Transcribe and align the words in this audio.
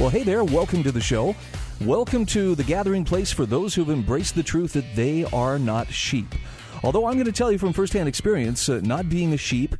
Well, 0.00 0.08
hey 0.08 0.22
there. 0.22 0.44
Welcome 0.44 0.82
to 0.84 0.92
the 0.92 1.00
show. 1.02 1.36
Welcome 1.82 2.24
to 2.26 2.54
the 2.54 2.64
gathering 2.64 3.04
place 3.04 3.30
for 3.30 3.44
those 3.44 3.74
who've 3.74 3.90
embraced 3.90 4.34
the 4.34 4.42
truth 4.42 4.72
that 4.72 4.96
they 4.96 5.24
are 5.24 5.58
not 5.58 5.92
sheep. 5.92 6.34
Although 6.82 7.04
I'm 7.04 7.16
going 7.16 7.26
to 7.26 7.32
tell 7.32 7.52
you 7.52 7.58
from 7.58 7.74
firsthand 7.74 8.08
experience, 8.08 8.66
uh, 8.70 8.80
not 8.82 9.10
being 9.10 9.34
a 9.34 9.36
sheep, 9.36 9.76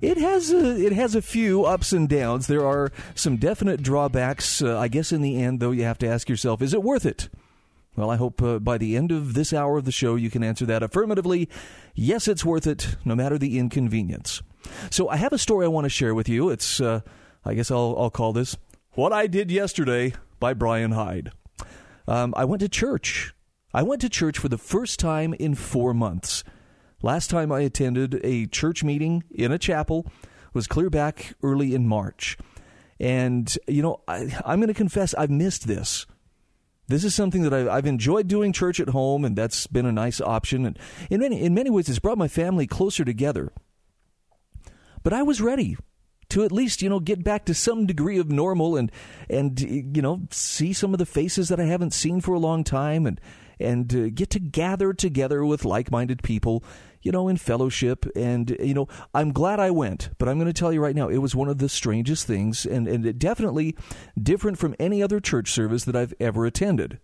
it 0.00 0.18
has 0.18 0.52
a, 0.52 0.80
it 0.80 0.92
has 0.92 1.16
a 1.16 1.20
few 1.20 1.64
ups 1.64 1.92
and 1.92 2.08
downs. 2.08 2.46
There 2.46 2.64
are 2.64 2.92
some 3.16 3.38
definite 3.38 3.82
drawbacks. 3.82 4.62
Uh, 4.62 4.78
I 4.78 4.86
guess 4.86 5.10
in 5.10 5.20
the 5.20 5.42
end, 5.42 5.58
though, 5.58 5.72
you 5.72 5.82
have 5.82 5.98
to 5.98 6.06
ask 6.06 6.28
yourself, 6.28 6.62
is 6.62 6.72
it 6.72 6.84
worth 6.84 7.04
it? 7.04 7.28
Well, 7.96 8.08
I 8.08 8.14
hope 8.14 8.40
uh, 8.40 8.60
by 8.60 8.78
the 8.78 8.96
end 8.96 9.10
of 9.10 9.34
this 9.34 9.52
hour 9.52 9.78
of 9.78 9.84
the 9.84 9.90
show, 9.90 10.14
you 10.14 10.30
can 10.30 10.44
answer 10.44 10.64
that 10.66 10.84
affirmatively. 10.84 11.48
Yes, 11.96 12.28
it's 12.28 12.44
worth 12.44 12.68
it, 12.68 12.94
no 13.04 13.16
matter 13.16 13.36
the 13.36 13.58
inconvenience. 13.58 14.42
So, 14.90 15.08
I 15.08 15.16
have 15.16 15.32
a 15.32 15.38
story 15.38 15.64
I 15.64 15.70
want 15.70 15.86
to 15.86 15.90
share 15.90 16.14
with 16.14 16.28
you. 16.28 16.50
It's, 16.50 16.80
uh, 16.80 17.00
I 17.44 17.54
guess 17.54 17.72
I'll, 17.72 17.96
I'll 17.98 18.10
call 18.10 18.32
this 18.32 18.56
What 19.00 19.14
I 19.14 19.28
Did 19.28 19.50
Yesterday 19.50 20.12
by 20.40 20.52
Brian 20.52 20.92
Hyde. 20.92 21.32
Um, 22.06 22.34
I 22.36 22.44
went 22.44 22.60
to 22.60 22.68
church. 22.68 23.32
I 23.72 23.82
went 23.82 24.02
to 24.02 24.10
church 24.10 24.36
for 24.38 24.50
the 24.50 24.58
first 24.58 25.00
time 25.00 25.32
in 25.32 25.54
four 25.54 25.94
months. 25.94 26.44
Last 27.00 27.30
time 27.30 27.50
I 27.50 27.60
attended 27.60 28.20
a 28.22 28.44
church 28.44 28.84
meeting 28.84 29.24
in 29.30 29.52
a 29.52 29.58
chapel 29.58 30.06
was 30.52 30.66
clear 30.66 30.90
back 30.90 31.32
early 31.42 31.74
in 31.74 31.88
March. 31.88 32.36
And, 33.00 33.50
you 33.66 33.80
know, 33.80 34.02
I, 34.06 34.38
I'm 34.44 34.60
going 34.60 34.68
to 34.68 34.74
confess 34.74 35.14
I've 35.14 35.30
missed 35.30 35.66
this. 35.66 36.04
This 36.86 37.02
is 37.02 37.14
something 37.14 37.40
that 37.44 37.54
I've 37.54 37.86
enjoyed 37.86 38.28
doing 38.28 38.52
church 38.52 38.80
at 38.80 38.90
home, 38.90 39.24
and 39.24 39.34
that's 39.34 39.66
been 39.66 39.86
a 39.86 39.92
nice 39.92 40.20
option. 40.20 40.66
And 40.66 40.78
in 41.08 41.20
many, 41.20 41.40
in 41.40 41.54
many 41.54 41.70
ways, 41.70 41.88
it's 41.88 42.00
brought 42.00 42.18
my 42.18 42.28
family 42.28 42.66
closer 42.66 43.06
together. 43.06 43.50
But 45.02 45.14
I 45.14 45.22
was 45.22 45.40
ready 45.40 45.78
to 46.30 46.44
at 46.44 46.52
least 46.52 46.82
you 46.82 46.88
know 46.88 47.00
get 47.00 47.22
back 47.22 47.44
to 47.44 47.54
some 47.54 47.86
degree 47.86 48.18
of 48.18 48.30
normal 48.30 48.76
and 48.76 48.90
and 49.28 49.60
you 49.60 50.02
know 50.02 50.22
see 50.30 50.72
some 50.72 50.92
of 50.92 50.98
the 50.98 51.06
faces 51.06 51.48
that 51.48 51.60
I 51.60 51.64
haven't 51.64 51.92
seen 51.92 52.20
for 52.20 52.34
a 52.34 52.38
long 52.38 52.64
time 52.64 53.06
and 53.06 53.20
and 53.58 53.94
uh, 53.94 54.08
get 54.08 54.30
to 54.30 54.40
gather 54.40 54.92
together 54.92 55.44
with 55.44 55.64
like-minded 55.64 56.22
people 56.22 56.64
you 57.02 57.12
know 57.12 57.28
in 57.28 57.36
fellowship 57.36 58.06
and 58.16 58.56
you 58.60 58.74
know 58.74 58.88
I'm 59.14 59.32
glad 59.32 59.60
I 59.60 59.70
went 59.70 60.10
but 60.18 60.28
I'm 60.28 60.38
going 60.38 60.52
to 60.52 60.58
tell 60.58 60.72
you 60.72 60.80
right 60.80 60.96
now 60.96 61.08
it 61.08 61.18
was 61.18 61.34
one 61.34 61.48
of 61.48 61.58
the 61.58 61.68
strangest 61.68 62.26
things 62.26 62.64
and 62.66 62.88
and 62.88 63.18
definitely 63.18 63.76
different 64.20 64.58
from 64.58 64.74
any 64.78 65.02
other 65.02 65.20
church 65.20 65.50
service 65.50 65.84
that 65.84 65.96
I've 65.96 66.14
ever 66.20 66.46
attended 66.46 66.98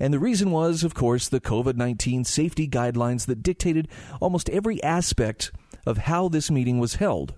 and 0.00 0.14
the 0.14 0.18
reason 0.18 0.50
was, 0.50 0.82
of 0.82 0.94
course, 0.94 1.28
the 1.28 1.40
COVID 1.40 1.76
19 1.76 2.24
safety 2.24 2.66
guidelines 2.66 3.26
that 3.26 3.42
dictated 3.42 3.86
almost 4.18 4.48
every 4.48 4.82
aspect 4.82 5.52
of 5.86 5.98
how 5.98 6.28
this 6.28 6.50
meeting 6.50 6.78
was 6.78 6.94
held. 6.94 7.34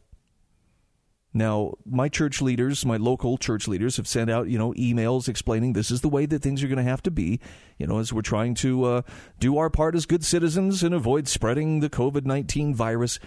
Now, 1.35 1.75
my 1.87 2.09
church 2.09 2.43
leaders, 2.43 2.85
my 2.85 2.99
local 2.99 3.39
church 3.39 3.67
leaders, 3.67 3.97
have 3.97 4.07
sent 4.07 4.31
out, 4.31 4.49
you 4.49 4.59
know, 4.59 4.73
emails 4.75 5.29
explaining 5.29 5.73
this 5.73 5.91
is 5.91 6.03
the 6.03 6.09
way 6.09 6.27
that 6.27 6.43
things 6.43 6.63
are 6.63 6.69
going 6.69 6.77
to 6.77 6.83
have 6.83 7.03
to 7.05 7.11
be, 7.11 7.41
you 7.79 7.87
know, 7.87 7.99
as 7.99 8.13
we're 8.13 8.21
trying 8.21 8.55
to 8.57 8.85
uh, 8.85 9.03
do 9.39 9.57
our 9.57 9.71
part 9.71 9.95
as 9.95 10.05
good 10.05 10.25
citizens 10.25 10.83
and 10.83 10.95
avoid 10.95 11.29
spreading 11.29 11.81
the 11.81 11.89
COVID 11.89 12.27
19 12.27 12.75
virus. 12.75 13.19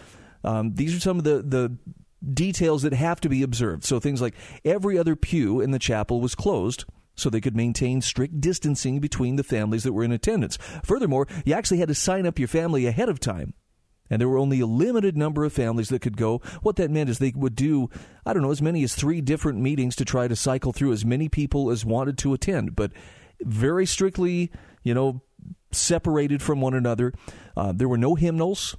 Um, 0.44 0.76
these 0.76 0.96
are 0.96 1.00
some 1.00 1.18
of 1.18 1.24
the, 1.24 1.42
the 1.42 1.78
details 2.34 2.84
that 2.84 2.94
have 2.94 3.20
to 3.22 3.30
be 3.30 3.42
observed. 3.42 3.84
So 3.84 4.00
things 4.00 4.22
like 4.22 4.36
every 4.64 4.98
other 4.98 5.16
pew 5.16 5.60
in 5.60 5.72
the 5.72 5.80
chapel 5.80 6.22
was 6.22 6.36
closed 6.36 6.86
so 7.16 7.30
they 7.30 7.42
could 7.42 7.56
maintain 7.56 8.02
strict 8.02 8.40
distancing 8.40 9.00
between 9.00 9.38
the 9.38 9.44
families 9.44 9.84
that 9.84 9.94
were 9.94 10.04
in 10.04 10.12
attendance. 10.12 10.58
Furthermore, 10.84 11.28
you 11.46 11.54
actually 11.54 11.80
had 11.80 11.88
to 11.88 11.96
sign 11.96 12.26
up 12.26 12.38
your 12.38 12.48
family 12.48 12.86
ahead 12.86 13.10
of 13.10 13.20
time 13.20 13.54
and 14.10 14.22
there 14.22 14.30
were 14.30 14.38
only 14.38 14.60
a 14.60 14.66
limited 14.66 15.18
number 15.18 15.44
of 15.44 15.54
families 15.54 15.90
that 15.90 16.02
could 16.02 16.18
go. 16.18 16.40
What 16.62 16.76
that 16.78 16.92
meant 16.92 17.10
is 17.10 17.20
they 17.20 17.34
would 17.36 17.56
do, 17.56 17.90
I 18.26 18.34
don't 18.34 18.44
know, 18.44 18.52
as 18.52 18.62
many 18.62 18.84
as 18.84 18.96
three 18.96 19.22
different 19.22 19.60
meetings 19.60 19.96
to 19.98 20.06
try 20.06 20.28
to 20.28 20.36
cycle 20.36 20.74
through 20.74 20.92
as 20.92 21.06
many 21.06 21.30
people 21.30 21.72
as 21.72 21.86
wanted 21.86 22.18
to 22.20 22.34
attend, 22.34 22.76
but 22.76 22.92
very 23.42 23.86
strictly, 23.86 24.52
you 24.84 24.94
know, 24.94 25.22
separated 25.72 26.42
from 26.42 26.62
one 26.62 26.74
another. 26.74 27.14
Uh, 27.58 27.74
there 27.76 27.90
were 27.90 27.98
no 27.98 28.16
hymnals. 28.16 28.76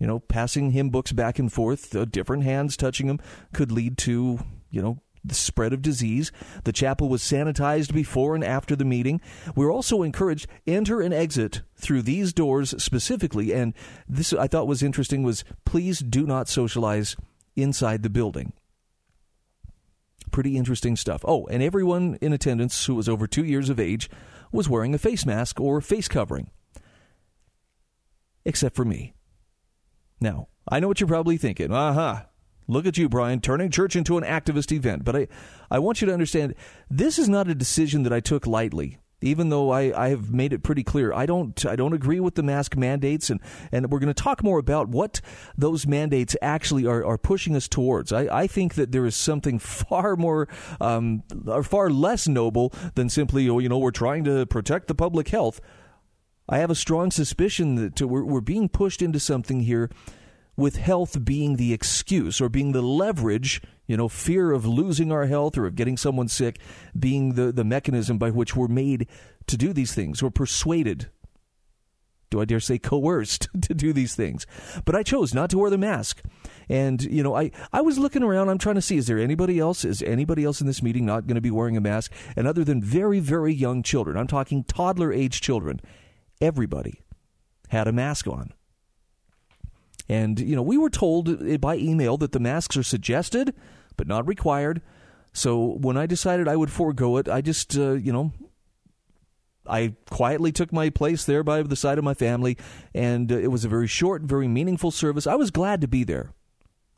You 0.00 0.06
know, 0.06 0.20
passing 0.20 0.70
hymn 0.70 0.90
books 0.90 1.10
back 1.10 1.40
and 1.40 1.52
forth, 1.52 1.96
uh, 1.96 2.04
different 2.04 2.44
hands 2.44 2.76
touching 2.76 3.08
them 3.08 3.18
could 3.52 3.72
lead 3.72 3.98
to, 3.98 4.38
you 4.70 4.80
know, 4.80 5.02
the 5.28 5.34
spread 5.34 5.72
of 5.72 5.82
disease. 5.82 6.32
The 6.64 6.72
chapel 6.72 7.08
was 7.08 7.22
sanitized 7.22 7.92
before 7.92 8.34
and 8.34 8.44
after 8.44 8.74
the 8.74 8.84
meeting. 8.84 9.20
We 9.54 9.64
are 9.64 9.70
also 9.70 10.02
encouraged 10.02 10.46
enter 10.66 11.00
and 11.00 11.14
exit 11.14 11.62
through 11.76 12.02
these 12.02 12.32
doors 12.32 12.74
specifically. 12.82 13.52
And 13.52 13.74
this 14.08 14.32
I 14.32 14.46
thought 14.46 14.66
was 14.66 14.82
interesting 14.82 15.22
was 15.22 15.44
please 15.64 16.00
do 16.00 16.26
not 16.26 16.48
socialize 16.48 17.16
inside 17.56 18.02
the 18.02 18.10
building. 18.10 18.52
Pretty 20.30 20.56
interesting 20.56 20.96
stuff. 20.96 21.24
Oh, 21.26 21.46
and 21.46 21.62
everyone 21.62 22.18
in 22.20 22.32
attendance 22.32 22.86
who 22.86 22.94
was 22.94 23.08
over 23.08 23.26
two 23.26 23.44
years 23.44 23.70
of 23.70 23.80
age 23.80 24.10
was 24.52 24.68
wearing 24.68 24.94
a 24.94 24.98
face 24.98 25.26
mask 25.26 25.60
or 25.60 25.80
face 25.80 26.08
covering, 26.08 26.50
except 28.44 28.76
for 28.76 28.84
me. 28.84 29.14
Now, 30.20 30.48
I 30.68 30.80
know 30.80 30.88
what 30.88 31.00
you're 31.00 31.08
probably 31.08 31.36
thinking. 31.36 31.72
Aha, 31.72 31.88
uh-huh. 31.88 32.24
Look 32.70 32.84
at 32.84 32.98
you, 32.98 33.08
Brian, 33.08 33.40
turning 33.40 33.70
church 33.70 33.96
into 33.96 34.18
an 34.18 34.24
activist 34.24 34.70
event. 34.70 35.02
But 35.02 35.16
I, 35.16 35.28
I 35.70 35.78
want 35.78 36.00
you 36.00 36.06
to 36.06 36.12
understand 36.12 36.54
this 36.90 37.18
is 37.18 37.28
not 37.28 37.48
a 37.48 37.54
decision 37.54 38.02
that 38.02 38.12
I 38.12 38.20
took 38.20 38.46
lightly. 38.46 38.98
Even 39.20 39.48
though 39.48 39.70
I, 39.70 39.92
I 40.00 40.10
have 40.10 40.32
made 40.32 40.52
it 40.52 40.62
pretty 40.62 40.84
clear, 40.84 41.12
I 41.12 41.26
don't 41.26 41.66
I 41.66 41.74
don't 41.74 41.92
agree 41.92 42.20
with 42.20 42.36
the 42.36 42.42
mask 42.44 42.76
mandates, 42.76 43.30
and, 43.30 43.40
and 43.72 43.90
we're 43.90 43.98
going 43.98 44.14
to 44.14 44.22
talk 44.22 44.44
more 44.44 44.60
about 44.60 44.86
what 44.86 45.20
those 45.56 45.88
mandates 45.88 46.36
actually 46.40 46.86
are, 46.86 47.04
are 47.04 47.18
pushing 47.18 47.56
us 47.56 47.66
towards. 47.66 48.12
I, 48.12 48.28
I 48.42 48.46
think 48.46 48.74
that 48.74 48.92
there 48.92 49.04
is 49.06 49.16
something 49.16 49.58
far 49.58 50.14
more 50.14 50.46
um, 50.80 51.24
or 51.48 51.64
far 51.64 51.90
less 51.90 52.28
noble 52.28 52.72
than 52.94 53.08
simply 53.08 53.48
oh 53.48 53.58
you 53.58 53.68
know 53.68 53.78
we're 53.78 53.90
trying 53.90 54.22
to 54.22 54.46
protect 54.46 54.86
the 54.86 54.94
public 54.94 55.28
health. 55.30 55.60
I 56.48 56.58
have 56.58 56.70
a 56.70 56.76
strong 56.76 57.10
suspicion 57.10 57.74
that 57.74 58.00
we're, 58.00 58.24
we're 58.24 58.40
being 58.40 58.68
pushed 58.68 59.02
into 59.02 59.18
something 59.18 59.62
here 59.62 59.90
with 60.58 60.76
health 60.76 61.24
being 61.24 61.56
the 61.56 61.72
excuse 61.72 62.40
or 62.40 62.48
being 62.48 62.72
the 62.72 62.82
leverage, 62.82 63.62
you 63.86 63.96
know, 63.96 64.08
fear 64.08 64.50
of 64.50 64.66
losing 64.66 65.12
our 65.12 65.26
health 65.26 65.56
or 65.56 65.66
of 65.66 65.76
getting 65.76 65.96
someone 65.96 66.26
sick 66.26 66.58
being 66.98 67.34
the, 67.34 67.52
the 67.52 67.62
mechanism 67.62 68.18
by 68.18 68.28
which 68.28 68.56
we're 68.56 68.66
made 68.66 69.06
to 69.46 69.56
do 69.56 69.72
these 69.72 69.94
things 69.94 70.20
or 70.20 70.32
persuaded. 70.32 71.08
Do 72.30 72.40
I 72.40 72.44
dare 72.44 72.58
say 72.58 72.76
coerced 72.76 73.48
to 73.62 73.72
do 73.72 73.92
these 73.92 74.16
things? 74.16 74.46
But 74.84 74.96
I 74.96 75.04
chose 75.04 75.32
not 75.32 75.48
to 75.50 75.58
wear 75.58 75.70
the 75.70 75.78
mask. 75.78 76.22
And, 76.68 77.00
you 77.04 77.22
know, 77.22 77.36
I, 77.36 77.52
I 77.72 77.80
was 77.80 77.96
looking 77.96 78.24
around. 78.24 78.48
I'm 78.48 78.58
trying 78.58 78.74
to 78.74 78.82
see, 78.82 78.96
is 78.96 79.06
there 79.06 79.18
anybody 79.18 79.60
else? 79.60 79.84
Is 79.84 80.02
anybody 80.02 80.44
else 80.44 80.60
in 80.60 80.66
this 80.66 80.82
meeting 80.82 81.06
not 81.06 81.28
going 81.28 81.36
to 81.36 81.40
be 81.40 81.52
wearing 81.52 81.76
a 81.76 81.80
mask? 81.80 82.12
And 82.34 82.48
other 82.48 82.64
than 82.64 82.82
very, 82.82 83.20
very 83.20 83.54
young 83.54 83.84
children, 83.84 84.16
I'm 84.16 84.26
talking 84.26 84.64
toddler 84.64 85.12
age 85.12 85.40
children, 85.40 85.80
everybody 86.40 87.00
had 87.68 87.86
a 87.86 87.92
mask 87.92 88.26
on. 88.26 88.52
And, 90.08 90.40
you 90.40 90.56
know, 90.56 90.62
we 90.62 90.78
were 90.78 90.90
told 90.90 91.60
by 91.60 91.76
email 91.76 92.16
that 92.16 92.32
the 92.32 92.40
masks 92.40 92.76
are 92.76 92.82
suggested, 92.82 93.54
but 93.96 94.06
not 94.06 94.26
required. 94.26 94.80
So 95.32 95.76
when 95.80 95.96
I 95.96 96.06
decided 96.06 96.48
I 96.48 96.56
would 96.56 96.70
forego 96.70 97.18
it, 97.18 97.28
I 97.28 97.40
just, 97.40 97.76
uh, 97.76 97.92
you 97.92 98.12
know, 98.12 98.32
I 99.68 99.94
quietly 100.10 100.50
took 100.50 100.72
my 100.72 100.90
place 100.90 101.24
there 101.24 101.44
by 101.44 101.62
the 101.62 101.76
side 101.76 101.98
of 101.98 102.04
my 102.04 102.14
family, 102.14 102.56
and 102.94 103.30
uh, 103.30 103.36
it 103.36 103.48
was 103.48 103.64
a 103.64 103.68
very 103.68 103.86
short, 103.86 104.22
very 104.22 104.48
meaningful 104.48 104.90
service. 104.90 105.26
I 105.26 105.34
was 105.34 105.50
glad 105.50 105.80
to 105.82 105.88
be 105.88 106.04
there. 106.04 106.32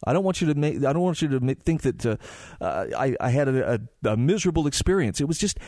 I 0.04 0.12
don't 0.12 0.24
want 0.24 0.40
you 0.40 0.46
to 0.46 0.54
make. 0.54 0.76
I 0.76 0.92
don't 0.92 1.02
want 1.02 1.20
you 1.20 1.28
to 1.28 1.54
think 1.56 1.82
that 1.82 2.06
uh, 2.06 2.16
uh, 2.60 2.86
I, 2.96 3.16
I, 3.20 3.30
had 3.30 3.48
a, 3.48 3.74
a, 4.04 4.10
a, 4.10 4.16
miserable 4.16 4.66
experience. 4.66 5.20
It 5.20 5.28
was 5.28 5.36
just 5.36 5.58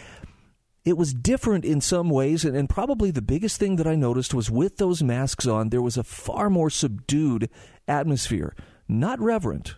it 0.84 0.96
was 0.96 1.14
different 1.14 1.64
in 1.64 1.80
some 1.80 2.10
ways, 2.10 2.44
and, 2.44 2.56
and, 2.56 2.68
probably 2.68 3.10
the 3.10 3.22
biggest 3.22 3.58
thing 3.58 3.76
that 3.76 3.86
I 3.86 3.94
noticed 3.94 4.34
was 4.34 4.50
with 4.50 4.78
those 4.78 5.02
masks 5.02 5.46
on, 5.46 5.68
there 5.68 5.82
was 5.82 5.96
a 5.96 6.02
far 6.02 6.50
more 6.50 6.70
subdued 6.70 7.48
atmosphere. 7.86 8.56
Not 8.88 9.20
reverent. 9.20 9.76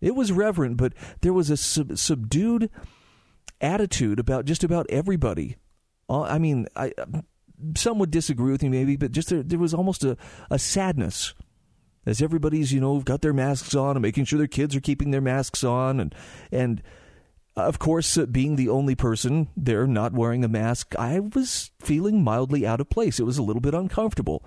It 0.00 0.16
was 0.16 0.32
reverent, 0.32 0.78
but 0.78 0.94
there 1.20 1.32
was 1.32 1.48
a 1.48 1.56
sub- 1.56 1.96
subdued 1.96 2.70
attitude 3.60 4.18
about 4.18 4.44
just 4.44 4.64
about 4.64 4.86
everybody. 4.90 5.56
Uh, 6.10 6.22
I 6.22 6.38
mean, 6.38 6.66
I, 6.74 6.92
some 7.76 8.00
would 8.00 8.10
disagree 8.10 8.50
with 8.50 8.62
me 8.62 8.68
maybe, 8.68 8.96
but 8.96 9.12
just 9.12 9.28
there, 9.28 9.44
there 9.44 9.60
was 9.60 9.72
almost 9.72 10.02
a, 10.02 10.16
a 10.50 10.58
sadness 10.58 11.34
as 12.04 12.20
everybody's, 12.20 12.72
you 12.72 12.80
know, 12.80 12.98
got 13.00 13.22
their 13.22 13.32
masks 13.32 13.76
on 13.76 13.96
and 13.96 14.02
making 14.02 14.24
sure 14.24 14.38
their 14.38 14.48
kids 14.48 14.74
are 14.74 14.80
keeping 14.80 15.12
their 15.12 15.20
masks 15.20 15.62
on 15.62 16.00
and 16.00 16.14
and 16.50 16.82
Of 17.54 17.78
course, 17.78 18.16
uh, 18.16 18.26
being 18.26 18.56
the 18.56 18.70
only 18.70 18.94
person 18.94 19.48
there 19.56 19.86
not 19.86 20.14
wearing 20.14 20.42
a 20.42 20.48
mask, 20.48 20.94
I 20.98 21.20
was 21.20 21.70
feeling 21.80 22.24
mildly 22.24 22.66
out 22.66 22.80
of 22.80 22.88
place. 22.88 23.20
It 23.20 23.26
was 23.26 23.38
a 23.38 23.42
little 23.42 23.60
bit 23.60 23.74
uncomfortable. 23.74 24.42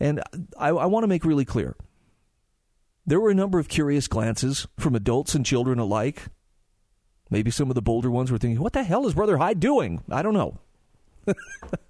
And 0.00 0.22
I, 0.58 0.68
I 0.68 0.86
want 0.86 1.04
to 1.04 1.08
make 1.08 1.24
really 1.24 1.44
clear 1.44 1.76
there 3.06 3.20
were 3.20 3.30
a 3.30 3.34
number 3.34 3.58
of 3.58 3.68
curious 3.68 4.08
glances 4.08 4.66
from 4.76 4.96
adults 4.96 5.34
and 5.34 5.46
children 5.46 5.78
alike. 5.78 6.24
Maybe 7.30 7.50
some 7.50 7.70
of 7.70 7.76
the 7.76 7.82
bolder 7.82 8.10
ones 8.10 8.30
were 8.30 8.38
thinking, 8.38 8.60
what 8.60 8.72
the 8.72 8.82
hell 8.82 9.06
is 9.06 9.14
Brother 9.14 9.36
Hyde 9.36 9.60
doing? 9.60 10.02
I 10.10 10.22
don't 10.22 10.34
know. 10.34 10.58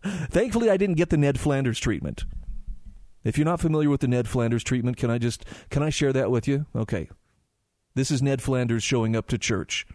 Thankfully, 0.05 0.71
I 0.71 0.77
didn't 0.77 0.97
get 0.97 1.11
the 1.11 1.17
Ned 1.17 1.41
Flanders 1.41 1.79
treatment. 1.79 2.25
If 3.25 3.37
you're 3.37 3.45
not 3.45 3.61
familiar 3.61 3.91
with 3.91 4.03
the 4.03 4.09
Ned 4.09 4.29
Flanders 4.29 4.63
treatment, 4.63 4.97
can 4.99 5.11
I 5.11 5.19
just 5.19 5.45
can 5.71 5.83
I 5.83 5.91
share 5.91 6.13
that 6.13 6.31
with 6.31 6.47
you? 6.47 6.67
Okay. 6.77 7.09
This 7.95 8.11
is 8.11 8.23
Ned 8.23 8.41
Flanders 8.41 8.83
showing 8.83 9.17
up 9.17 9.27
to 9.29 9.39
church. 9.39 9.87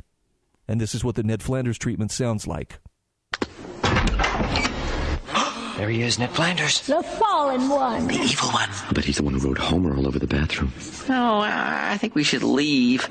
And 0.71 0.79
this 0.79 0.95
is 0.95 1.03
what 1.03 1.15
the 1.15 1.23
Ned 1.23 1.43
Flanders 1.43 1.77
treatment 1.77 2.11
sounds 2.11 2.47
like. 2.47 2.79
There 5.75 5.89
he 5.89 6.01
is, 6.01 6.17
Ned 6.17 6.29
Flanders. 6.29 6.87
The 6.87 7.03
fallen 7.03 7.67
one. 7.67 8.07
The 8.07 8.13
evil 8.13 8.51
one. 8.51 8.69
But 8.93 9.03
he's 9.03 9.17
the 9.17 9.23
one 9.23 9.33
who 9.33 9.45
wrote 9.45 9.57
Homer 9.57 9.93
all 9.97 10.07
over 10.07 10.17
the 10.17 10.27
bathroom. 10.27 10.71
No, 11.09 11.41
I 11.43 11.97
think 11.97 12.15
we 12.15 12.23
should 12.23 12.43
leave. 12.43 13.05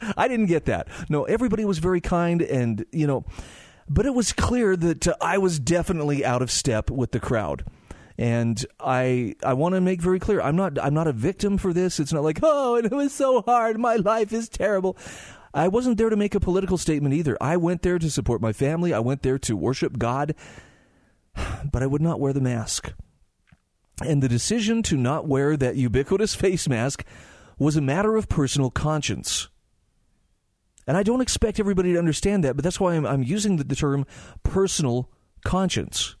I 0.16 0.26
didn't 0.26 0.46
get 0.46 0.64
that. 0.64 0.88
No, 1.10 1.24
everybody 1.24 1.66
was 1.66 1.80
very 1.80 2.00
kind 2.00 2.40
and, 2.40 2.86
you 2.92 3.06
know, 3.06 3.26
but 3.86 4.06
it 4.06 4.14
was 4.14 4.32
clear 4.32 4.74
that 4.74 5.06
uh, 5.06 5.16
I 5.20 5.36
was 5.36 5.58
definitely 5.58 6.24
out 6.24 6.40
of 6.40 6.50
step 6.50 6.90
with 6.90 7.12
the 7.12 7.20
crowd. 7.20 7.62
And 8.16 8.64
I 8.78 9.34
I 9.42 9.52
want 9.52 9.74
to 9.74 9.82
make 9.82 10.00
very 10.00 10.18
clear 10.18 10.40
I'm 10.40 10.56
not 10.56 10.78
I'm 10.78 10.92
not 10.92 11.08
a 11.08 11.12
victim 11.12 11.56
for 11.56 11.72
this. 11.72 11.98
It's 11.98 12.12
not 12.12 12.22
like, 12.22 12.38
"Oh, 12.42 12.76
it 12.76 12.90
was 12.92 13.14
so 13.14 13.40
hard. 13.40 13.78
My 13.78 13.96
life 13.96 14.34
is 14.34 14.50
terrible." 14.50 14.98
I 15.52 15.68
wasn't 15.68 15.98
there 15.98 16.10
to 16.10 16.16
make 16.16 16.34
a 16.34 16.40
political 16.40 16.78
statement 16.78 17.14
either. 17.14 17.36
I 17.40 17.56
went 17.56 17.82
there 17.82 17.98
to 17.98 18.10
support 18.10 18.40
my 18.40 18.52
family. 18.52 18.94
I 18.94 19.00
went 19.00 19.22
there 19.22 19.38
to 19.38 19.56
worship 19.56 19.98
God, 19.98 20.34
but 21.72 21.82
I 21.82 21.86
would 21.86 22.02
not 22.02 22.20
wear 22.20 22.32
the 22.32 22.40
mask. 22.40 22.92
And 24.04 24.22
the 24.22 24.28
decision 24.28 24.82
to 24.84 24.96
not 24.96 25.26
wear 25.26 25.56
that 25.56 25.76
ubiquitous 25.76 26.34
face 26.36 26.68
mask 26.68 27.04
was 27.58 27.76
a 27.76 27.82
matter 27.82 28.16
of 28.16 28.28
personal 28.28 28.70
conscience. 28.70 29.48
And 30.86 30.96
I 30.96 31.02
don't 31.02 31.20
expect 31.20 31.60
everybody 31.60 31.92
to 31.92 31.98
understand 31.98 32.42
that, 32.44 32.56
but 32.56 32.64
that's 32.64 32.80
why 32.80 32.94
I'm, 32.94 33.06
I'm 33.06 33.22
using 33.22 33.56
the, 33.56 33.64
the 33.64 33.76
term 33.76 34.06
personal 34.42 35.10
conscience. 35.44 36.16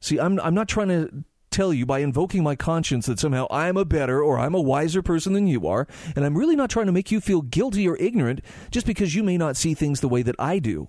See, 0.00 0.18
I'm, 0.18 0.40
I'm 0.40 0.54
not 0.54 0.68
trying 0.68 0.88
to 0.88 1.24
tell 1.50 1.72
you 1.72 1.86
by 1.86 2.00
invoking 2.00 2.42
my 2.42 2.56
conscience 2.56 3.06
that 3.06 3.18
somehow 3.18 3.46
I'm 3.50 3.76
a 3.76 3.84
better 3.84 4.22
or 4.22 4.38
I'm 4.38 4.54
a 4.54 4.60
wiser 4.60 5.02
person 5.02 5.32
than 5.32 5.46
you 5.46 5.66
are, 5.66 5.86
and 6.14 6.24
I'm 6.24 6.38
really 6.38 6.56
not 6.56 6.70
trying 6.70 6.86
to 6.86 6.92
make 6.92 7.10
you 7.10 7.20
feel 7.20 7.42
guilty 7.42 7.88
or 7.88 7.96
ignorant 7.96 8.40
just 8.70 8.86
because 8.86 9.14
you 9.14 9.22
may 9.22 9.36
not 9.36 9.56
see 9.56 9.74
things 9.74 10.00
the 10.00 10.08
way 10.08 10.22
that 10.22 10.36
I 10.38 10.58
do. 10.58 10.88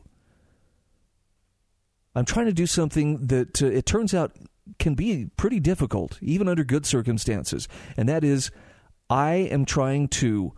I'm 2.14 2.26
trying 2.26 2.48
to 2.48 2.54
do 2.54 2.66
something 2.66 3.28
that 3.28 3.62
uh, 3.62 3.68
it 3.68 3.86
turns 3.86 4.14
out 4.14 4.36
can 4.80 4.96
be 4.96 5.30
pretty 5.38 5.60
difficult, 5.60 6.20
even 6.22 6.48
under 6.48 6.64
good 6.64 6.86
circumstances, 6.86 7.68
and 7.98 8.08
that 8.10 8.24
is 8.24 8.52
I 9.10 9.34
am 9.34 9.66
trying 9.66 10.08
to 10.10 10.54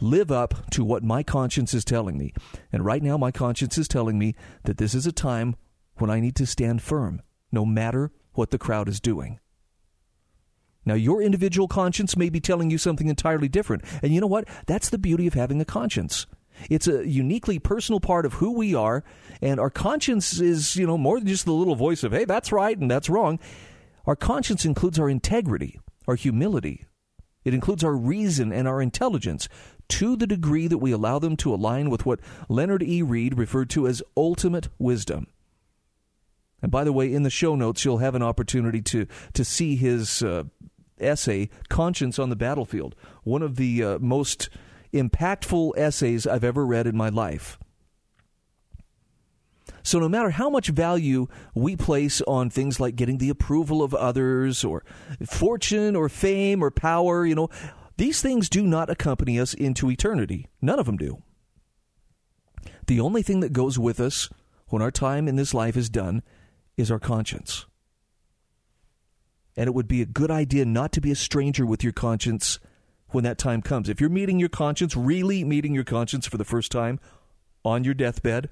live 0.00 0.30
up 0.30 0.70
to 0.70 0.84
what 0.84 1.02
my 1.02 1.22
conscience 1.22 1.74
is 1.74 1.84
telling 1.84 2.16
me. 2.16 2.32
And 2.72 2.84
right 2.84 3.02
now, 3.02 3.16
my 3.16 3.30
conscience 3.30 3.78
is 3.78 3.88
telling 3.88 4.18
me 4.18 4.34
that 4.64 4.78
this 4.78 4.94
is 4.94 5.06
a 5.06 5.12
time 5.12 5.56
when 5.96 6.10
I 6.10 6.20
need 6.20 6.36
to 6.36 6.46
stand 6.46 6.82
firm, 6.82 7.20
no 7.50 7.66
matter 7.66 8.12
what 8.32 8.50
the 8.50 8.58
crowd 8.58 8.88
is 8.88 9.00
doing. 9.00 9.40
Now, 10.88 10.94
your 10.94 11.20
individual 11.20 11.68
conscience 11.68 12.16
may 12.16 12.30
be 12.30 12.40
telling 12.40 12.70
you 12.70 12.78
something 12.78 13.08
entirely 13.08 13.46
different. 13.46 13.84
And 14.02 14.14
you 14.14 14.22
know 14.22 14.26
what? 14.26 14.48
That's 14.64 14.88
the 14.88 14.96
beauty 14.96 15.26
of 15.26 15.34
having 15.34 15.60
a 15.60 15.66
conscience. 15.66 16.26
It's 16.70 16.88
a 16.88 17.06
uniquely 17.06 17.58
personal 17.58 18.00
part 18.00 18.24
of 18.24 18.32
who 18.34 18.52
we 18.52 18.74
are, 18.74 19.04
and 19.42 19.60
our 19.60 19.68
conscience 19.68 20.40
is, 20.40 20.76
you 20.76 20.86
know, 20.86 20.96
more 20.96 21.18
than 21.18 21.28
just 21.28 21.44
the 21.44 21.52
little 21.52 21.76
voice 21.76 22.02
of, 22.04 22.12
hey, 22.12 22.24
that's 22.24 22.50
right 22.52 22.76
and 22.76 22.90
that's 22.90 23.10
wrong. 23.10 23.38
Our 24.06 24.16
conscience 24.16 24.64
includes 24.64 24.98
our 24.98 25.10
integrity, 25.10 25.78
our 26.08 26.14
humility. 26.14 26.86
It 27.44 27.52
includes 27.52 27.84
our 27.84 27.94
reason 27.94 28.50
and 28.50 28.66
our 28.66 28.80
intelligence 28.80 29.46
to 29.90 30.16
the 30.16 30.26
degree 30.26 30.68
that 30.68 30.78
we 30.78 30.90
allow 30.90 31.18
them 31.18 31.36
to 31.36 31.52
align 31.52 31.90
with 31.90 32.06
what 32.06 32.20
Leonard 32.48 32.82
E. 32.82 33.02
Read 33.02 33.36
referred 33.36 33.68
to 33.70 33.86
as 33.86 34.02
ultimate 34.16 34.68
wisdom. 34.78 35.26
And 36.62 36.72
by 36.72 36.84
the 36.84 36.94
way, 36.94 37.12
in 37.12 37.24
the 37.24 37.30
show 37.30 37.54
notes, 37.54 37.84
you'll 37.84 37.98
have 37.98 38.14
an 38.14 38.22
opportunity 38.22 38.80
to, 38.80 39.06
to 39.34 39.44
see 39.44 39.76
his 39.76 40.22
uh, 40.22 40.44
essay, 41.00 41.48
Conscience 41.68 42.18
on 42.18 42.30
the 42.30 42.36
Battlefield, 42.36 42.94
one 43.22 43.42
of 43.42 43.56
the 43.56 43.82
uh, 43.82 43.98
most 43.98 44.48
impactful 44.92 45.72
essays 45.76 46.26
I've 46.26 46.44
ever 46.44 46.64
read 46.64 46.86
in 46.86 46.96
my 46.96 47.08
life. 47.08 47.58
So, 49.82 49.98
no 49.98 50.08
matter 50.08 50.30
how 50.30 50.50
much 50.50 50.68
value 50.68 51.28
we 51.54 51.76
place 51.76 52.20
on 52.22 52.50
things 52.50 52.78
like 52.80 52.96
getting 52.96 53.18
the 53.18 53.30
approval 53.30 53.82
of 53.82 53.94
others, 53.94 54.64
or 54.64 54.84
fortune, 55.26 55.96
or 55.96 56.08
fame, 56.08 56.62
or 56.62 56.70
power, 56.70 57.24
you 57.24 57.34
know, 57.34 57.48
these 57.96 58.20
things 58.20 58.48
do 58.48 58.66
not 58.66 58.90
accompany 58.90 59.40
us 59.40 59.54
into 59.54 59.90
eternity. 59.90 60.46
None 60.60 60.78
of 60.78 60.86
them 60.86 60.96
do. 60.96 61.22
The 62.86 63.00
only 63.00 63.22
thing 63.22 63.40
that 63.40 63.52
goes 63.52 63.78
with 63.78 63.98
us 64.00 64.28
when 64.68 64.82
our 64.82 64.90
time 64.90 65.26
in 65.26 65.36
this 65.36 65.54
life 65.54 65.76
is 65.76 65.88
done 65.88 66.22
is 66.76 66.90
our 66.90 66.98
conscience 66.98 67.66
and 69.58 69.66
it 69.66 69.74
would 69.74 69.88
be 69.88 70.00
a 70.00 70.06
good 70.06 70.30
idea 70.30 70.64
not 70.64 70.92
to 70.92 71.00
be 71.00 71.10
a 71.10 71.16
stranger 71.16 71.66
with 71.66 71.82
your 71.82 71.92
conscience 71.92 72.60
when 73.08 73.24
that 73.24 73.38
time 73.38 73.60
comes. 73.60 73.88
If 73.88 74.00
you're 74.00 74.08
meeting 74.08 74.38
your 74.38 74.48
conscience, 74.48 74.96
really 74.96 75.42
meeting 75.42 75.74
your 75.74 75.82
conscience 75.82 76.28
for 76.28 76.36
the 76.36 76.44
first 76.44 76.70
time 76.70 77.00
on 77.64 77.82
your 77.82 77.92
deathbed, 77.92 78.50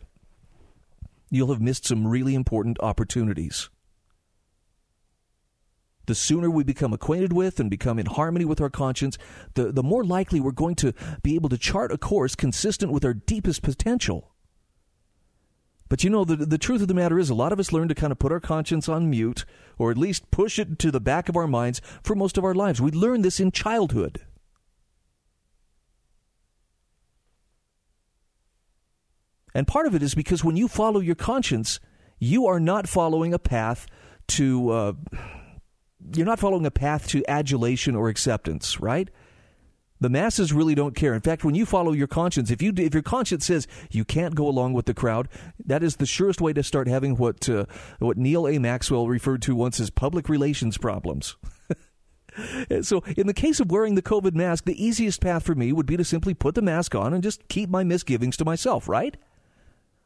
you'll 1.30 1.52
have 1.52 1.60
missed 1.60 1.86
some 1.86 2.08
really 2.08 2.34
important 2.34 2.80
opportunities. 2.80 3.70
The 6.06 6.16
sooner 6.16 6.50
we 6.50 6.64
become 6.64 6.92
acquainted 6.92 7.32
with 7.32 7.60
and 7.60 7.70
become 7.70 8.00
in 8.00 8.06
harmony 8.06 8.44
with 8.44 8.60
our 8.60 8.70
conscience, 8.70 9.16
the, 9.54 9.70
the 9.70 9.84
more 9.84 10.02
likely 10.02 10.40
we're 10.40 10.50
going 10.50 10.74
to 10.76 10.92
be 11.22 11.36
able 11.36 11.50
to 11.50 11.58
chart 11.58 11.92
a 11.92 11.98
course 11.98 12.34
consistent 12.34 12.90
with 12.90 13.04
our 13.04 13.14
deepest 13.14 13.62
potential. 13.62 14.32
But 15.88 16.02
you 16.02 16.10
know, 16.10 16.24
the, 16.24 16.36
the 16.36 16.58
truth 16.58 16.82
of 16.82 16.88
the 16.88 16.94
matter 16.94 17.18
is, 17.18 17.30
a 17.30 17.34
lot 17.34 17.52
of 17.52 17.60
us 17.60 17.72
learn 17.72 17.88
to 17.88 17.94
kind 17.94 18.12
of 18.12 18.18
put 18.18 18.32
our 18.32 18.40
conscience 18.40 18.88
on 18.88 19.10
mute, 19.10 19.44
or 19.78 19.90
at 19.90 19.98
least 19.98 20.30
push 20.30 20.58
it 20.58 20.78
to 20.80 20.90
the 20.90 21.00
back 21.00 21.28
of 21.28 21.36
our 21.36 21.46
minds 21.46 21.80
for 22.02 22.14
most 22.14 22.36
of 22.36 22.44
our 22.44 22.54
lives. 22.54 22.80
We 22.80 22.90
learn 22.90 23.22
this 23.22 23.38
in 23.38 23.52
childhood. 23.52 24.24
And 29.54 29.66
part 29.66 29.86
of 29.86 29.94
it 29.94 30.02
is 30.02 30.14
because 30.14 30.44
when 30.44 30.56
you 30.56 30.68
follow 30.68 31.00
your 31.00 31.14
conscience, 31.14 31.80
you 32.18 32.46
are 32.46 32.60
not 32.60 32.88
following 32.88 33.32
a 33.32 33.38
path 33.38 33.86
to. 34.28 34.70
Uh, 34.70 34.92
you're 36.14 36.26
not 36.26 36.38
following 36.38 36.66
a 36.66 36.70
path 36.70 37.08
to 37.08 37.24
adulation 37.26 37.96
or 37.96 38.08
acceptance, 38.08 38.80
right? 38.80 39.08
The 40.00 40.10
masses 40.10 40.52
really 40.52 40.74
don't 40.74 40.94
care. 40.94 41.14
In 41.14 41.20
fact, 41.20 41.44
when 41.44 41.54
you 41.54 41.64
follow 41.64 41.92
your 41.92 42.06
conscience, 42.06 42.50
if 42.50 42.60
you 42.60 42.72
if 42.76 42.92
your 42.92 43.02
conscience 43.02 43.46
says 43.46 43.66
you 43.90 44.04
can't 44.04 44.34
go 44.34 44.46
along 44.46 44.74
with 44.74 44.86
the 44.86 44.94
crowd, 44.94 45.28
that 45.64 45.82
is 45.82 45.96
the 45.96 46.06
surest 46.06 46.40
way 46.40 46.52
to 46.52 46.62
start 46.62 46.86
having 46.86 47.16
what 47.16 47.48
uh, 47.48 47.64
what 47.98 48.18
Neal 48.18 48.46
A. 48.46 48.58
Maxwell 48.58 49.08
referred 49.08 49.42
to 49.42 49.56
once 49.56 49.80
as 49.80 49.90
public 49.90 50.28
relations 50.28 50.76
problems. 50.76 51.36
so, 52.82 53.02
in 53.16 53.26
the 53.26 53.34
case 53.34 53.58
of 53.58 53.70
wearing 53.70 53.94
the 53.94 54.02
COVID 54.02 54.34
mask, 54.34 54.64
the 54.64 54.84
easiest 54.84 55.20
path 55.20 55.44
for 55.44 55.54
me 55.54 55.72
would 55.72 55.86
be 55.86 55.96
to 55.96 56.04
simply 56.04 56.34
put 56.34 56.54
the 56.54 56.62
mask 56.62 56.94
on 56.94 57.14
and 57.14 57.22
just 57.22 57.48
keep 57.48 57.70
my 57.70 57.82
misgivings 57.82 58.36
to 58.36 58.44
myself, 58.44 58.88
right? 58.88 59.16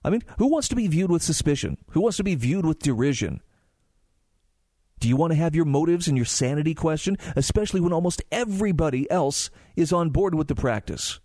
I 0.04 0.10
mean, 0.10 0.22
who 0.38 0.46
wants 0.46 0.68
to 0.68 0.76
be 0.76 0.86
viewed 0.86 1.10
with 1.10 1.22
suspicion? 1.22 1.76
Who 1.90 2.00
wants 2.00 2.16
to 2.18 2.24
be 2.24 2.34
viewed 2.34 2.64
with 2.64 2.78
derision? 2.78 3.42
Do 5.00 5.08
you 5.08 5.16
want 5.16 5.32
to 5.32 5.38
have 5.38 5.54
your 5.54 5.64
motives 5.64 6.08
and 6.08 6.16
your 6.16 6.26
sanity 6.26 6.74
questioned, 6.74 7.18
especially 7.34 7.80
when 7.80 7.92
almost 7.92 8.22
everybody 8.30 9.10
else 9.10 9.50
is 9.74 9.92
on 9.92 10.10
board 10.10 10.34
with 10.34 10.48
the 10.48 10.54
practice? 10.54 11.20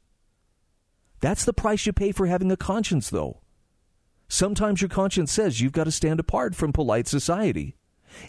That's 1.19 1.45
the 1.45 1.53
price 1.53 1.85
you 1.85 1.93
pay 1.93 2.11
for 2.11 2.25
having 2.25 2.51
a 2.51 2.57
conscience, 2.57 3.09
though. 3.09 3.41
Sometimes 4.27 4.81
your 4.81 4.89
conscience 4.89 5.31
says 5.31 5.59
you've 5.59 5.73
got 5.73 5.83
to 5.83 5.91
stand 5.91 6.19
apart 6.19 6.55
from 6.55 6.73
polite 6.73 7.07
society. 7.07 7.75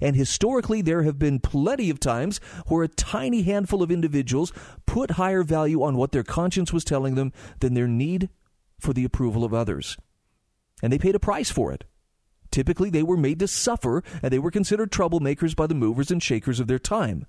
And 0.01 0.17
historically, 0.17 0.83
there 0.83 1.05
have 1.05 1.19
been 1.19 1.39
plenty 1.39 1.91
of 1.91 2.01
times 2.01 2.41
where 2.67 2.83
a 2.83 2.89
tiny 2.89 3.43
handful 3.43 3.83
of 3.83 3.91
individuals 3.91 4.53
put 4.85 5.13
higher 5.13 5.45
value 5.45 5.83
on 5.83 5.97
what 5.97 6.11
their 6.11 6.25
conscience 6.25 6.73
was 6.73 6.85
telling 6.85 7.15
them 7.15 7.33
than 7.61 7.75
their 7.75 7.87
need 7.87 8.29
for 8.81 8.93
the 8.93 9.05
approval 9.05 9.45
of 9.45 9.55
others. 9.55 9.97
And 10.83 10.93
they 10.93 10.99
paid 10.99 11.15
a 11.15 11.21
price 11.21 11.51
for 11.51 11.73
it. 11.73 11.85
Typically, 12.57 12.89
they 12.89 13.03
were 13.03 13.19
made 13.19 13.39
to 13.39 13.47
suffer, 13.47 14.03
and 14.23 14.33
they 14.33 14.39
were 14.39 14.51
considered 14.51 14.91
troublemakers 14.91 15.55
by 15.55 15.67
the 15.67 15.75
movers 15.75 16.11
and 16.11 16.23
shakers 16.23 16.59
of 16.59 16.69
their 16.69 16.79
time. 16.79 17.27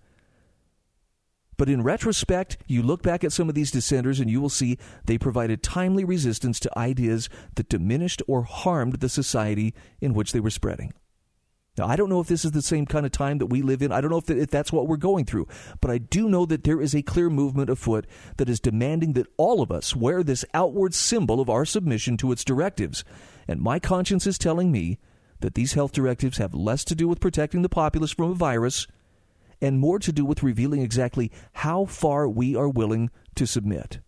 But 1.58 1.68
in 1.68 1.84
retrospect, 1.84 2.56
you 2.66 2.82
look 2.82 3.04
back 3.04 3.26
at 3.26 3.34
some 3.34 3.50
of 3.50 3.54
these 3.54 3.70
dissenters 3.70 4.22
and 4.22 4.30
you 4.30 4.40
will 4.40 4.48
see 4.48 4.78
they 5.04 5.18
provided 5.18 5.62
timely 5.62 6.06
resistance 6.06 6.62
to 6.62 6.80
ideas 6.80 7.28
that 7.56 7.68
diminished 7.68 8.22
or 8.26 8.44
harmed 8.44 9.02
the 9.02 9.10
society 9.10 9.74
in 10.00 10.14
which 10.14 10.32
they 10.32 10.40
were 10.40 10.50
spreading. 10.50 10.94
Now, 11.78 11.88
I 11.88 11.98
don't 11.98 12.10
know 12.10 12.22
if 12.22 12.28
this 12.28 12.46
is 12.46 12.54
the 12.54 12.62
same 12.62 12.86
kind 12.86 13.06
of 13.06 13.12
time 13.12 13.40
that 13.40 13.48
we 13.48 13.62
live 13.62 13.82
in. 13.82 13.92
I 13.92 14.00
don't 14.00 14.12
know 14.12 14.22
if, 14.26 14.50
that's 14.50 14.72
what 14.72 14.88
we're 14.88 14.96
going 14.96 15.26
through. 15.26 15.50
But 15.82 15.92
I 15.92 15.98
do 15.98 16.30
know 16.30 16.46
that 16.46 16.64
there 16.64 16.80
is 16.80 16.96
a 16.96 17.02
clear 17.02 17.30
movement 17.30 17.70
afoot 17.70 18.08
that 18.38 18.48
is 18.48 18.62
demanding 18.62 19.12
that 19.14 19.28
all 19.36 19.62
of 19.62 19.74
us 19.74 19.94
wear 19.94 20.24
this 20.24 20.46
outward 20.54 20.94
symbol 20.94 21.42
of 21.42 21.50
our 21.50 21.66
submission 21.66 22.16
to 22.18 22.32
its 22.32 22.46
directives. 22.46 23.04
And 23.46 23.60
my 23.60 23.78
conscience 23.78 24.26
is 24.26 24.38
telling 24.38 24.72
me 24.72 25.00
that 25.42 25.56
these 25.56 25.74
health 25.74 25.92
directives 25.92 26.38
have 26.38 26.54
less 26.54 26.84
to 26.86 26.96
do 26.96 27.08
with 27.08 27.20
protecting 27.20 27.62
the 27.62 27.70
populace 27.70 28.12
from 28.12 28.32
a 28.32 28.36
virus 28.36 28.88
and 29.62 29.80
more 29.80 30.00
to 30.00 30.12
do 30.12 30.26
with 30.26 30.44
revealing 30.44 30.82
exactly 30.82 31.32
how 31.54 31.86
far 31.86 32.28
we 32.28 32.56
are 32.56 32.70
willing 32.70 33.10
to 33.36 33.48
submit. 33.48 34.00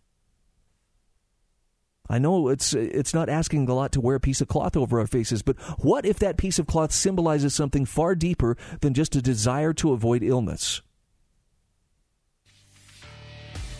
I 2.12 2.18
know 2.18 2.48
it's 2.50 2.74
it's 2.74 3.14
not 3.14 3.30
asking 3.30 3.70
a 3.70 3.74
lot 3.74 3.92
to 3.92 4.02
wear 4.02 4.16
a 4.16 4.20
piece 4.20 4.42
of 4.42 4.48
cloth 4.48 4.76
over 4.76 5.00
our 5.00 5.06
faces, 5.06 5.44
but 5.44 5.60
what 5.80 6.06
if 6.06 6.18
that 6.20 6.38
piece 6.38 6.58
of 6.58 6.66
cloth 6.66 6.92
symbolizes 6.92 7.54
something 7.54 7.86
far 7.86 8.16
deeper 8.16 8.58
than 8.82 8.96
just 8.96 9.16
a 9.16 9.22
desire 9.22 9.74
to 9.74 9.92
avoid 9.92 10.24
illness? 10.24 10.82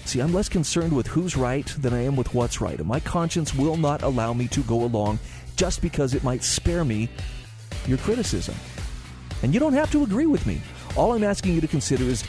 See, 0.06 0.20
I'm 0.20 0.34
less 0.34 0.50
concerned 0.50 0.94
with 0.94 1.08
who's 1.08 1.36
right 1.36 1.66
than 1.80 1.94
I 1.94 2.04
am 2.04 2.16
with 2.16 2.34
what's 2.34 2.62
right, 2.62 2.78
and 2.78 2.88
my 2.88 3.00
conscience 3.00 3.54
will 3.56 3.78
not 3.78 4.04
allow 4.04 4.34
me 4.34 4.48
to 4.50 4.62
go 4.62 4.84
along 4.84 5.20
just 5.56 5.82
because 5.82 6.14
it 6.14 6.24
might 6.24 6.44
spare 6.44 6.86
me 6.86 7.10
your 7.88 7.98
criticism. 8.00 8.56
And 9.44 9.54
you 9.54 9.60
don't 9.60 9.74
have 9.74 9.92
to 9.92 10.04
agree 10.04 10.26
with 10.26 10.46
me. 10.46 10.62
All 10.96 11.14
I'm 11.14 11.24
asking 11.24 11.56
you 11.56 11.62
to 11.62 11.68
consider 11.68 12.04
is 12.04 12.24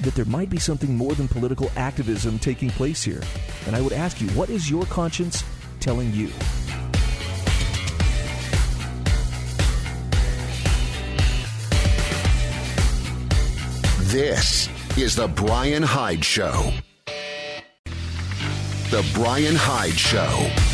that 0.00 0.14
there 0.14 0.24
might 0.24 0.48
be 0.48 0.58
something 0.58 0.96
more 0.96 1.14
than 1.14 1.28
political 1.28 1.70
activism 1.76 2.38
taking 2.38 2.70
place 2.70 3.02
here. 3.02 3.22
And 3.66 3.76
I 3.76 3.80
would 3.80 3.92
ask 3.92 4.20
you, 4.20 4.28
what 4.30 4.48
is 4.48 4.70
your 4.70 4.84
conscience 4.86 5.44
telling 5.80 6.12
you? 6.12 6.30
This 14.10 14.68
is 14.96 15.14
The 15.14 15.28
Brian 15.28 15.84
Hyde 15.84 16.24
Show. 16.24 16.72
The 18.90 19.08
Brian 19.14 19.54
Hyde 19.54 19.92
Show. 19.92 20.69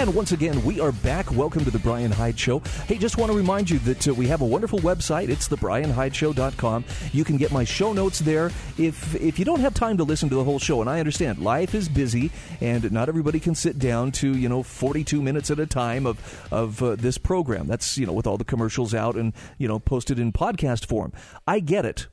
And 0.00 0.14
once 0.14 0.32
again, 0.32 0.64
we 0.64 0.80
are 0.80 0.92
back. 0.92 1.30
Welcome 1.30 1.62
to 1.62 1.70
the 1.70 1.78
Brian 1.78 2.10
Hyde 2.10 2.38
Show. 2.38 2.60
Hey, 2.86 2.96
just 2.96 3.18
want 3.18 3.30
to 3.30 3.36
remind 3.36 3.68
you 3.68 3.78
that 3.80 4.08
uh, 4.08 4.14
we 4.14 4.26
have 4.28 4.40
a 4.40 4.46
wonderful 4.46 4.78
website. 4.78 5.28
It's 5.28 5.46
thebrianhydeshow.com. 5.46 6.86
You 7.12 7.22
can 7.22 7.36
get 7.36 7.52
my 7.52 7.64
show 7.64 7.92
notes 7.92 8.20
there. 8.20 8.46
If 8.78 9.14
if 9.14 9.38
you 9.38 9.44
don't 9.44 9.60
have 9.60 9.74
time 9.74 9.98
to 9.98 10.04
listen 10.04 10.30
to 10.30 10.36
the 10.36 10.42
whole 10.42 10.58
show, 10.58 10.80
and 10.80 10.88
I 10.88 11.00
understand 11.00 11.40
life 11.40 11.74
is 11.74 11.90
busy 11.90 12.30
and 12.62 12.90
not 12.90 13.10
everybody 13.10 13.40
can 13.40 13.54
sit 13.54 13.78
down 13.78 14.10
to 14.12 14.34
you 14.34 14.48
know 14.48 14.62
42 14.62 15.20
minutes 15.20 15.50
at 15.50 15.58
a 15.58 15.66
time 15.66 16.06
of 16.06 16.48
of 16.50 16.82
uh, 16.82 16.96
this 16.96 17.18
program. 17.18 17.66
That's 17.66 17.98
you 17.98 18.06
know 18.06 18.14
with 18.14 18.26
all 18.26 18.38
the 18.38 18.44
commercials 18.44 18.94
out 18.94 19.16
and 19.16 19.34
you 19.58 19.68
know 19.68 19.78
posted 19.78 20.18
in 20.18 20.32
podcast 20.32 20.86
form. 20.86 21.12
I 21.46 21.60
get 21.60 21.84
it. 21.84 22.06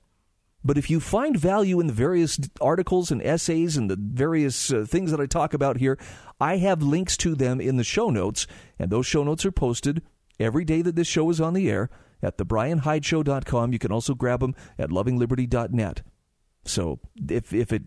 But 0.67 0.77
if 0.77 0.89
you 0.89 1.00
find 1.00 1.39
value 1.39 1.79
in 1.79 1.88
the 1.88 1.93
various 1.93 2.38
articles 2.59 3.09
and 3.09 3.24
essays 3.24 3.77
and 3.77 3.89
the 3.89 3.95
various 3.97 4.69
uh, 4.69 4.86
things 4.86 5.12
that 5.12 5.21
I 5.21 5.25
talk 5.25 5.53
about 5.53 5.77
here, 5.77 5.97
I 6.41 6.57
have 6.57 6.81
links 6.81 7.15
to 7.17 7.36
them 7.36 7.62
in 7.62 7.77
the 7.77 7.86
show 7.86 8.09
notes, 8.09 8.47
and 8.77 8.91
those 8.91 9.05
show 9.05 9.24
notes 9.24 9.45
are 9.45 9.51
posted 9.51 10.01
every 10.41 10.65
day 10.65 10.81
that 10.81 10.97
this 10.97 11.07
show 11.07 11.29
is 11.29 11.39
on 11.39 11.53
the 11.53 11.71
air 11.71 11.89
at 12.21 12.38
thebrianhydeshow.com. 12.38 13.71
You 13.71 13.79
can 13.79 13.93
also 13.93 14.13
grab 14.13 14.41
them 14.41 14.55
at 14.77 14.89
lovingliberty.net. 14.89 16.01
So 16.65 17.00
if 17.29 17.53
if 17.53 17.71
it 17.71 17.83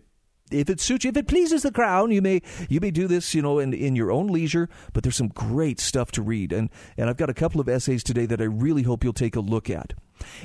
if 0.49 0.67
it 0.67 0.79
suits 0.79 1.05
you, 1.05 1.11
if 1.11 1.17
it 1.17 1.27
pleases 1.27 1.61
the 1.61 1.71
crown, 1.71 2.09
you 2.09 2.23
may 2.23 2.41
you 2.67 2.79
may 2.79 2.89
do 2.89 3.07
this, 3.07 3.35
you 3.35 3.43
know, 3.43 3.59
in, 3.59 3.73
in 3.73 3.95
your 3.95 4.11
own 4.11 4.25
leisure. 4.25 4.69
But 4.91 5.03
there's 5.03 5.15
some 5.15 5.27
great 5.27 5.79
stuff 5.79 6.11
to 6.13 6.23
read, 6.23 6.51
and 6.51 6.71
and 6.97 7.11
I've 7.11 7.17
got 7.17 7.29
a 7.29 7.35
couple 7.35 7.61
of 7.61 7.69
essays 7.69 8.03
today 8.03 8.25
that 8.25 8.41
I 8.41 8.45
really 8.45 8.83
hope 8.83 9.03
you'll 9.03 9.13
take 9.13 9.35
a 9.35 9.39
look 9.39 9.69
at. 9.69 9.93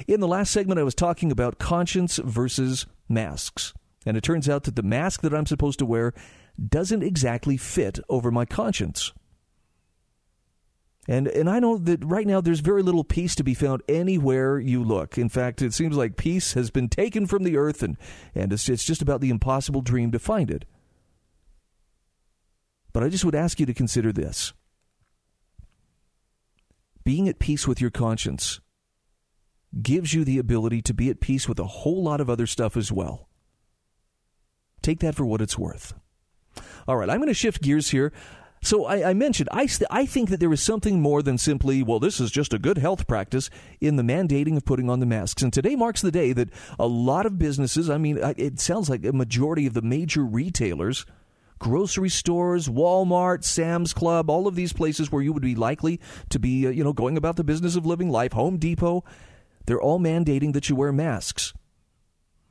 In 0.07 0.21
the 0.21 0.29
last 0.29 0.51
segment, 0.51 0.81
I 0.81 0.85
was 0.85 0.95
talking 0.95 1.31
about 1.31 1.59
conscience 1.59 2.19
versus 2.19 2.87
masks, 3.09 3.73
and 4.05 4.17
it 4.17 4.23
turns 4.23 4.49
out 4.49 4.65
that 4.65 4.77
the 4.77 4.83
mask 4.83 5.23
that 5.23 5.35
I'm 5.35 5.47
supposed 5.47 5.79
to 5.81 5.87
wear 5.87 6.13
doesn't 6.69 7.03
exactly 7.03 7.57
fit 7.57 7.99
over 8.09 8.31
my 8.31 8.45
conscience. 8.45 9.13
And 11.09 11.29
and 11.29 11.49
I 11.49 11.61
know 11.61 11.79
that 11.79 12.05
right 12.05 12.27
now 12.27 12.41
there's 12.41 12.61
very 12.61 12.83
little 12.83 13.05
peace 13.05 13.35
to 13.37 13.45
be 13.45 13.55
found 13.55 13.83
anywhere 13.89 14.59
you 14.59 14.83
look. 14.83 15.17
In 15.17 15.29
fact, 15.29 15.63
it 15.63 15.73
seems 15.73 15.97
like 15.97 16.17
peace 16.17 16.55
has 16.55 16.71
been 16.71 16.89
taken 16.89 17.27
from 17.27 17.45
the 17.45 17.57
earth 17.57 17.83
and, 17.83 17.97
and 18.35 18.53
it's, 18.53 18.69
it's 18.69 18.85
just 18.85 19.03
about 19.03 19.21
the 19.21 19.31
impossible 19.31 19.83
dream 19.83 20.11
to 20.13 20.19
find 20.19 20.51
it. 20.51 20.65
But 22.93 23.05
I 23.05 23.09
just 23.09 23.25
would 23.25 23.35
ask 23.35 23.61
you 23.61 23.67
to 23.67 23.75
consider 23.75 24.13
this. 24.13 24.53
Being 27.05 27.29
at 27.29 27.39
peace 27.39 27.69
with 27.69 27.81
your 27.81 27.91
conscience 27.91 28.61
gives 29.83 30.15
you 30.15 30.25
the 30.25 30.39
ability 30.39 30.83
to 30.83 30.95
be 30.95 31.11
at 31.11 31.21
peace 31.21 31.49
with 31.49 31.59
a 31.59 31.65
whole 31.65 32.03
lot 32.03 32.21
of 32.21 32.31
other 32.31 32.47
stuff 32.47 32.77
as 32.77 32.91
well. 32.91 33.29
Take 34.83 35.01
that 35.01 35.15
for 35.15 35.27
what 35.27 35.41
it's 35.41 35.59
worth. 35.59 35.95
All 36.87 36.97
right, 36.97 37.11
I'm 37.11 37.19
going 37.19 37.29
to 37.29 37.35
shift 37.35 37.63
gears 37.63 37.91
here. 37.91 38.13
So 38.63 38.87
I, 38.87 39.11
I 39.11 39.15
mentioned 39.15 39.49
I, 39.53 39.69
I 39.91 40.07
think 40.07 40.31
that 40.31 40.41
there 40.41 40.53
is 40.53 40.63
something 40.63 41.01
more 41.01 41.23
than 41.23 41.39
simply 41.39 41.83
well 41.83 42.01
this 42.01 42.21
is 42.21 42.31
just 42.31 42.55
a 42.55 42.59
good 42.59 42.79
health 42.79 43.07
practice 43.07 43.51
in 43.81 43.97
the 43.97 44.03
mandating 44.03 44.57
of 44.57 44.65
putting 44.65 44.91
on 44.91 45.01
the 45.01 45.07
masks. 45.07 45.43
And 45.43 45.53
today 45.53 45.77
marks 45.77 46.03
the 46.03 46.11
day 46.11 46.33
that 46.33 46.51
a 46.79 46.87
lot 46.87 47.27
of 47.27 47.39
businesses, 47.39 47.91
I 47.91 47.99
mean, 47.99 48.19
it 48.37 48.59
sounds 48.59 48.89
like 48.89 49.05
a 49.05 49.13
majority 49.13 49.67
of 49.67 49.75
the 49.75 49.83
major 49.83 50.25
retailers, 50.25 51.07
grocery 51.59 52.09
stores, 52.09 52.69
Walmart, 52.69 53.45
Sam's 53.45 53.93
Club, 53.93 54.31
all 54.31 54.47
of 54.47 54.57
these 54.57 54.73
places 54.73 55.13
where 55.13 55.23
you 55.23 55.33
would 55.33 55.43
be 55.43 55.55
likely 55.55 56.01
to 56.31 56.39
be, 56.39 56.67
uh, 56.67 56.71
you 56.71 56.83
know, 56.83 56.93
going 56.93 57.17
about 57.17 57.37
the 57.37 57.45
business 57.45 57.77
of 57.77 57.87
living 57.87 58.11
life, 58.11 58.33
Home 58.33 58.57
Depot, 58.57 59.05
they're 59.67 59.81
all 59.81 60.01
mandating 60.01 60.53
that 60.55 60.69
you 60.69 60.77
wear 60.77 60.93
masks. 60.93 61.53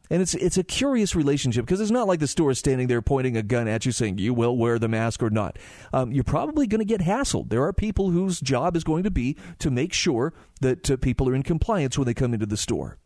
And 0.10 0.22
it's 0.22 0.36
it's 0.36 0.58
a 0.58 0.64
curious 0.64 1.16
relationship 1.16 1.66
because 1.66 1.82
it's 1.82 1.92
not 1.92 2.08
like 2.08 2.20
the 2.20 2.28
store 2.28 2.52
is 2.52 2.60
standing 2.60 2.88
there 2.88 3.02
pointing 3.02 3.36
a 3.36 3.42
gun 3.42 3.68
at 3.68 3.86
you 3.86 3.92
saying 3.92 4.20
you 4.20 4.34
will 4.34 4.56
wear 4.56 4.78
the 4.78 4.88
mask 4.88 5.24
or 5.24 5.32
not. 5.32 5.58
Um, 5.94 6.12
you're 6.12 6.24
probably 6.24 6.68
going 6.68 6.80
to 6.80 6.86
get 6.86 7.02
hassled. 7.02 7.50
There 7.50 7.64
are 7.64 7.74
people 7.74 8.12
whose 8.12 8.40
job 8.40 8.76
is 8.76 8.84
going 8.84 9.04
to 9.04 9.12
be 9.12 9.36
to 9.60 9.72
make 9.72 9.94
sure 9.94 10.34
that 10.62 10.92
uh, 10.92 10.98
people 10.98 11.28
are 11.28 11.36
in 11.36 11.42
compliance 11.42 11.98
when 11.98 12.06
they 12.06 12.14
come 12.14 12.34
into 12.34 12.46
the 12.46 12.58
store. 12.58 12.98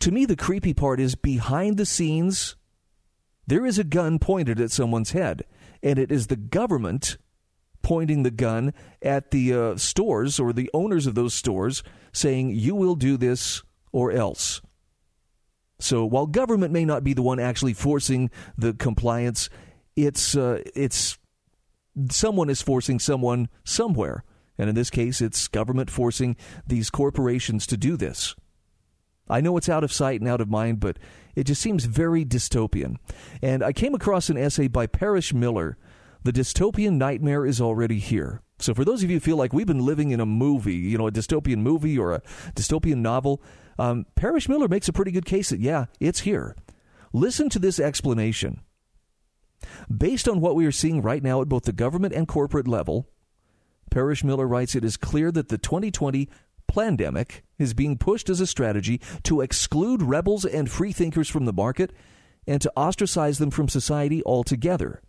To 0.00 0.10
me, 0.10 0.24
the 0.24 0.36
creepy 0.36 0.74
part 0.74 0.98
is 0.98 1.14
behind 1.14 1.76
the 1.76 1.86
scenes, 1.86 2.56
there 3.46 3.64
is 3.64 3.78
a 3.78 3.84
gun 3.84 4.18
pointed 4.18 4.60
at 4.60 4.70
someone's 4.72 5.12
head, 5.12 5.44
and 5.82 5.98
it 5.98 6.10
is 6.10 6.26
the 6.26 6.36
government 6.36 7.16
pointing 7.84 8.24
the 8.24 8.32
gun 8.32 8.74
at 9.00 9.30
the 9.30 9.54
uh, 9.54 9.76
stores 9.76 10.40
or 10.40 10.52
the 10.52 10.68
owners 10.74 11.06
of 11.06 11.14
those 11.14 11.34
stores 11.34 11.84
saying, 12.12 12.50
you 12.50 12.74
will 12.74 12.96
do 12.96 13.16
this 13.16 13.62
or 13.92 14.10
else. 14.10 14.60
So 15.78 16.04
while 16.04 16.26
government 16.26 16.72
may 16.72 16.84
not 16.84 17.04
be 17.04 17.12
the 17.12 17.22
one 17.22 17.38
actually 17.38 17.74
forcing 17.74 18.30
the 18.58 18.72
compliance, 18.72 19.50
it's 19.94 20.36
uh, 20.36 20.62
it's 20.74 21.18
someone 22.10 22.50
is 22.50 22.62
forcing 22.62 22.98
someone 22.98 23.48
somewhere, 23.64 24.24
and 24.58 24.68
in 24.68 24.74
this 24.74 24.90
case, 24.90 25.20
it's 25.20 25.46
government 25.46 25.90
forcing 25.90 26.36
these 26.66 26.90
corporations 26.90 27.66
to 27.66 27.76
do 27.76 27.96
this. 27.96 28.34
I 29.28 29.40
know 29.40 29.56
it's 29.56 29.68
out 29.68 29.84
of 29.84 29.92
sight 29.92 30.20
and 30.20 30.28
out 30.28 30.40
of 30.40 30.48
mind, 30.48 30.80
but 30.80 30.98
it 31.34 31.44
just 31.44 31.62
seems 31.62 31.84
very 31.84 32.24
dystopian. 32.24 32.96
And 33.42 33.62
I 33.62 33.72
came 33.72 33.94
across 33.94 34.28
an 34.28 34.36
essay 34.36 34.68
by 34.68 34.86
Parrish 34.86 35.32
Miller. 35.32 35.76
The 36.24 36.32
dystopian 36.32 36.94
nightmare 36.94 37.44
is 37.44 37.60
already 37.60 37.98
here. 37.98 38.40
So, 38.58 38.72
for 38.72 38.84
those 38.84 39.02
of 39.02 39.10
you 39.10 39.16
who 39.16 39.20
feel 39.20 39.36
like 39.36 39.52
we've 39.52 39.66
been 39.66 39.84
living 39.84 40.10
in 40.10 40.20
a 40.20 40.26
movie, 40.26 40.74
you 40.74 40.96
know, 40.96 41.06
a 41.06 41.12
dystopian 41.12 41.58
movie 41.58 41.98
or 41.98 42.12
a 42.12 42.22
dystopian 42.54 42.98
novel, 42.98 43.42
um, 43.78 44.06
Parrish 44.14 44.48
Miller 44.48 44.66
makes 44.66 44.88
a 44.88 44.92
pretty 44.92 45.10
good 45.10 45.26
case 45.26 45.50
that, 45.50 45.60
yeah, 45.60 45.86
it's 46.00 46.20
here. 46.20 46.56
Listen 47.12 47.50
to 47.50 47.58
this 47.58 47.78
explanation. 47.78 48.62
Based 49.94 50.26
on 50.26 50.40
what 50.40 50.54
we 50.54 50.64
are 50.66 50.72
seeing 50.72 51.02
right 51.02 51.22
now 51.22 51.42
at 51.42 51.48
both 51.48 51.64
the 51.64 51.72
government 51.72 52.14
and 52.14 52.26
corporate 52.26 52.68
level, 52.68 53.06
Parrish 53.90 54.24
Miller 54.24 54.46
writes 54.46 54.74
it 54.74 54.84
is 54.84 54.96
clear 54.96 55.30
that 55.30 55.48
the 55.48 55.58
2020 55.58 56.28
pandemic 56.66 57.44
is 57.58 57.74
being 57.74 57.98
pushed 57.98 58.30
as 58.30 58.40
a 58.40 58.46
strategy 58.46 59.00
to 59.24 59.42
exclude 59.42 60.02
rebels 60.02 60.44
and 60.44 60.70
freethinkers 60.70 61.28
from 61.28 61.44
the 61.44 61.52
market 61.52 61.92
and 62.46 62.62
to 62.62 62.72
ostracize 62.76 63.38
them 63.38 63.50
from 63.50 63.68
society 63.68 64.22
altogether. 64.24 65.02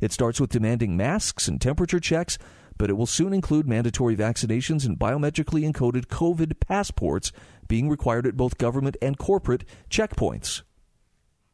It 0.00 0.12
starts 0.12 0.40
with 0.40 0.50
demanding 0.50 0.96
masks 0.96 1.48
and 1.48 1.60
temperature 1.60 2.00
checks, 2.00 2.38
but 2.78 2.90
it 2.90 2.96
will 2.96 3.06
soon 3.06 3.32
include 3.32 3.68
mandatory 3.68 4.16
vaccinations 4.16 4.86
and 4.86 4.98
biometrically 4.98 5.70
encoded 5.70 6.06
COVID 6.06 6.60
passports 6.60 7.32
being 7.68 7.88
required 7.88 8.26
at 8.26 8.36
both 8.36 8.58
government 8.58 8.96
and 9.02 9.18
corporate 9.18 9.64
checkpoints. 9.90 10.62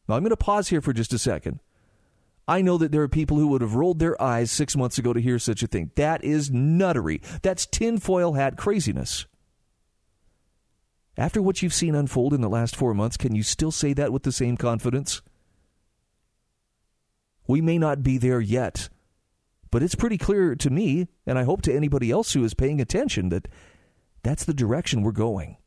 Now, 0.07 0.15
I'm 0.15 0.23
going 0.23 0.29
to 0.29 0.37
pause 0.37 0.69
here 0.69 0.81
for 0.81 0.93
just 0.93 1.13
a 1.13 1.19
second. 1.19 1.59
I 2.47 2.61
know 2.61 2.77
that 2.77 2.93
there 2.93 3.01
are 3.01 3.09
people 3.09 3.37
who 3.37 3.47
would 3.49 3.61
have 3.61 3.75
rolled 3.75 3.99
their 3.99 4.19
eyes 4.21 4.51
six 4.51 4.77
months 4.77 4.97
ago 4.97 5.11
to 5.11 5.19
hear 5.19 5.37
such 5.37 5.63
a 5.63 5.67
thing. 5.67 5.91
That 5.95 6.23
is 6.23 6.49
nuttery. 6.49 7.21
That's 7.41 7.65
tinfoil 7.65 8.33
hat 8.33 8.55
craziness. 8.55 9.25
After 11.17 11.41
what 11.41 11.61
you've 11.61 11.73
seen 11.73 11.93
unfold 11.93 12.33
in 12.33 12.41
the 12.41 12.47
last 12.47 12.75
four 12.75 12.93
months, 12.93 13.17
can 13.17 13.35
you 13.35 13.43
still 13.43 13.71
say 13.71 13.91
that 13.93 14.13
with 14.13 14.23
the 14.23 14.31
same 14.31 14.55
confidence? 14.55 15.21
We 17.47 17.61
may 17.61 17.77
not 17.77 18.03
be 18.03 18.17
there 18.17 18.41
yet, 18.41 18.89
but 19.71 19.81
it's 19.81 19.95
pretty 19.95 20.17
clear 20.17 20.55
to 20.55 20.69
me, 20.69 21.07
and 21.25 21.39
I 21.39 21.43
hope 21.43 21.61
to 21.63 21.73
anybody 21.73 22.11
else 22.11 22.33
who 22.33 22.43
is 22.43 22.53
paying 22.53 22.81
attention, 22.81 23.29
that 23.29 23.47
that's 24.23 24.43
the 24.43 24.53
direction 24.53 25.01
we're 25.01 25.11
going. 25.11 25.57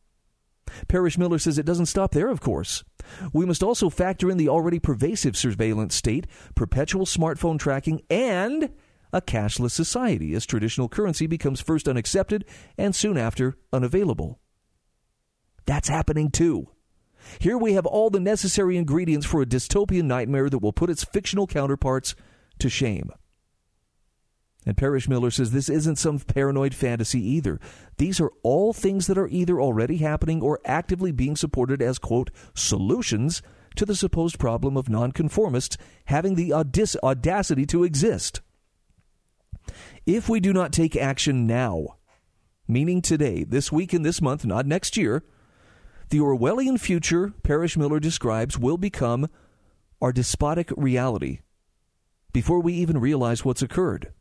Parrish 0.89 1.19
Miller 1.19 1.39
says 1.39 1.59
it 1.59 1.67
doesn't 1.67 1.87
stop 1.87 2.13
there, 2.13 2.29
of 2.29 2.41
course. 2.41 2.85
We 3.33 3.45
must 3.45 3.63
also 3.63 3.91
factor 3.91 4.31
in 4.31 4.37
the 4.37 4.49
already 4.49 4.79
pervasive 4.79 5.37
surveillance 5.37 5.95
state, 5.95 6.27
perpetual 6.55 7.07
smartphone 7.07 7.59
tracking, 7.59 8.03
and 8.09 8.71
a 9.13 9.21
cashless 9.21 9.73
society 9.73 10.35
as 10.35 10.47
traditional 10.47 10.89
currency 10.89 11.27
becomes 11.27 11.61
first 11.61 11.89
unaccepted 11.89 12.45
and 12.79 12.95
soon 12.95 13.17
after 13.17 13.57
unavailable. 13.73 14.39
That's 15.67 15.89
happening 15.89 16.31
too. 16.31 16.69
Here 17.39 17.59
we 17.59 17.75
have 17.75 17.87
all 17.87 18.11
the 18.11 18.21
necessary 18.21 18.77
ingredients 18.77 19.27
for 19.27 19.43
a 19.43 19.47
dystopian 19.47 20.05
nightmare 20.05 20.51
that 20.51 20.59
will 20.59 20.73
put 20.73 20.91
its 20.91 21.05
fictional 21.05 21.47
counterparts 21.47 22.15
to 22.59 22.69
shame. 22.69 23.11
And 24.67 24.77
Parrish 24.77 25.09
Miller 25.09 25.31
says 25.31 25.53
this 25.53 25.71
isn't 25.71 25.97
some 25.97 26.19
paranoid 26.19 26.75
fantasy 26.75 27.21
either. 27.21 27.59
These 27.97 28.21
are 28.21 28.31
all 28.43 28.73
things 28.73 29.07
that 29.07 29.17
are 29.17 29.29
either 29.29 29.61
already 29.61 29.97
happening 29.99 30.43
or 30.43 30.61
actively 30.65 31.13
being 31.13 31.35
supported 31.35 31.81
as, 31.81 31.99
quote, 31.99 32.31
solutions 32.55 33.41
to 33.77 33.87
the 33.87 33.95
supposed 33.95 34.39
problem 34.39 34.77
of 34.77 34.89
nonconformists 34.89 35.79
having 36.07 36.35
the 36.35 36.53
audacity 36.53 37.65
to 37.67 37.85
exist. 37.85 38.43
If 40.05 40.29
we 40.29 40.41
do 40.41 40.53
not 40.53 40.73
take 40.73 40.97
action 40.97 41.47
now, 41.47 41.97
meaning 42.69 43.01
today, 43.01 43.45
this 43.45 43.73
week 43.73 43.93
and 43.93 44.05
this 44.05 44.21
month, 44.21 44.45
not 44.45 44.67
next 44.67 44.97
year, 44.97 45.23
the 46.11 46.19
Orwellian 46.19 46.79
future 46.79 47.33
Parrish 47.45 47.77
Miller 47.77 48.01
describes 48.01 48.59
will 48.59 48.77
become 48.77 49.29
our 50.03 50.13
despotic 50.13 50.73
reality 50.77 51.41
before 52.33 52.61
we 52.61 52.75
even 52.75 52.99
realize 52.99 53.45
what's 53.45 53.63
occurred. 53.63 54.13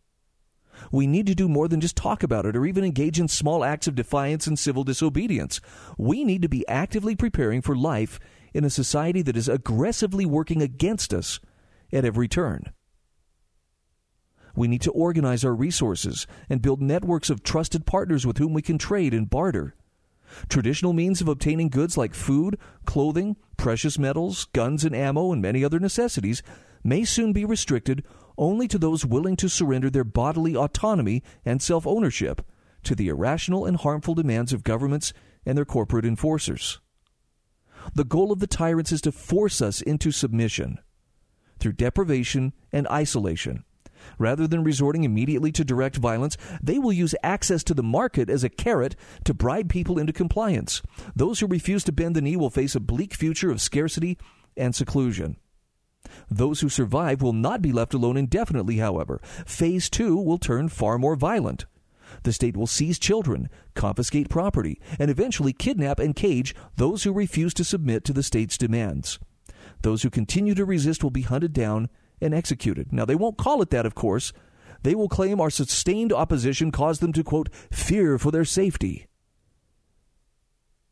We 0.92 1.08
need 1.08 1.26
to 1.28 1.36
do 1.36 1.50
more 1.50 1.68
than 1.68 1.82
just 1.82 1.96
talk 1.96 2.22
about 2.24 2.46
it 2.46 2.56
or 2.56 2.66
even 2.66 2.84
engage 2.84 3.20
in 3.20 3.28
small 3.28 3.66
acts 3.66 3.88
of 3.88 3.96
defiance 3.96 4.48
and 4.48 4.58
civil 4.58 4.84
disobedience. 4.84 5.60
We 5.98 6.24
need 6.24 6.44
to 6.44 6.50
be 6.50 6.68
actively 6.68 7.16
preparing 7.16 7.62
for 7.62 7.76
life 7.76 8.20
in 8.54 8.64
a 8.64 8.70
society 8.70 9.22
that 9.24 9.36
is 9.36 9.50
aggressively 9.50 10.26
working 10.26 10.62
against 10.62 11.14
us 11.14 11.40
at 11.92 12.06
every 12.06 12.28
turn. 12.28 12.72
We 14.56 14.68
need 14.68 14.82
to 14.82 14.92
organize 14.92 15.44
our 15.44 15.56
resources 15.56 16.28
and 16.50 16.62
build 16.62 16.82
networks 16.82 17.30
of 17.30 17.44
trusted 17.44 17.86
partners 17.86 18.26
with 18.26 18.38
whom 18.38 18.54
we 18.54 18.62
can 18.62 18.78
trade 18.78 19.14
and 19.14 19.30
barter. 19.30 19.76
Traditional 20.48 20.94
means 20.94 21.22
of 21.22 21.28
obtaining 21.28 21.70
goods 21.70 21.98
like 21.98 22.14
food, 22.14 22.58
clothing, 22.86 23.36
precious 23.58 24.00
metals, 24.00 24.46
guns 24.54 24.84
and 24.84 24.96
ammo, 24.96 25.32
and 25.32 25.42
many 25.42 25.64
other 25.64 25.80
necessities 25.80 26.42
may 26.84 27.04
soon 27.04 27.34
be 27.34 27.46
restricted 27.46 28.04
only 28.38 28.68
to 28.68 28.78
those 28.78 29.06
willing 29.06 29.36
to 29.36 29.50
surrender 29.50 29.90
their 29.90 30.04
bodily 30.04 30.56
autonomy 30.56 31.22
and 31.46 31.62
self 31.62 31.86
ownership 31.86 32.42
to 32.84 32.96
the 32.96 33.10
irrational 33.10 33.66
and 33.66 33.78
harmful 33.78 34.16
demands 34.16 34.54
of 34.54 34.64
governments 34.64 35.14
and 35.46 35.58
their 35.58 35.66
corporate 35.66 36.06
enforcers. 36.06 36.80
The 37.94 38.06
goal 38.06 38.32
of 38.32 38.40
the 38.40 38.48
tyrants 38.48 38.92
is 38.92 39.02
to 39.02 39.12
force 39.12 39.62
us 39.62 39.82
into 39.82 40.12
submission 40.12 40.80
through 41.60 41.74
deprivation 41.74 42.54
and 42.72 42.88
isolation 42.88 43.66
Rather 44.18 44.48
than 44.48 44.64
resorting 44.64 45.04
immediately 45.04 45.52
to 45.52 45.64
direct 45.64 45.98
violence, 45.98 46.38
they 46.62 46.80
will 46.80 46.94
use 46.94 47.16
access 47.24 47.64
to 47.64 47.74
the 47.74 47.84
market 47.84 48.30
as 48.30 48.44
a 48.44 48.50
carrot 48.50 48.96
to 49.26 49.34
bribe 49.34 49.70
people 49.70 50.00
into 50.00 50.14
compliance. 50.14 50.82
Those 51.16 51.40
who 51.40 51.48
refuse 51.48 51.84
to 51.86 51.92
bend 51.92 52.16
the 52.16 52.22
knee 52.22 52.36
will 52.36 52.50
face 52.50 52.76
a 52.76 52.80
bleak 52.80 53.14
future 53.14 53.52
of 53.52 53.62
scarcity 53.62 54.18
and 54.58 54.76
seclusion. 54.76 55.38
Those 56.30 56.62
who 56.62 56.70
survive 56.70 57.22
will 57.22 57.34
not 57.34 57.62
be 57.62 57.72
left 57.72 57.94
alone 57.94 58.18
indefinitely, 58.18 58.78
however. 58.78 59.20
Phase 59.46 59.90
two 59.90 60.16
will 60.16 60.38
turn 60.38 60.70
far 60.70 60.98
more 60.98 61.16
violent. 61.16 61.66
The 62.24 62.34
state 62.34 62.58
will 62.58 62.68
seize 62.68 62.98
children, 62.98 63.50
confiscate 63.76 64.30
property, 64.30 64.80
and 64.98 65.12
eventually 65.12 65.54
kidnap 65.54 66.00
and 66.00 66.16
cage 66.16 66.56
those 66.76 67.04
who 67.04 67.14
refuse 67.14 67.54
to 67.56 67.64
submit 67.64 68.04
to 68.06 68.14
the 68.14 68.24
state's 68.24 68.58
demands. 68.58 69.20
Those 69.82 70.04
who 70.04 70.10
continue 70.10 70.56
to 70.56 70.66
resist 70.66 71.04
will 71.04 71.12
be 71.12 71.22
hunted 71.22 71.54
down 71.54 71.90
and 72.22 72.34
executed. 72.34 72.92
Now, 72.92 73.06
they 73.06 73.16
won't 73.16 73.38
call 73.38 73.62
it 73.62 73.70
that, 73.72 73.86
of 73.86 73.96
course. 73.96 74.34
They 74.84 74.96
will 74.96 75.10
claim 75.10 75.42
our 75.42 75.50
sustained 75.50 76.14
opposition 76.14 76.72
caused 76.72 77.02
them 77.02 77.14
to, 77.14 77.24
quote, 77.24 77.50
fear 77.72 78.18
for 78.18 78.32
their 78.32 78.46
safety. 78.46 79.08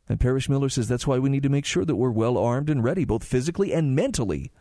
And 0.10 0.20
Parrish 0.20 0.50
Miller 0.50 0.70
says 0.70 0.88
that's 0.88 1.08
why 1.08 1.20
we 1.20 1.30
need 1.30 1.44
to 1.44 1.50
make 1.50 1.66
sure 1.66 1.86
that 1.86 1.96
we're 1.96 2.12
well 2.12 2.38
armed 2.38 2.70
and 2.70 2.84
ready, 2.84 3.06
both 3.06 3.24
physically 3.24 3.74
and 3.74 3.96
mentally, 3.96 4.52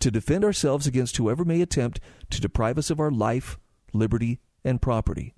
to 0.00 0.10
defend 0.10 0.44
ourselves 0.44 0.86
against 0.86 1.16
whoever 1.16 1.44
may 1.44 1.62
attempt 1.62 2.00
to 2.30 2.40
deprive 2.40 2.78
us 2.78 2.90
of 2.90 3.00
our 3.00 3.10
life, 3.10 3.58
liberty, 3.92 4.40
and 4.64 4.82
property. 4.82 5.34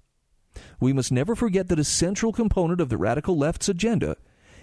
We 0.80 0.92
must 0.92 1.12
never 1.12 1.34
forget 1.34 1.68
that 1.68 1.78
a 1.78 1.84
central 1.84 2.32
component 2.32 2.80
of 2.80 2.88
the 2.88 2.96
radical 2.96 3.36
left's 3.36 3.68
agenda 3.68 4.16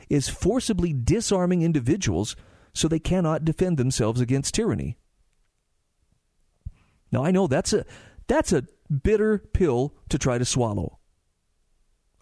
is 0.09 0.29
forcibly 0.29 0.93
disarming 0.93 1.61
individuals 1.61 2.35
so 2.73 2.87
they 2.87 2.99
cannot 2.99 3.45
defend 3.45 3.77
themselves 3.77 4.21
against 4.21 4.53
tyranny. 4.53 4.97
Now 7.11 7.23
I 7.25 7.31
know 7.31 7.47
that's 7.47 7.73
a 7.73 7.85
that's 8.27 8.53
a 8.53 8.65
bitter 9.03 9.39
pill 9.39 9.93
to 10.09 10.17
try 10.17 10.37
to 10.37 10.45
swallow. 10.45 10.99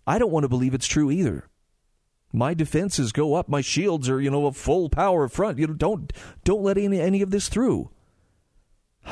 I 0.08 0.17
don't 0.17 0.32
want 0.32 0.43
to 0.43 0.49
believe 0.49 0.73
it's 0.73 0.88
true 0.88 1.12
either. 1.12 1.47
My 2.32 2.54
defenses 2.54 3.12
go 3.12 3.36
up, 3.36 3.49
my 3.49 3.62
shields 3.62 4.08
are, 4.10 4.21
you 4.21 4.30
know, 4.30 4.45
a 4.45 4.52
full 4.52 4.89
power 4.89 5.28
front. 5.28 5.58
You 5.58 5.67
know, 5.67 5.73
don't 5.73 6.12
don't 6.43 6.63
let 6.63 6.78
any 6.78 6.99
any 6.99 7.21
of 7.21 7.32
this 7.32 7.49
through. 7.49 7.91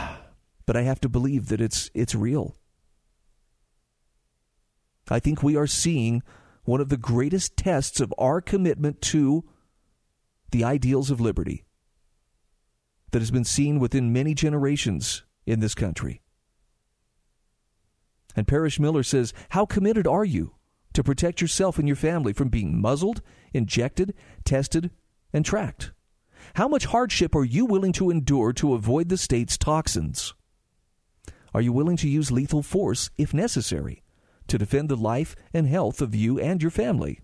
But 0.66 0.76
I 0.76 0.82
have 0.82 1.00
to 1.00 1.08
believe 1.08 1.48
that 1.48 1.62
it's 1.62 1.90
it's 1.94 2.14
real. 2.14 2.58
I 5.10 5.20
think 5.20 5.42
we 5.42 5.56
are 5.56 5.66
seeing 5.66 6.24
one 6.66 6.82
of 6.82 6.90
the 6.90 6.98
greatest 6.98 7.56
tests 7.56 8.02
of 8.02 8.14
our 8.18 8.42
commitment 8.42 9.02
to 9.04 9.46
the 10.52 10.66
ideals 10.66 11.10
of 11.10 11.22
liberty 11.22 11.64
that 13.12 13.22
has 13.22 13.32
been 13.32 13.46
seen 13.46 13.80
within 13.80 14.12
many 14.12 14.34
generations 14.34 15.24
in 15.48 15.62
this 15.62 15.74
country. 15.74 16.22
And 18.36 18.48
Parrish 18.48 18.80
Miller 18.80 19.02
says, 19.02 19.34
How 19.50 19.66
committed 19.66 20.06
are 20.06 20.26
you 20.26 20.54
to 20.94 21.04
protect 21.04 21.42
yourself 21.42 21.80
and 21.80 21.88
your 21.88 21.96
family 21.96 22.34
from 22.34 22.50
being 22.50 22.80
muzzled, 22.80 23.24
injected, 23.54 24.14
tested, 24.46 24.92
and 25.34 25.44
tracked? 25.44 25.92
How 26.54 26.68
much 26.68 26.86
hardship 26.86 27.36
are 27.36 27.44
you 27.44 27.66
willing 27.66 27.94
to 27.94 28.12
endure 28.12 28.54
to 28.54 28.74
avoid 28.74 29.10
the 29.10 29.18
state's 29.18 29.58
toxins? 29.58 30.36
Are 31.54 31.62
you 31.62 31.72
willing 31.74 31.98
to 31.98 32.10
use 32.10 32.32
lethal 32.32 32.62
force 32.62 33.10
if 33.18 33.34
necessary 33.34 34.04
to 34.48 34.58
defend 34.58 34.90
the 34.90 34.96
life 34.96 35.36
and 35.54 35.68
health 35.68 36.02
of 36.02 36.14
you 36.14 36.40
and 36.40 36.62
your 36.62 36.72
family? 36.72 37.20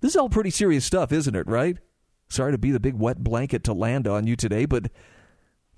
This 0.00 0.12
is 0.12 0.16
all 0.16 0.30
pretty 0.30 0.50
serious 0.50 0.84
stuff, 0.84 1.12
isn't 1.12 1.36
it, 1.36 1.46
right? 1.46 1.78
Sorry 2.30 2.52
to 2.52 2.58
be 2.58 2.70
the 2.70 2.80
big 2.80 2.94
wet 2.94 3.22
blanket 3.22 3.64
to 3.64 3.74
land 3.74 4.08
on 4.08 4.26
you 4.26 4.36
today, 4.36 4.64
but 4.64 4.90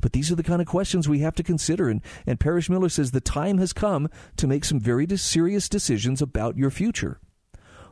but 0.00 0.12
these 0.12 0.32
are 0.32 0.34
the 0.36 0.42
kind 0.42 0.60
of 0.60 0.66
questions 0.66 1.08
we 1.08 1.20
have 1.20 1.36
to 1.36 1.44
consider. 1.44 1.88
And, 1.88 2.02
and 2.26 2.40
Parrish 2.40 2.68
Miller 2.68 2.88
says 2.88 3.12
the 3.12 3.20
time 3.20 3.58
has 3.58 3.72
come 3.72 4.08
to 4.36 4.48
make 4.48 4.64
some 4.64 4.80
very 4.80 5.06
serious 5.16 5.68
decisions 5.68 6.20
about 6.20 6.56
your 6.56 6.70
future. 6.70 7.20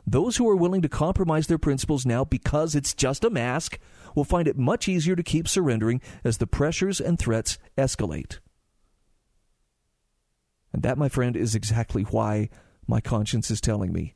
Those 0.05 0.35
who 0.35 0.49
are 0.49 0.55
willing 0.55 0.81
to 0.81 0.89
compromise 0.89 1.47
their 1.47 1.57
principles 1.57 2.05
now 2.05 2.25
because 2.25 2.75
it's 2.75 2.93
just 2.93 3.23
a 3.23 3.29
mask 3.29 3.79
will 4.13 4.25
find 4.25 4.47
it 4.47 4.57
much 4.57 4.89
easier 4.89 5.15
to 5.15 5.23
keep 5.23 5.47
surrendering 5.47 6.01
as 6.25 6.37
the 6.37 6.47
pressures 6.47 6.99
and 6.99 7.17
threats 7.17 7.57
escalate. 7.77 8.39
And 10.73 10.83
that, 10.83 10.97
my 10.97 11.07
friend, 11.07 11.37
is 11.37 11.55
exactly 11.55 12.03
why 12.03 12.49
my 12.87 12.99
conscience 12.99 13.49
is 13.49 13.61
telling 13.61 13.93
me 13.93 14.15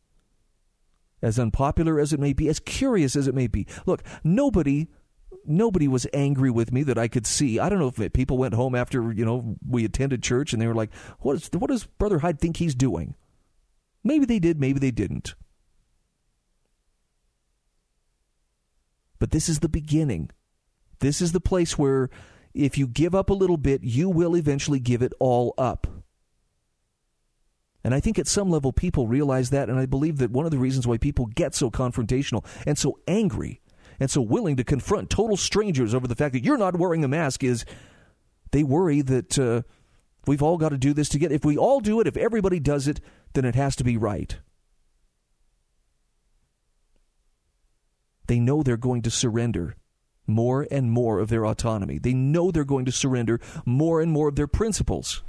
as 1.26 1.40
unpopular 1.40 2.00
as 2.00 2.14
it 2.14 2.20
may 2.20 2.34
be, 2.34 2.48
as 2.48 2.60
curious 2.60 3.16
as 3.16 3.28
it 3.28 3.34
may 3.34 3.48
be. 3.48 3.66
Look, 3.86 4.04
nobody 4.24 4.88
nobody 5.48 5.88
was 5.88 6.08
angry 6.14 6.50
with 6.50 6.72
me 6.72 6.84
that 6.84 6.98
I 6.98 7.08
could 7.08 7.28
see. 7.28 7.60
I 7.60 7.70
don't 7.70 7.80
know 7.80 7.92
if 7.96 8.14
people 8.14 8.38
went 8.38 8.56
home 8.56 8.74
after, 8.74 9.12
you 9.12 9.26
know, 9.26 9.56
we 9.68 9.86
attended 9.86 10.24
church 10.24 10.54
and 10.54 10.62
they 10.62 10.66
were 10.66 10.74
like, 10.74 10.92
what, 11.20 11.36
is, 11.36 11.50
what 11.54 11.70
does 11.70 11.86
Brother 11.86 12.20
Hyde 12.20 12.40
think 12.40 12.58
he's 12.58 12.74
doing? 12.74 13.14
Maybe 14.04 14.26
they 14.26 14.40
did, 14.40 14.60
maybe 14.60 14.80
they 14.80 14.90
didn't. 14.90 15.36
But 19.20 19.32
this 19.32 19.48
is 19.48 19.60
the 19.60 19.70
beginning. 19.70 20.32
This 21.00 21.22
is 21.22 21.32
the 21.32 21.40
place 21.40 21.78
where 21.78 22.10
if 22.54 22.78
you 22.78 22.88
give 22.88 23.14
up 23.14 23.30
a 23.30 23.34
little 23.34 23.58
bit, 23.58 23.84
you 23.84 24.10
will 24.10 24.36
eventually 24.36 24.80
give 24.80 25.02
it 25.02 25.14
all 25.20 25.54
up. 25.58 25.88
And 27.86 27.94
I 27.94 28.00
think 28.00 28.18
at 28.18 28.28
some 28.28 28.50
level 28.50 28.74
people 28.74 29.06
realize 29.06 29.52
that. 29.52 29.70
And 29.70 29.78
I 29.78 29.86
believe 29.86 30.18
that 30.18 30.32
one 30.32 30.46
of 30.46 30.52
the 30.52 30.58
reasons 30.58 30.88
why 30.88 30.98
people 30.98 31.28
get 31.28 31.54
so 31.54 31.70
confrontational 31.70 32.44
and 32.66 32.80
so 32.80 32.98
angry 33.08 33.62
and 34.00 34.10
so 34.10 34.22
willing 34.22 34.56
to 34.56 34.64
confront 34.64 35.12
total 35.12 35.38
strangers 35.38 35.94
over 35.94 36.08
the 36.08 36.16
fact 36.16 36.34
that 36.34 36.44
you're 36.44 36.58
not 36.58 36.76
wearing 36.76 37.04
a 37.04 37.08
mask 37.08 37.44
is 37.44 37.64
they 38.50 38.64
worry 38.64 39.02
that 39.02 39.38
uh, 39.38 39.62
we've 40.26 40.42
all 40.42 40.58
got 40.58 40.70
to 40.70 40.80
do 40.80 40.94
this 40.94 41.10
together. 41.10 41.36
If 41.36 41.46
we 41.46 41.60
all 41.60 41.80
do 41.80 42.02
it, 42.02 42.08
if 42.08 42.18
everybody 42.18 42.60
does 42.60 42.88
it, 42.88 43.02
then 43.34 43.46
it 43.46 43.54
has 43.54 43.76
to 43.76 43.84
be 43.84 43.98
right. 43.98 44.36
They 48.26 48.40
know 48.40 48.64
they're 48.64 48.78
going 48.78 49.04
to 49.04 49.12
surrender 49.12 49.76
more 50.26 50.66
and 50.72 50.90
more 50.90 51.20
of 51.20 51.30
their 51.30 51.46
autonomy. 51.46 52.00
They 52.00 52.16
know 52.16 52.50
they're 52.50 52.64
going 52.64 52.86
to 52.86 52.92
surrender 52.92 53.40
more 53.64 54.02
and 54.02 54.12
more 54.12 54.30
of 54.30 54.38
their 54.38 54.48
principles. 54.48 55.22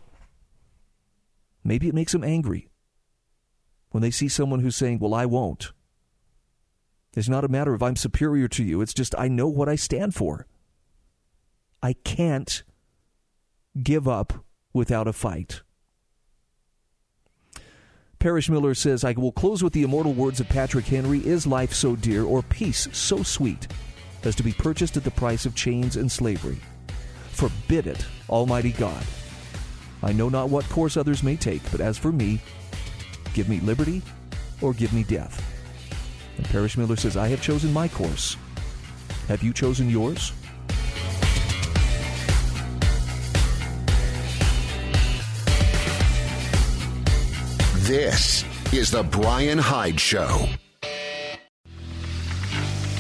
Maybe 1.67 1.89
it 1.89 1.95
makes 1.95 2.13
them 2.13 2.23
angry 2.23 2.69
when 3.91 4.01
they 4.01 4.13
see 4.13 4.29
someone 4.29 4.61
who's 4.61 4.77
saying, 4.77 5.01
Well, 5.01 5.15
I 5.15 5.27
won't. 5.27 5.73
It's 7.15 7.29
not 7.29 7.45
a 7.45 7.49
matter 7.49 7.75
of 7.75 7.83
I'm 7.83 7.97
superior 7.97 8.47
to 8.49 8.63
you. 8.63 8.83
It's 8.83 8.95
just 8.95 9.15
I 9.19 9.27
know 9.29 9.49
what 9.49 9.69
I 9.69 9.75
stand 9.75 10.15
for. 10.15 10.47
I 11.83 11.95
can't 12.05 12.63
give 13.83 14.07
up 14.07 14.45
without 14.73 15.09
a 15.09 15.13
fight. 15.13 15.63
Parrish 18.19 18.49
Miller 18.49 18.75
says, 18.75 19.03
I 19.03 19.13
will 19.13 19.33
close 19.33 19.63
with 19.63 19.73
the 19.73 19.83
immortal 19.83 20.13
words 20.13 20.41
of 20.41 20.49
Patrick 20.49 20.87
Henry 20.87 21.19
Is 21.27 21.47
life 21.47 21.73
so 21.73 21.97
dear, 21.97 22.25
or 22.25 22.43
peace 22.43 22.89
so 22.93 23.23
sweet, 23.23 23.69
as 24.23 24.35
to 24.37 24.43
be 24.43 24.53
purchased 24.53 24.97
at 24.97 25.05
the 25.05 25.11
price 25.11 25.47
of 25.47 25.55
chains 25.55 25.97
and 25.97 26.11
slavery? 26.11 26.61
Forbid 27.31 27.87
it, 27.87 28.07
Almighty 28.29 28.73
God. 28.73 29.03
I 30.07 30.13
know 30.13 30.29
not 30.29 30.51
what 30.51 30.65
course 30.69 30.97
others 30.97 31.25
may 31.25 31.35
take, 31.35 31.69
but 31.73 31.81
as 31.81 31.99
for 31.99 32.13
me, 32.13 32.39
give 33.35 33.49
me 33.49 33.59
liberty 33.59 34.03
or 34.61 34.73
give 34.73 34.93
me 34.93 35.03
death. 35.03 35.45
And 36.37 36.47
Parrish 36.47 36.79
Miller 36.79 36.95
says, 36.95 37.17
I 37.17 37.27
have 37.27 37.43
chosen 37.43 37.73
my 37.73 37.89
course. 37.89 38.37
Have 39.27 39.43
you 39.43 39.53
chosen 39.53 39.91
yours? 39.91 40.33
This 47.89 48.45
is 48.73 48.93
The 48.93 49.03
Brian 49.03 49.59
Hyde 49.59 49.99
Show. 49.99 50.49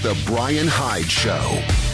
The 0.02 0.20
Brian 0.26 0.66
Hyde 0.66 1.04
Show. 1.04 1.85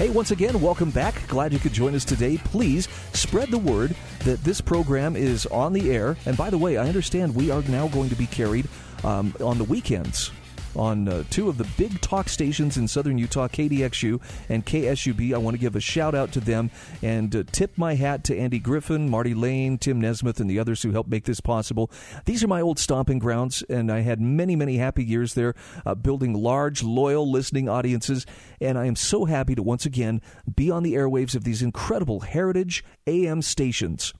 Hey, 0.00 0.08
once 0.08 0.30
again, 0.30 0.62
welcome 0.62 0.90
back. 0.90 1.28
Glad 1.28 1.52
you 1.52 1.58
could 1.58 1.74
join 1.74 1.94
us 1.94 2.06
today. 2.06 2.38
Please 2.38 2.88
spread 3.12 3.50
the 3.50 3.58
word 3.58 3.94
that 4.24 4.42
this 4.42 4.58
program 4.58 5.14
is 5.14 5.44
on 5.44 5.74
the 5.74 5.90
air. 5.90 6.16
And 6.24 6.38
by 6.38 6.48
the 6.48 6.56
way, 6.56 6.78
I 6.78 6.88
understand 6.88 7.34
we 7.34 7.50
are 7.50 7.60
now 7.64 7.86
going 7.88 8.08
to 8.08 8.14
be 8.14 8.26
carried 8.26 8.66
um, 9.04 9.34
on 9.42 9.58
the 9.58 9.64
weekends 9.64 10.30
on 10.76 11.08
uh, 11.08 11.24
two 11.30 11.48
of 11.48 11.58
the 11.58 11.68
big 11.76 12.00
talk 12.00 12.28
stations 12.28 12.76
in 12.76 12.88
southern 12.88 13.18
Utah, 13.18 13.48
KDXU 13.48 14.20
and 14.48 14.64
KSUB. 14.64 15.34
I 15.34 15.38
want 15.38 15.54
to 15.54 15.60
give 15.60 15.76
a 15.76 15.80
shout 15.80 16.14
out 16.14 16.32
to 16.32 16.40
them 16.40 16.70
and 17.02 17.34
uh, 17.34 17.44
tip 17.50 17.76
my 17.76 17.94
hat 17.94 18.24
to 18.24 18.38
Andy 18.38 18.58
Griffin, 18.58 19.08
Marty 19.08 19.34
Lane, 19.34 19.78
Tim 19.78 20.00
Nesmith, 20.00 20.40
and 20.40 20.48
the 20.48 20.58
others 20.58 20.82
who 20.82 20.92
helped 20.92 21.10
make 21.10 21.24
this 21.24 21.40
possible. 21.40 21.90
These 22.24 22.44
are 22.44 22.48
my 22.48 22.60
old 22.60 22.78
stomping 22.78 23.18
grounds, 23.18 23.62
and 23.68 23.90
I 23.90 24.00
had 24.00 24.20
many, 24.20 24.56
many 24.56 24.76
happy 24.76 25.04
years 25.04 25.34
there, 25.34 25.54
uh, 25.84 25.94
building 25.94 26.34
large, 26.34 26.82
loyal 26.82 27.30
listening 27.30 27.68
audiences. 27.68 28.26
And 28.60 28.78
I 28.78 28.86
am 28.86 28.96
so 28.96 29.24
happy 29.24 29.54
to 29.54 29.62
once 29.62 29.86
again 29.86 30.20
be 30.54 30.70
on 30.70 30.82
the 30.82 30.94
airwaves 30.94 31.34
of 31.34 31.44
these 31.44 31.62
incredible 31.62 32.20
heritage 32.20 32.84
AM 33.06 33.42
stations. 33.42 34.12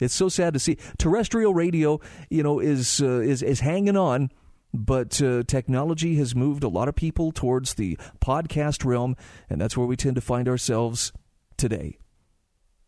It's 0.00 0.14
so 0.14 0.28
sad 0.28 0.52
to 0.54 0.60
see 0.60 0.78
terrestrial 0.98 1.54
radio, 1.54 2.00
you 2.30 2.42
know, 2.42 2.60
is 2.60 3.02
uh, 3.02 3.20
is 3.20 3.42
is 3.42 3.60
hanging 3.60 3.96
on 3.96 4.30
but 4.72 5.20
uh, 5.22 5.42
technology 5.44 6.16
has 6.16 6.34
moved 6.34 6.64
a 6.64 6.68
lot 6.68 6.88
of 6.88 6.94
people 6.94 7.32
towards 7.32 7.74
the 7.74 7.98
podcast 8.20 8.84
realm, 8.84 9.16
and 9.48 9.60
that's 9.60 9.76
where 9.76 9.86
we 9.86 9.96
tend 9.96 10.16
to 10.16 10.20
find 10.20 10.48
ourselves 10.48 11.12
today. 11.56 11.98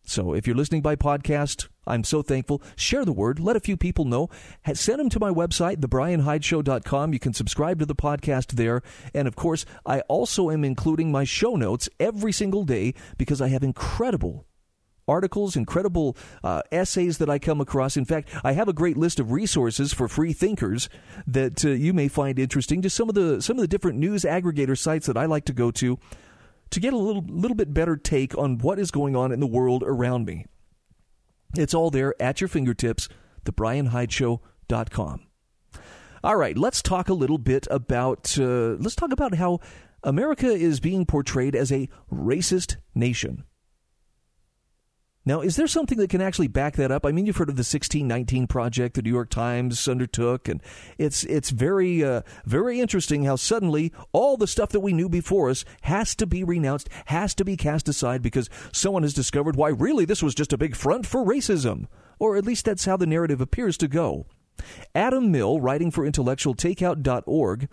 So 0.03 0.33
if 0.33 0.47
you're 0.47 0.55
listening 0.55 0.81
by 0.81 0.95
podcast, 0.95 1.67
I'm 1.85 2.03
so 2.03 2.21
thankful. 2.21 2.61
Share 2.75 3.05
the 3.05 3.13
word. 3.13 3.39
Let 3.39 3.55
a 3.55 3.61
few 3.61 3.77
people 3.77 4.05
know. 4.05 4.29
Send 4.73 4.99
them 4.99 5.09
to 5.09 5.19
my 5.19 5.29
website, 5.29 5.77
thebrianhydeshow.com. 5.77 7.13
You 7.13 7.19
can 7.19 7.33
subscribe 7.33 7.79
to 7.79 7.85
the 7.85 7.95
podcast 7.95 8.53
there. 8.53 8.81
And 9.13 9.27
of 9.27 9.35
course, 9.35 9.65
I 9.85 10.01
also 10.01 10.49
am 10.49 10.63
including 10.63 11.11
my 11.11 11.23
show 11.23 11.55
notes 11.55 11.87
every 11.99 12.31
single 12.31 12.63
day 12.63 12.93
because 13.17 13.41
I 13.41 13.49
have 13.49 13.63
incredible 13.63 14.45
articles, 15.07 15.55
incredible 15.55 16.15
uh, 16.43 16.61
essays 16.71 17.17
that 17.19 17.29
I 17.29 17.39
come 17.39 17.61
across. 17.61 17.97
In 17.97 18.05
fact, 18.05 18.29
I 18.43 18.53
have 18.53 18.67
a 18.67 18.73
great 18.73 18.97
list 18.97 19.19
of 19.19 19.31
resources 19.31 19.93
for 19.93 20.07
free 20.07 20.33
thinkers 20.33 20.89
that 21.27 21.65
uh, 21.65 21.69
you 21.69 21.93
may 21.93 22.07
find 22.07 22.39
interesting. 22.39 22.81
Just 22.81 22.95
some 22.95 23.09
of 23.09 23.15
the 23.15 23.41
some 23.41 23.57
of 23.57 23.61
the 23.61 23.67
different 23.67 23.99
news 23.99 24.23
aggregator 24.23 24.77
sites 24.77 25.07
that 25.07 25.17
I 25.17 25.25
like 25.25 25.45
to 25.45 25.53
go 25.53 25.71
to 25.71 25.97
to 26.69 26.79
get 26.79 26.93
a 26.93 26.97
little 26.97 27.23
little 27.27 27.55
bit 27.55 27.73
better 27.73 27.95
take 27.97 28.37
on 28.37 28.57
what 28.57 28.79
is 28.79 28.91
going 28.91 29.15
on 29.15 29.31
in 29.31 29.39
the 29.39 29.47
world 29.47 29.83
around 29.85 30.25
me. 30.25 30.45
It's 31.55 31.73
all 31.73 31.89
there 31.89 32.15
at 32.21 32.41
your 32.41 32.47
fingertips. 32.47 33.09
TheBrianHydeShow.com. 33.45 35.21
All 36.23 36.35
right, 36.35 36.55
let's 36.55 36.83
talk 36.83 37.09
a 37.09 37.15
little 37.15 37.39
bit 37.39 37.67
about 37.71 38.37
uh, 38.37 38.75
let's 38.79 38.95
talk 38.95 39.11
about 39.11 39.35
how 39.35 39.59
America 40.03 40.47
is 40.47 40.79
being 40.79 41.05
portrayed 41.05 41.55
as 41.55 41.71
a 41.71 41.89
racist 42.11 42.77
nation. 42.93 43.43
Now, 45.23 45.41
is 45.41 45.55
there 45.55 45.67
something 45.67 45.99
that 45.99 46.09
can 46.09 46.21
actually 46.21 46.47
back 46.47 46.75
that 46.77 46.91
up? 46.91 47.05
I 47.05 47.11
mean, 47.11 47.27
you've 47.27 47.37
heard 47.37 47.49
of 47.49 47.55
the 47.55 47.59
1619 47.59 48.47
project 48.47 48.95
the 48.95 49.03
New 49.03 49.11
York 49.11 49.29
Times 49.29 49.87
undertook, 49.87 50.47
and 50.47 50.63
it's 50.97 51.23
it's 51.25 51.51
very 51.51 52.03
uh, 52.03 52.23
very 52.45 52.79
interesting 52.79 53.25
how 53.25 53.35
suddenly 53.35 53.93
all 54.13 54.35
the 54.35 54.47
stuff 54.47 54.69
that 54.69 54.79
we 54.79 54.93
knew 54.93 55.07
before 55.07 55.51
us 55.51 55.63
has 55.81 56.15
to 56.15 56.25
be 56.25 56.43
renounced, 56.43 56.89
has 57.05 57.35
to 57.35 57.45
be 57.45 57.55
cast 57.55 57.87
aside 57.87 58.23
because 58.23 58.49
someone 58.73 59.03
has 59.03 59.13
discovered 59.13 59.55
why 59.55 59.69
really 59.69 60.05
this 60.05 60.23
was 60.23 60.33
just 60.33 60.53
a 60.53 60.57
big 60.57 60.75
front 60.75 61.05
for 61.05 61.23
racism, 61.23 61.85
or 62.17 62.35
at 62.35 62.45
least 62.45 62.65
that's 62.65 62.85
how 62.85 62.97
the 62.97 63.05
narrative 63.05 63.41
appears 63.41 63.77
to 63.77 63.87
go. 63.87 64.25
Adam 64.95 65.31
Mill, 65.31 65.61
writing 65.61 65.91
for 65.91 66.09
intellectualtakeout.org, 66.09 67.69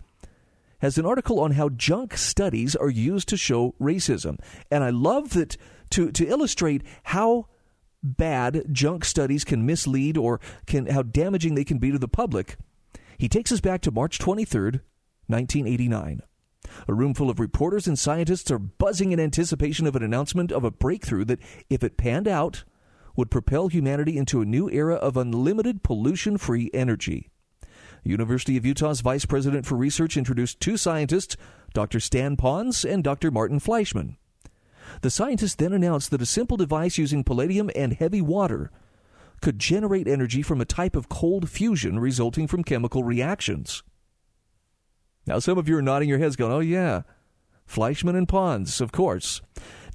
has 0.81 0.99
an 0.99 1.07
article 1.07 1.41
on 1.41 1.53
how 1.53 1.71
junk 1.71 2.17
studies 2.17 2.77
are 2.77 2.91
used 2.91 3.29
to 3.29 3.39
show 3.39 3.75
racism, 3.81 4.39
and 4.71 4.85
I 4.85 4.91
love 4.91 5.31
that 5.31 5.57
to, 5.91 6.11
to 6.13 6.27
illustrate 6.27 6.83
how 7.05 7.47
bad 8.03 8.65
junk 8.73 9.05
studies 9.05 9.45
can 9.45 9.67
mislead 9.67 10.17
or 10.17 10.41
can 10.67 10.87
how 10.87 11.03
damaging 11.03 11.55
they 11.55 11.65
can 11.65 11.79
be 11.79 11.91
to 11.91 11.99
the 11.99 12.09
public. 12.09 12.57
He 13.17 13.29
takes 13.29 13.51
us 13.51 13.61
back 13.61 13.81
to 13.83 13.91
March 13.91 14.19
23rd, 14.19 14.81
1989. 15.27 16.23
A 16.87 16.95
room 16.95 17.15
full 17.15 17.31
of 17.31 17.41
reporters 17.41 17.87
and 17.87 17.99
scientists 17.99 18.51
are 18.51 18.59
buzzing 18.59 19.13
in 19.13 19.19
anticipation 19.19 19.87
of 19.87 19.97
an 19.97 20.03
announcement 20.03 20.53
of 20.53 20.65
a 20.65 20.71
breakthrough 20.71 21.25
that, 21.25 21.41
if 21.69 21.83
it 21.83 21.97
panned 21.97 22.29
out, 22.29 22.65
would 23.17 23.31
propel 23.31 23.69
humanity 23.69 24.17
into 24.17 24.41
a 24.41 24.47
new 24.47 24.71
era 24.71 24.95
of 24.95 25.17
unlimited 25.17 25.83
pollution 25.83 26.39
free 26.39 26.71
energy. 26.73 27.31
University 28.05 28.57
of 28.57 28.65
Utah's 28.65 29.01
vice 29.01 29.25
president 29.25 29.67
for 29.67 29.77
research 29.77 30.17
introduced 30.17 30.61
two 30.61 30.77
scientists, 30.77 31.37
Dr. 31.75 31.99
Stan 31.99 32.37
Pons 32.37 32.85
and 32.85 33.03
Dr. 33.03 33.31
Martin 33.31 33.59
Fleischmann. 33.59 34.17
The 35.03 35.11
scientists 35.11 35.55
then 35.55 35.73
announced 35.73 36.11
that 36.11 36.23
a 36.23 36.27
simple 36.27 36.57
device 36.57 36.99
using 36.99 37.25
palladium 37.25 37.71
and 37.75 37.93
heavy 37.93 38.21
water 38.23 38.71
could 39.41 39.59
generate 39.59 40.09
energy 40.09 40.43
from 40.43 40.61
a 40.61 40.65
type 40.65 40.97
of 40.97 41.09
cold 41.09 41.49
fusion 41.49 41.99
resulting 41.99 42.47
from 42.47 42.65
chemical 42.65 43.05
reactions. 43.05 43.83
Now, 45.27 45.39
some 45.39 45.59
of 45.59 45.69
you 45.69 45.77
are 45.77 45.83
nodding 45.83 46.09
your 46.09 46.19
heads, 46.19 46.37
going, 46.37 46.53
oh, 46.53 46.61
yeah, 46.61 47.03
Fleischmann 47.67 48.17
and 48.17 48.27
Pons, 48.27 48.81
of 48.81 48.93
course. 48.93 49.43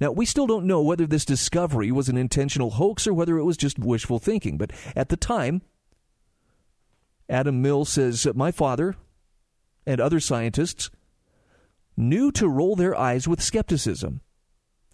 Now, 0.00 0.12
we 0.12 0.26
still 0.26 0.46
don't 0.46 0.66
know 0.66 0.80
whether 0.80 1.06
this 1.06 1.24
discovery 1.24 1.90
was 1.90 2.08
an 2.08 2.16
intentional 2.16 2.70
hoax 2.70 3.06
or 3.06 3.12
whether 3.12 3.36
it 3.36 3.44
was 3.44 3.56
just 3.56 3.78
wishful 3.78 4.18
thinking, 4.18 4.56
but 4.56 4.70
at 4.94 5.08
the 5.08 5.16
time, 5.16 5.62
Adam 7.28 7.60
Mill 7.60 7.84
says, 7.84 8.26
My 8.34 8.52
father 8.52 8.94
and 9.86 10.00
other 10.00 10.20
scientists 10.20 10.90
knew 11.96 12.30
to 12.32 12.48
roll 12.48 12.76
their 12.76 12.96
eyes 12.96 13.26
with 13.26 13.42
skepticism. 13.42 14.20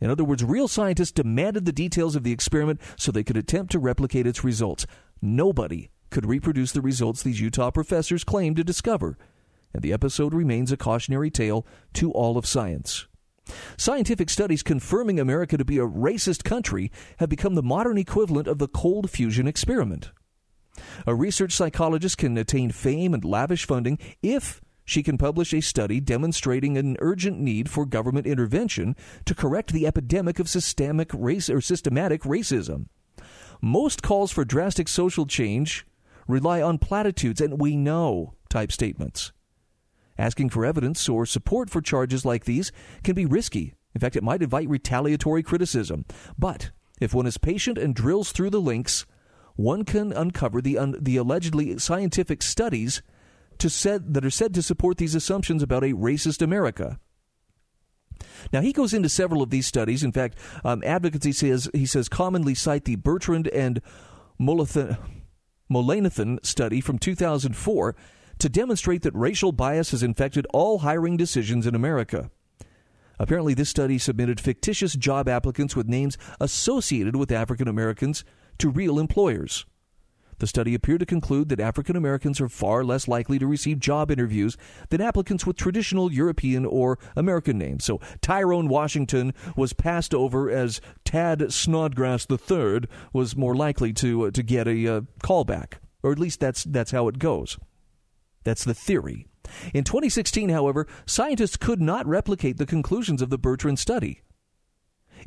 In 0.01 0.11
other 0.11 0.25
words, 0.25 0.43
real 0.43 0.69
scientists 0.69 1.13
demanded 1.13 1.65
the 1.65 1.73
details 1.73 2.17
of 2.17 2.23
the 2.23 2.33
experiment 2.33 2.81
so 2.97 3.13
they 3.13 3.25
could 3.25 3.37
attempt 3.37 3.73
to 3.73 3.79
replicate 3.79 4.27
its 4.27 4.43
results. 4.43 4.87
Nobody 5.21 5.91
could 6.11 6.27
reproduce 6.27 6.73
the 6.73 6.81
results 6.81 7.23
these 7.23 7.41
Utah 7.41 7.71
professors 7.71 8.25
claimed 8.25 8.57
to 8.57 8.65
discover, 8.65 9.19
and 9.73 9.83
the 9.83 9.93
episode 9.93 10.35
remains 10.35 10.73
a 10.73 10.77
cautionary 10.77 11.31
tale 11.31 11.67
to 11.95 12.11
all 12.13 12.37
of 12.37 12.47
science. 12.47 13.07
Scientific 13.77 14.31
studies 14.31 14.63
confirming 14.63 15.19
America 15.19 15.57
to 15.57 15.65
be 15.65 15.79
a 15.79 15.87
racist 15.87 16.45
country 16.45 16.91
have 17.19 17.29
become 17.29 17.55
the 17.55 17.63
modern 17.63 17.99
equivalent 17.99 18.47
of 18.47 18.59
the 18.59 18.69
cold 18.69 19.11
fusion 19.11 19.47
experiment. 19.47 20.13
A 21.07 21.15
research 21.15 21.53
psychologist 21.53 22.19
can 22.19 22.39
attain 22.39 22.71
fame 22.71 23.13
and 23.13 23.25
lavish 23.25 23.67
funding 23.67 23.99
if 24.23 24.61
she 24.91 25.05
can 25.05 25.17
publish 25.17 25.55
a 25.55 25.61
study 25.61 26.01
demonstrating 26.01 26.77
an 26.77 26.97
urgent 26.99 27.39
need 27.39 27.71
for 27.71 27.87
government 27.87 28.27
intervention 28.27 28.97
to 29.25 29.37
correct 29.37 29.73
the 29.73 29.87
epidemic 29.87 30.41
of 30.41 30.49
systemic 30.49 31.11
race 31.15 31.49
or 31.49 31.61
systematic 31.61 32.23
racism. 32.23 32.87
Most 33.63 34.03
calls 34.03 34.33
for 34.33 34.45
drastic 34.45 34.89
social 34.89 35.27
change 35.27 35.87
rely 36.27 36.61
on 36.61 36.79
platitudes 36.79 37.41
and 37.41 37.61
we 37.61 37.77
know 37.77 38.35
type 38.49 38.73
statements. 38.73 39.33
Asking 40.19 40.51
for 40.51 40.65
evidence 40.65 41.09
or 41.09 41.25
support 41.25 41.71
for 41.71 41.81
charges 41.81 42.25
like 42.25 42.45
these 42.45 42.73
can 43.05 43.15
be 43.15 43.27
risky. 43.27 43.75
In 43.95 44.01
fact, 44.01 44.17
it 44.17 44.25
might 44.25 44.43
invite 44.43 44.69
retaliatory 44.69 45.45
criticism. 45.45 46.05
But 46.37 46.73
if 47.01 47.15
one 47.15 47.27
is 47.27 47.39
patient 47.39 47.79
and 47.79 47.95
drills 47.95 48.33
through 48.33 48.51
the 48.51 48.61
links, 48.61 49.07
one 49.55 49.85
can 49.85 50.13
uncover 50.13 50.61
the, 50.61 50.79
un- 50.79 50.97
the 51.01 51.17
allegedly 51.17 51.79
scientific 51.79 52.43
studies 52.43 53.03
to 53.61 53.71
said, 53.71 54.15
that 54.15 54.25
are 54.25 54.31
said 54.31 54.55
to 54.55 54.63
support 54.63 54.99
these 54.99 55.15
assumptions 55.15 55.63
about 55.63 55.85
a 55.85 55.95
racist 55.95 56.43
America. 56.43 56.99
Now 58.53 58.61
he 58.61 58.73
goes 58.73 58.93
into 58.93 59.09
several 59.09 59.43
of 59.43 59.51
these 59.51 59.67
studies. 59.67 60.03
In 60.03 60.13
fact, 60.13 60.37
um, 60.65 60.83
advocacy 60.85 61.33
says 61.33 61.71
he 61.73 61.87
says 61.87 62.09
commonly 62.09 62.55
cite 62.55 62.85
the 62.85 62.97
Bertrand 62.97 63.49
and 63.49 63.81
Molathan, 64.41 64.99
Mullainathan 65.71 66.45
study 66.45 66.81
from 66.81 66.99
2004 66.99 67.95
to 68.39 68.49
demonstrate 68.49 69.03
that 69.03 69.15
racial 69.15 69.53
bias 69.53 69.91
has 69.91 70.03
infected 70.03 70.47
all 70.53 70.79
hiring 70.79 71.17
decisions 71.17 71.67
in 71.67 71.75
America. 71.75 72.31
Apparently, 73.19 73.53
this 73.53 73.69
study 73.69 73.99
submitted 73.99 74.41
fictitious 74.41 74.95
job 74.95 75.29
applicants 75.29 75.77
with 75.77 75.87
names 75.87 76.17
associated 76.41 77.17
with 77.17 77.31
African 77.31 77.69
Americans 77.69 78.25
to 78.59 78.71
real 78.71 78.99
employers. 78.99 79.67
The 80.41 80.47
study 80.47 80.75
appeared 80.75 81.01
to 81.01 81.07
conclude 81.07 81.51
that 81.51 81.61
African 81.61 81.97
Americans 81.97 82.41
are 82.41 82.49
far 82.49 82.83
less 82.83 83.07
likely 83.07 83.39
to 83.39 83.47
receive 83.47 83.79
job 83.79 84.11
interviews 84.11 84.57
than 84.89 85.01
applicants 85.01 85.47
with 85.47 85.57
traditional 85.57 86.11
European 86.11 86.65
or 86.65 86.99
American 87.15 87.59
names. 87.59 87.85
So 87.85 88.01
Tyrone 88.23 88.69
Washington 88.69 89.35
was 89.55 89.75
passed 89.75 90.15
over 90.15 90.51
as 90.51 90.81
Tad 91.05 91.53
Snodgrass 91.53 92.27
III 92.31 92.81
was 93.13 93.37
more 93.37 93.55
likely 93.55 93.93
to 93.95 94.27
uh, 94.27 94.31
to 94.31 94.43
get 94.43 94.67
a 94.67 94.87
uh, 94.89 95.01
callback, 95.23 95.75
or 96.03 96.11
at 96.11 96.19
least 96.19 96.41
that's 96.41 96.65
that's 96.65 96.91
how 96.91 97.07
it 97.09 97.19
goes. 97.19 97.59
That's 98.45 98.65
the 98.65 98.75
theory. 98.75 99.27
In 99.75 99.85
2016, 99.85 100.49
however, 100.49 100.87
scientists 101.05 101.57
could 101.57 101.81
not 101.83 102.07
replicate 102.07 102.57
the 102.57 102.67
conclusions 102.67 103.21
of 103.21 103.29
the 103.29 103.39
Bertrand 103.39 103.79
study. 103.79 104.23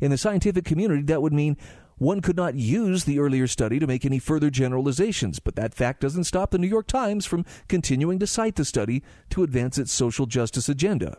In 0.00 0.10
the 0.10 0.18
scientific 0.18 0.64
community, 0.64 1.02
that 1.02 1.22
would 1.22 1.32
mean 1.32 1.56
one 1.98 2.20
could 2.20 2.36
not 2.36 2.54
use 2.54 3.04
the 3.04 3.18
earlier 3.18 3.46
study 3.46 3.78
to 3.78 3.86
make 3.86 4.04
any 4.04 4.18
further 4.18 4.50
generalizations, 4.50 5.38
but 5.38 5.56
that 5.56 5.74
fact 5.74 6.00
doesn't 6.00 6.24
stop 6.24 6.50
the 6.50 6.58
New 6.58 6.68
York 6.68 6.86
Times 6.86 7.26
from 7.26 7.44
continuing 7.68 8.18
to 8.18 8.26
cite 8.26 8.56
the 8.56 8.64
study 8.64 9.02
to 9.30 9.42
advance 9.42 9.78
its 9.78 9.92
social 9.92 10.26
justice 10.26 10.68
agenda. 10.68 11.18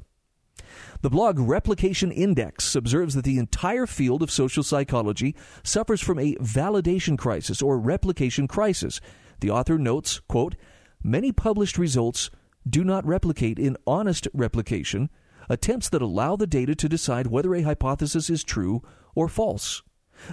The 1.01 1.09
blog 1.09 1.39
Replication 1.39 2.11
Index 2.11 2.75
observes 2.75 3.15
that 3.15 3.25
the 3.25 3.37
entire 3.37 3.85
field 3.85 4.21
of 4.21 4.31
social 4.31 4.63
psychology 4.63 5.35
suffers 5.63 6.01
from 6.01 6.19
a 6.19 6.35
validation 6.35 7.17
crisis 7.17 7.61
or 7.61 7.79
replication 7.79 8.47
crisis. 8.47 8.99
The 9.39 9.51
author 9.51 9.77
notes, 9.77 10.21
quote, 10.27 10.55
many 11.03 11.31
published 11.31 11.77
results 11.77 12.29
do 12.67 12.83
not 12.83 13.05
replicate 13.05 13.59
in 13.59 13.77
honest 13.85 14.27
replication 14.33 15.09
attempts 15.49 15.89
that 15.89 16.01
allow 16.01 16.35
the 16.35 16.47
data 16.47 16.73
to 16.75 16.89
decide 16.89 17.27
whether 17.27 17.53
a 17.53 17.61
hypothesis 17.61 18.29
is 18.29 18.43
true 18.43 18.81
or 19.13 19.27
false. 19.27 19.83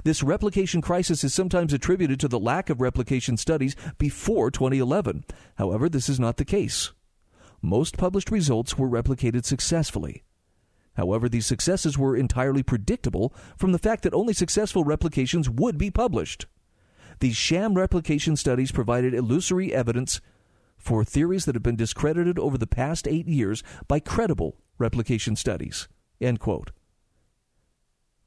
This 0.05 0.23
replication 0.23 0.81
crisis 0.81 1.25
is 1.25 1.35
sometimes 1.35 1.73
attributed 1.73 2.21
to 2.21 2.29
the 2.29 2.39
lack 2.39 2.71
of 2.71 2.81
replication 2.81 3.37
studies 3.37 3.77
before 3.99 4.51
2011. 4.51 5.25
However, 5.57 5.89
this 5.89 6.09
is 6.09 6.21
not 6.21 6.37
the 6.37 6.45
case. 6.45 6.93
Most 7.61 7.97
published 7.97 8.31
results 8.31 8.77
were 8.77 8.89
replicated 8.89 9.45
successfully. 9.45 10.25
However, 10.95 11.29
these 11.29 11.47
successes 11.47 11.97
were 11.97 12.17
entirely 12.17 12.63
predictable 12.63 13.35
from 13.57 13.73
the 13.73 13.79
fact 13.79 14.03
that 14.03 14.15
only 14.15 14.35
successful 14.35 14.85
replications 14.85 15.49
would 15.49 15.79
be 15.79 15.91
published. 15.91 16.47
These 17.21 17.37
sham 17.37 17.75
replication 17.75 18.37
studies 18.37 18.73
provided 18.73 19.15
illusory 19.15 19.73
evidence 19.73 20.21
for 20.77 21.05
theories 21.05 21.45
that 21.45 21.55
have 21.55 21.63
been 21.63 21.77
discredited 21.77 22.39
over 22.39 22.59
the 22.59 22.67
past 22.67 23.07
eight 23.07 23.29
years 23.29 23.63
by 23.87 24.01
credible 24.01 24.57
replication 24.79 25.37
studies. 25.37 25.89
End 26.21 26.41
quote. 26.41 26.73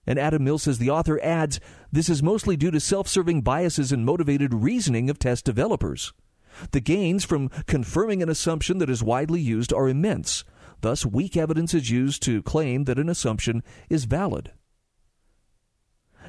And 0.08 0.20
Adam 0.20 0.44
Mills 0.44 0.64
says 0.64 0.78
the 0.78 0.90
author 0.90 1.20
adds 1.24 1.60
this 1.92 2.10
is 2.10 2.22
mostly 2.22 2.56
due 2.56 2.72
to 2.72 2.80
self 2.80 3.08
serving 3.08 3.42
biases 3.42 3.92
and 3.92 4.06
motivated 4.06 4.54
reasoning 4.54 5.10
of 5.10 5.20
test 5.20 5.46
developers. 5.46 6.14
The 6.72 6.80
gains 6.80 7.26
from 7.26 7.50
confirming 7.68 8.22
an 8.24 8.30
assumption 8.30 8.78
that 8.78 8.90
is 8.90 9.04
widely 9.04 9.42
used 9.42 9.74
are 9.74 9.90
immense. 9.90 10.44
Thus, 10.82 11.06
weak 11.06 11.36
evidence 11.36 11.74
is 11.74 11.90
used 11.90 12.22
to 12.24 12.44
claim 12.44 12.84
that 12.86 13.00
an 13.00 13.10
assumption 13.10 13.64
is 13.90 14.06
valid. 14.06 14.52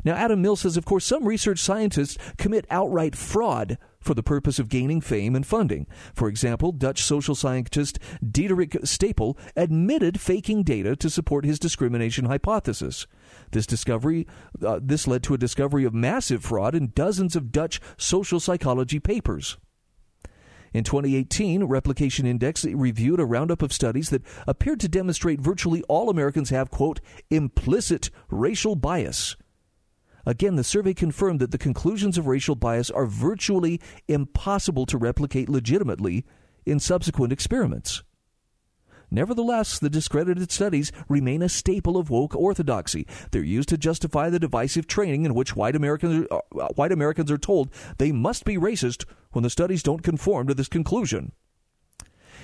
Now, 0.05 0.15
Adam 0.15 0.43
Mill 0.43 0.57
says, 0.57 0.77
of 0.77 0.85
course, 0.85 1.05
some 1.05 1.25
research 1.25 1.59
scientists 1.59 2.17
commit 2.37 2.67
outright 2.71 3.17
fraud 3.17 3.79
for 4.07 4.15
the 4.15 4.23
purpose 4.23 4.59
of 4.59 4.69
gaining 4.69 5.01
fame 5.01 5.35
and 5.35 5.45
funding. 5.45 5.87
For 6.15 6.29
example, 6.29 6.73
Dutch 6.73 7.03
social 7.03 7.35
scientist 7.35 7.99
Diederik 8.25 8.81
Stapel 8.83 9.37
admitted 9.57 10.21
faking 10.21 10.63
data 10.63 10.97
to 10.97 11.11
support 11.11 11.45
his 11.45 11.59
discrimination 11.59 12.27
hypothesis. 12.27 13.07
This 13.51 13.67
discovery, 13.67 14.27
uh, 14.65 14.81
this 14.83 15.07
led 15.07 15.23
to 15.25 15.35
a 15.35 15.39
discovery 15.39 15.85
of 15.85 15.93
massive 15.93 16.45
fraud 16.45 16.75
in 16.75 16.93
dozens 16.95 17.37
of 17.37 17.53
Dutch 17.53 17.81
social 17.97 18.41
psychology 18.41 19.01
papers. 19.01 19.59
In 20.73 20.85
2018, 20.85 21.65
Replication 21.65 22.27
Index 22.27 22.65
reviewed 22.65 23.19
a 23.19 23.25
roundup 23.25 23.63
of 23.63 23.73
studies 23.73 24.11
that 24.11 24.23
appeared 24.47 24.81
to 24.81 24.89
demonstrate 24.89 25.41
virtually 25.41 25.83
all 25.89 26.11
Americans 26.11 26.51
have, 26.51 26.71
quote, 26.71 27.01
implicit 27.31 28.11
racial 28.31 28.77
bias 28.77 29.37
Again, 30.27 30.57
the 30.57 30.65
survey 30.65 30.93
confirmed 30.93 31.41
that 31.41 31.53
the 31.53 31.59
conclusions 31.59 32.19
of 32.19 32.27
racial 32.27 32.57
bias 32.57 32.91
are 32.91 33.07
virtually 33.07 33.81
impossible 34.09 34.85
to 34.87 34.99
replicate 34.99 35.49
legitimately 35.49 36.25
in 36.67 36.81
subsequent 36.81 37.33
experiments. 37.33 38.03
Nevertheless, 39.09 39.79
the 39.79 39.89
discredited 39.89 40.51
studies 40.51 40.91
remain 41.09 41.41
a 41.43 41.49
staple 41.49 41.97
of 41.97 42.11
woke 42.11 42.35
orthodoxy. 42.35 43.07
They're 43.31 43.45
used 43.45 43.69
to 43.69 43.79
justify 43.79 44.31
the 44.31 44.41
divisive 44.41 44.89
training 44.89 45.25
in 45.25 45.35
which 45.35 45.55
white 45.55 45.77
Americans, 45.77 46.27
uh, 46.29 46.41
white 46.75 46.91
Americans 46.91 47.31
are 47.31 47.39
told 47.39 47.71
they 47.99 48.11
must 48.11 48.45
be 48.45 48.57
racist 48.57 49.05
when 49.31 49.45
the 49.45 49.51
studies 49.51 49.85
don't 49.85 50.03
conform 50.03 50.49
to 50.49 50.55
this 50.55 50.69
conclusion. 50.69 51.31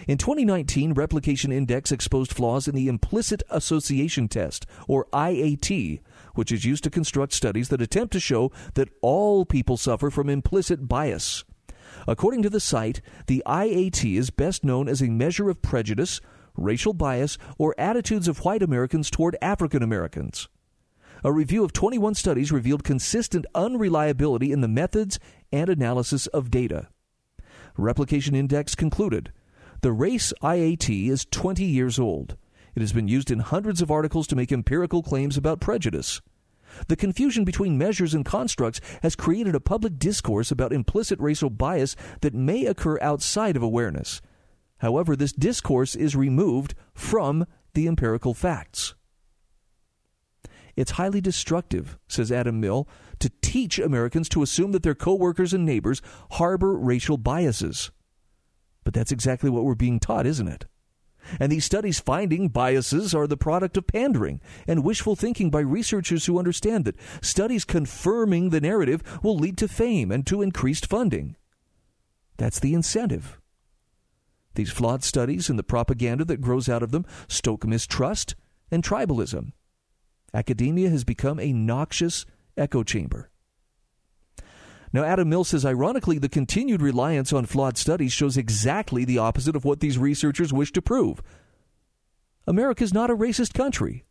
In 0.08 0.18
2019, 0.18 0.94
Replication 0.94 1.52
Index 1.52 1.92
exposed 1.92 2.32
flaws 2.32 2.66
in 2.66 2.74
the 2.74 2.88
implicit 2.88 3.42
association 3.50 4.26
test, 4.26 4.66
or 4.88 5.06
IAT, 5.12 6.00
which 6.34 6.50
is 6.50 6.64
used 6.64 6.82
to 6.84 6.90
construct 6.90 7.32
studies 7.32 7.68
that 7.68 7.80
attempt 7.80 8.12
to 8.14 8.20
show 8.20 8.50
that 8.74 8.88
all 9.00 9.44
people 9.44 9.76
suffer 9.76 10.10
from 10.10 10.28
implicit 10.28 10.88
bias. 10.88 11.44
According 12.08 12.42
to 12.42 12.50
the 12.50 12.58
site, 12.58 13.00
the 13.28 13.44
IAT 13.46 14.16
is 14.16 14.30
best 14.30 14.64
known 14.64 14.88
as 14.88 15.00
a 15.00 15.06
measure 15.06 15.48
of 15.48 15.62
prejudice, 15.62 16.20
racial 16.56 16.94
bias, 16.94 17.38
or 17.56 17.74
attitudes 17.78 18.26
of 18.26 18.44
white 18.44 18.62
Americans 18.62 19.08
toward 19.08 19.36
African 19.40 19.84
Americans. 19.84 20.48
A 21.22 21.32
review 21.32 21.62
of 21.62 21.72
21 21.72 22.14
studies 22.14 22.50
revealed 22.50 22.82
consistent 22.82 23.46
unreliability 23.54 24.50
in 24.50 24.62
the 24.62 24.68
methods 24.68 25.20
and 25.52 25.70
analysis 25.70 26.26
of 26.28 26.50
data. 26.50 26.88
Replication 27.76 28.34
Index 28.34 28.74
concluded 28.74 29.30
the 29.82 29.92
race 29.92 30.32
IAT 30.42 31.08
is 31.08 31.26
20 31.30 31.64
years 31.64 31.98
old. 31.98 32.36
It 32.74 32.80
has 32.80 32.92
been 32.92 33.08
used 33.08 33.30
in 33.30 33.40
hundreds 33.40 33.82
of 33.82 33.90
articles 33.90 34.28
to 34.28 34.36
make 34.36 34.52
empirical 34.52 35.02
claims 35.02 35.36
about 35.36 35.60
prejudice. 35.60 36.20
The 36.86 36.96
confusion 36.96 37.44
between 37.44 37.76
measures 37.76 38.14
and 38.14 38.24
constructs 38.24 38.80
has 39.02 39.16
created 39.16 39.54
a 39.54 39.60
public 39.60 39.98
discourse 39.98 40.50
about 40.50 40.72
implicit 40.72 41.18
racial 41.20 41.50
bias 41.50 41.96
that 42.20 42.32
may 42.32 42.64
occur 42.64 42.98
outside 43.02 43.56
of 43.56 43.62
awareness. 43.62 44.22
However, 44.78 45.16
this 45.16 45.32
discourse 45.32 45.94
is 45.96 46.16
removed 46.16 46.74
from 46.94 47.44
the 47.74 47.88
empirical 47.88 48.34
facts. 48.34 48.94
It's 50.76 50.92
highly 50.92 51.20
destructive, 51.20 51.98
says 52.08 52.32
Adam 52.32 52.60
Mill, 52.60 52.88
to 53.18 53.30
teach 53.42 53.78
Americans 53.78 54.28
to 54.30 54.42
assume 54.42 54.72
that 54.72 54.84
their 54.84 54.94
coworkers 54.94 55.52
and 55.52 55.66
neighbors 55.66 56.00
harbor 56.30 56.78
racial 56.78 57.18
biases. 57.18 57.90
But 58.84 58.94
that's 58.94 59.12
exactly 59.12 59.50
what 59.50 59.64
we're 59.64 59.74
being 59.74 60.00
taught, 60.00 60.26
isn't 60.26 60.48
it? 60.48 60.66
And 61.38 61.52
these 61.52 61.64
studies 61.64 62.00
finding 62.00 62.48
biases 62.48 63.14
are 63.14 63.26
the 63.26 63.36
product 63.36 63.76
of 63.76 63.86
pandering 63.86 64.40
and 64.66 64.84
wishful 64.84 65.14
thinking 65.14 65.50
by 65.50 65.60
researchers 65.60 66.26
who 66.26 66.38
understand 66.38 66.84
that 66.84 66.96
studies 67.20 67.64
confirming 67.64 68.50
the 68.50 68.60
narrative 68.60 69.02
will 69.22 69.36
lead 69.36 69.56
to 69.58 69.68
fame 69.68 70.10
and 70.10 70.26
to 70.26 70.42
increased 70.42 70.86
funding. 70.86 71.36
That's 72.38 72.58
the 72.58 72.74
incentive. 72.74 73.38
These 74.54 74.72
flawed 74.72 75.04
studies 75.04 75.48
and 75.48 75.58
the 75.58 75.64
propaganda 75.64 76.24
that 76.26 76.40
grows 76.40 76.68
out 76.68 76.82
of 76.82 76.90
them 76.90 77.06
stoke 77.28 77.66
mistrust 77.66 78.34
and 78.70 78.82
tribalism. 78.82 79.52
Academia 80.34 80.90
has 80.90 81.04
become 81.04 81.38
a 81.38 81.52
noxious 81.52 82.26
echo 82.56 82.82
chamber. 82.82 83.30
Now, 84.92 85.04
Adam 85.04 85.28
Mills 85.28 85.48
says, 85.48 85.64
ironically, 85.64 86.18
the 86.18 86.28
continued 86.28 86.82
reliance 86.82 87.32
on 87.32 87.46
flawed 87.46 87.78
studies 87.78 88.12
shows 88.12 88.36
exactly 88.36 89.04
the 89.04 89.18
opposite 89.18 89.56
of 89.56 89.64
what 89.64 89.80
these 89.80 89.96
researchers 89.96 90.52
wish 90.52 90.70
to 90.72 90.82
prove. 90.82 91.22
America 92.46 92.84
is 92.84 92.92
not 92.92 93.10
a 93.10 93.16
racist 93.16 93.54
country. 93.54 94.04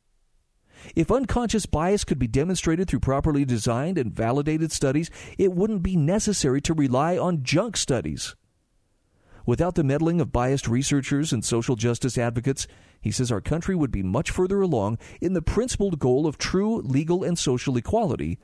If 0.95 1.11
unconscious 1.11 1.67
bias 1.67 2.03
could 2.03 2.17
be 2.17 2.27
demonstrated 2.27 2.87
through 2.87 3.01
properly 3.01 3.45
designed 3.45 3.99
and 3.99 4.11
validated 4.11 4.71
studies, 4.71 5.11
it 5.37 5.51
wouldn't 5.51 5.83
be 5.83 5.95
necessary 5.95 6.61
to 6.61 6.73
rely 6.73 7.17
on 7.17 7.43
junk 7.43 7.77
studies. 7.77 8.35
Without 9.45 9.75
the 9.75 9.83
meddling 9.83 10.19
of 10.19 10.31
biased 10.31 10.67
researchers 10.67 11.31
and 11.31 11.45
social 11.45 11.75
justice 11.75 12.17
advocates, 12.17 12.65
he 12.99 13.11
says 13.11 13.31
our 13.31 13.41
country 13.41 13.75
would 13.75 13.91
be 13.91 14.03
much 14.03 14.31
further 14.31 14.61
along 14.61 14.97
in 15.19 15.33
the 15.33 15.41
principled 15.41 15.99
goal 15.99 16.25
of 16.25 16.37
true 16.37 16.77
legal 16.81 17.23
and 17.23 17.37
social 17.37 17.77
equality, 17.77 18.39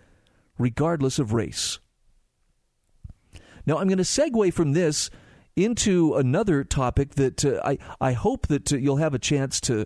regardless 0.59 1.17
of 1.17 1.33
race. 1.33 1.79
Now, 3.67 3.77
I'm 3.77 3.87
going 3.87 3.97
to 3.97 4.03
segue 4.03 4.53
from 4.53 4.71
this 4.71 5.11
into 5.57 6.15
another 6.15 6.63
topic 6.63 7.15
that 7.15 7.43
uh, 7.43 7.59
I, 7.63 7.77
I 7.99 8.13
hope 8.13 8.47
that 8.47 8.71
uh, 8.71 8.77
you'll 8.77 8.97
have 8.97 9.13
a 9.13 9.19
chance 9.19 9.61
to 9.61 9.85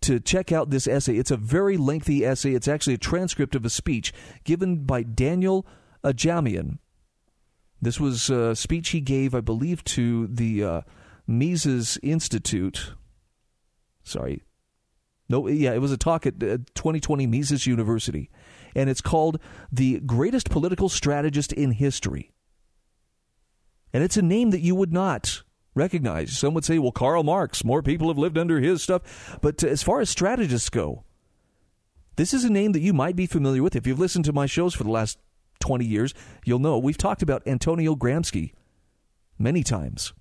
to 0.00 0.20
check 0.20 0.52
out 0.52 0.70
this 0.70 0.86
essay. 0.86 1.16
It's 1.16 1.32
a 1.32 1.36
very 1.36 1.76
lengthy 1.76 2.24
essay. 2.24 2.54
It's 2.54 2.68
actually 2.68 2.94
a 2.94 2.98
transcript 2.98 3.56
of 3.56 3.64
a 3.64 3.70
speech 3.70 4.12
given 4.44 4.84
by 4.84 5.02
Daniel 5.02 5.66
Ajamian. 6.04 6.78
This 7.82 7.98
was 7.98 8.30
a 8.30 8.54
speech 8.54 8.90
he 8.90 9.00
gave, 9.00 9.34
I 9.34 9.40
believe, 9.40 9.82
to 9.84 10.28
the 10.28 10.62
uh, 10.62 10.80
Mises 11.26 11.98
Institute. 12.00 12.94
Sorry. 14.04 14.44
No, 15.28 15.48
yeah, 15.48 15.72
it 15.72 15.80
was 15.80 15.90
a 15.90 15.98
talk 15.98 16.26
at 16.26 16.34
uh, 16.34 16.58
2020 16.76 17.26
Mises 17.26 17.66
University. 17.66 18.30
And 18.76 18.88
it's 18.88 19.00
called 19.00 19.40
The 19.72 19.98
Greatest 19.98 20.48
Political 20.48 20.90
Strategist 20.90 21.52
in 21.52 21.72
History. 21.72 22.30
And 23.92 24.04
it's 24.04 24.16
a 24.16 24.22
name 24.22 24.50
that 24.50 24.60
you 24.60 24.74
would 24.74 24.92
not 24.92 25.42
recognize. 25.74 26.36
Some 26.36 26.54
would 26.54 26.64
say, 26.64 26.78
well, 26.78 26.92
Karl 26.92 27.22
Marx, 27.22 27.64
more 27.64 27.82
people 27.82 28.08
have 28.08 28.18
lived 28.18 28.36
under 28.36 28.60
his 28.60 28.82
stuff. 28.82 29.38
But 29.40 29.62
uh, 29.64 29.68
as 29.68 29.82
far 29.82 30.00
as 30.00 30.10
strategists 30.10 30.68
go, 30.68 31.04
this 32.16 32.34
is 32.34 32.44
a 32.44 32.52
name 32.52 32.72
that 32.72 32.80
you 32.80 32.92
might 32.92 33.16
be 33.16 33.26
familiar 33.26 33.62
with. 33.62 33.76
If 33.76 33.86
you've 33.86 34.00
listened 34.00 34.24
to 34.26 34.32
my 34.32 34.46
shows 34.46 34.74
for 34.74 34.84
the 34.84 34.90
last 34.90 35.18
20 35.60 35.84
years, 35.84 36.14
you'll 36.44 36.58
know 36.58 36.78
we've 36.78 36.98
talked 36.98 37.22
about 37.22 37.46
Antonio 37.46 37.94
Gramsci 37.94 38.52
many 39.38 39.62
times. 39.62 40.12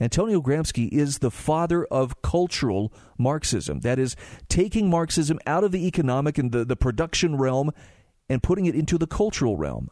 Antonio 0.00 0.40
Gramsci 0.40 0.88
is 0.90 1.18
the 1.18 1.30
father 1.30 1.84
of 1.86 2.22
cultural 2.22 2.92
Marxism. 3.18 3.80
That 3.80 3.98
is, 3.98 4.16
taking 4.48 4.88
Marxism 4.88 5.38
out 5.46 5.62
of 5.62 5.72
the 5.72 5.86
economic 5.86 6.38
and 6.38 6.52
the, 6.52 6.64
the 6.64 6.76
production 6.76 7.36
realm 7.36 7.70
and 8.28 8.42
putting 8.42 8.66
it 8.66 8.74
into 8.74 8.96
the 8.96 9.06
cultural 9.06 9.56
realm. 9.56 9.90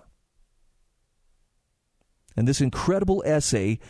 And 2.39 2.47
this 2.47 2.61
incredible 2.61 3.21
essay 3.27 3.81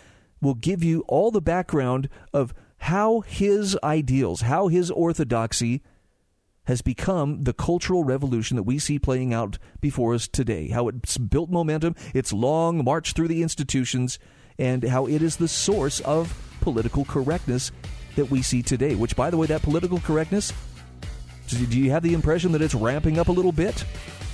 will 0.41 0.55
give 0.55 0.83
you 0.83 1.05
all 1.07 1.31
the 1.31 1.43
background 1.43 2.09
of 2.33 2.55
how 2.79 3.21
his 3.21 3.77
ideals, 3.85 4.41
how 4.41 4.69
his 4.69 4.91
orthodoxy 4.91 5.83
has 6.65 6.81
become 6.81 7.43
the 7.43 7.53
cultural 7.53 8.05
revolution 8.05 8.57
that 8.57 8.63
we 8.63 8.79
see 8.79 8.99
playing 8.99 9.35
out 9.35 9.59
before 9.83 10.15
us 10.15 10.27
today. 10.27 10.69
How 10.69 10.89
it's 10.89 11.19
built 11.19 11.51
momentum, 11.51 11.95
its 12.15 12.33
long 12.33 12.83
march 12.83 13.13
through 13.13 13.29
the 13.29 13.43
institutions, 13.43 14.19
and 14.59 14.83
how 14.83 15.05
it 15.07 15.21
is 15.21 15.37
the 15.37 15.47
source 15.47 16.01
of 16.01 16.35
political 16.63 17.05
correctness 17.05 17.71
that 18.17 18.31
we 18.31 18.41
see 18.41 18.63
today. 18.63 18.95
Which, 18.95 19.15
by 19.15 19.29
the 19.29 19.37
way, 19.37 19.47
that 19.49 19.61
political 19.61 20.01
correctness, 20.01 20.55
do 21.49 21.79
you 21.79 21.91
have 21.91 22.03
the 22.03 22.15
impression 22.15 22.53
that 22.53 22.63
it's 22.63 22.75
ramping 22.75 23.19
up 23.19 23.29
a 23.29 23.33
little 23.33 23.53
bit? 23.53 23.85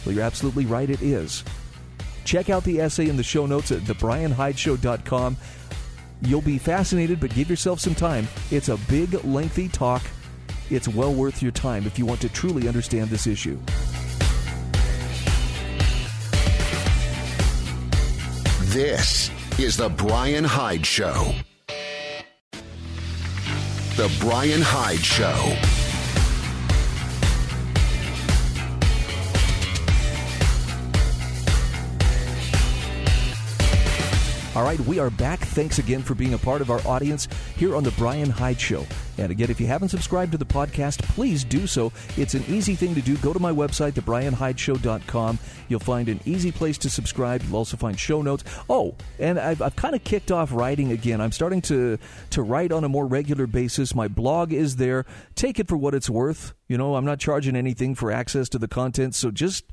Well, 0.06 0.14
you're 0.14 0.22
absolutely 0.22 0.66
right, 0.66 0.88
it 0.88 1.02
is. 1.02 1.42
Check 2.24 2.50
out 2.50 2.64
the 2.64 2.80
essay 2.80 3.08
in 3.08 3.16
the 3.16 3.22
show 3.22 3.46
notes 3.46 3.70
at 3.70 3.82
thebrianhydeshow.com. 3.82 5.36
You'll 6.22 6.40
be 6.40 6.58
fascinated, 6.58 7.20
but 7.20 7.34
give 7.34 7.50
yourself 7.50 7.80
some 7.80 7.94
time. 7.94 8.26
It's 8.50 8.68
a 8.68 8.76
big, 8.88 9.12
lengthy 9.24 9.68
talk. 9.68 10.02
It's 10.70 10.88
well 10.88 11.12
worth 11.12 11.42
your 11.42 11.52
time 11.52 11.86
if 11.86 11.98
you 11.98 12.06
want 12.06 12.20
to 12.22 12.28
truly 12.28 12.66
understand 12.66 13.10
this 13.10 13.26
issue. 13.26 13.58
This 18.72 19.30
is 19.58 19.76
The 19.76 19.88
Brian 19.88 20.42
Hyde 20.42 20.84
Show. 20.84 21.32
The 23.96 24.12
Brian 24.18 24.62
Hyde 24.62 24.98
Show. 24.98 25.73
All 34.54 34.62
right, 34.62 34.78
we 34.78 35.00
are 35.00 35.10
back. 35.10 35.40
Thanks 35.40 35.80
again 35.80 36.00
for 36.00 36.14
being 36.14 36.34
a 36.34 36.38
part 36.38 36.60
of 36.60 36.70
our 36.70 36.80
audience 36.86 37.26
here 37.56 37.74
on 37.74 37.82
The 37.82 37.90
Brian 37.92 38.30
Hyde 38.30 38.60
Show. 38.60 38.86
And 39.18 39.32
again, 39.32 39.50
if 39.50 39.60
you 39.60 39.66
haven't 39.66 39.88
subscribed 39.88 40.30
to 40.30 40.38
the 40.38 40.44
podcast, 40.44 41.02
please 41.02 41.42
do 41.42 41.66
so. 41.66 41.92
It's 42.16 42.34
an 42.34 42.44
easy 42.46 42.76
thing 42.76 42.94
to 42.94 43.02
do. 43.02 43.16
Go 43.16 43.32
to 43.32 43.40
my 43.40 43.50
website, 43.50 43.94
thebrianhydeshow.com. 43.94 45.40
You'll 45.66 45.80
find 45.80 46.08
an 46.08 46.20
easy 46.24 46.52
place 46.52 46.78
to 46.78 46.88
subscribe. 46.88 47.42
You'll 47.42 47.56
also 47.56 47.76
find 47.76 47.98
show 47.98 48.22
notes. 48.22 48.44
Oh, 48.70 48.94
and 49.18 49.40
I've, 49.40 49.60
I've 49.60 49.74
kind 49.74 49.96
of 49.96 50.04
kicked 50.04 50.30
off 50.30 50.52
writing 50.52 50.92
again. 50.92 51.20
I'm 51.20 51.32
starting 51.32 51.60
to, 51.62 51.98
to 52.30 52.42
write 52.42 52.70
on 52.70 52.84
a 52.84 52.88
more 52.88 53.08
regular 53.08 53.48
basis. 53.48 53.92
My 53.92 54.06
blog 54.06 54.52
is 54.52 54.76
there. 54.76 55.04
Take 55.34 55.58
it 55.58 55.66
for 55.66 55.76
what 55.76 55.96
it's 55.96 56.08
worth. 56.08 56.54
You 56.68 56.78
know, 56.78 56.94
I'm 56.94 57.04
not 57.04 57.18
charging 57.18 57.56
anything 57.56 57.96
for 57.96 58.12
access 58.12 58.48
to 58.50 58.60
the 58.60 58.68
content, 58.68 59.16
so 59.16 59.32
just 59.32 59.64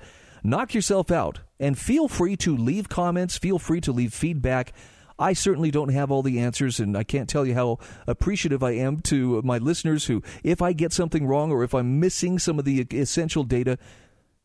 knock 0.44 0.74
yourself 0.74 1.12
out 1.12 1.40
and 1.60 1.78
feel 1.78 2.08
free 2.08 2.36
to 2.38 2.56
leave 2.56 2.90
comments, 2.90 3.38
feel 3.38 3.60
free 3.60 3.82
to 3.82 3.92
leave 3.92 4.14
feedback. 4.14 4.74
I 5.20 5.34
certainly 5.34 5.70
don't 5.70 5.90
have 5.90 6.10
all 6.10 6.24
the 6.24 6.40
answers, 6.40 6.80
and 6.80 6.98
I 6.98 7.04
can't 7.04 7.30
tell 7.30 7.46
you 7.46 7.54
how 7.54 7.78
appreciative 8.08 8.64
I 8.64 8.72
am 8.72 9.02
to 9.02 9.42
my 9.44 9.60
listeners 9.60 10.06
who, 10.06 10.24
if 10.44 10.64
I 10.64 10.74
get 10.74 10.94
something 10.94 11.28
wrong 11.28 11.52
or 11.52 11.64
if 11.64 11.76
I'm 11.76 12.00
missing 12.00 12.40
some 12.40 12.58
of 12.58 12.66
the 12.66 12.82
essential 12.92 13.44
data, 13.44 13.78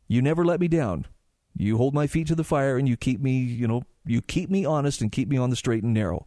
you 0.07 0.21
never 0.21 0.45
let 0.45 0.61
me 0.61 0.69
down. 0.69 1.07
You 1.57 1.79
hold 1.79 1.95
my 1.95 2.07
feet 2.07 2.27
to 2.27 2.35
the 2.35 2.45
fire 2.45 2.77
and 2.77 2.87
you 2.87 2.97
keep 2.99 3.21
me, 3.21 3.39
you 3.39 3.67
know, 3.67 3.83
you 4.05 4.21
keep 4.21 4.51
me 4.51 4.67
honest 4.67 5.01
and 5.01 5.11
keep 5.11 5.29
me 5.29 5.39
on 5.39 5.49
the 5.49 5.57
straight 5.57 5.83
and 5.83 5.95
narrow. 5.95 6.27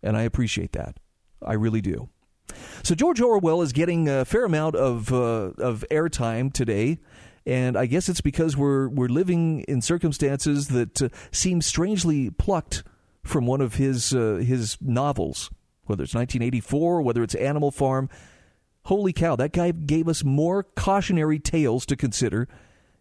And 0.00 0.16
I 0.16 0.22
appreciate 0.22 0.72
that. 0.72 0.98
I 1.44 1.54
really 1.54 1.80
do. 1.80 2.08
So 2.82 2.94
George 2.94 3.20
Orwell 3.20 3.62
is 3.62 3.72
getting 3.72 4.08
a 4.08 4.24
fair 4.24 4.44
amount 4.44 4.76
of 4.76 5.12
uh, 5.12 5.52
of 5.58 5.84
airtime 5.90 6.52
today 6.52 6.98
and 7.46 7.76
I 7.76 7.86
guess 7.86 8.08
it's 8.08 8.20
because 8.20 8.56
we're 8.56 8.88
we're 8.88 9.08
living 9.08 9.62
in 9.62 9.82
circumstances 9.82 10.68
that 10.68 11.02
uh, 11.02 11.08
seem 11.30 11.60
strangely 11.60 12.30
plucked 12.30 12.84
from 13.22 13.46
one 13.46 13.60
of 13.60 13.74
his 13.74 14.14
uh, 14.14 14.36
his 14.36 14.78
novels, 14.80 15.50
whether 15.84 16.02
it's 16.02 16.14
1984, 16.14 17.02
whether 17.02 17.22
it's 17.22 17.34
Animal 17.34 17.70
Farm. 17.70 18.08
Holy 18.86 19.12
cow, 19.12 19.36
that 19.36 19.52
guy 19.52 19.70
gave 19.70 20.08
us 20.08 20.24
more 20.24 20.64
cautionary 20.64 21.38
tales 21.38 21.86
to 21.86 21.96
consider. 21.96 22.48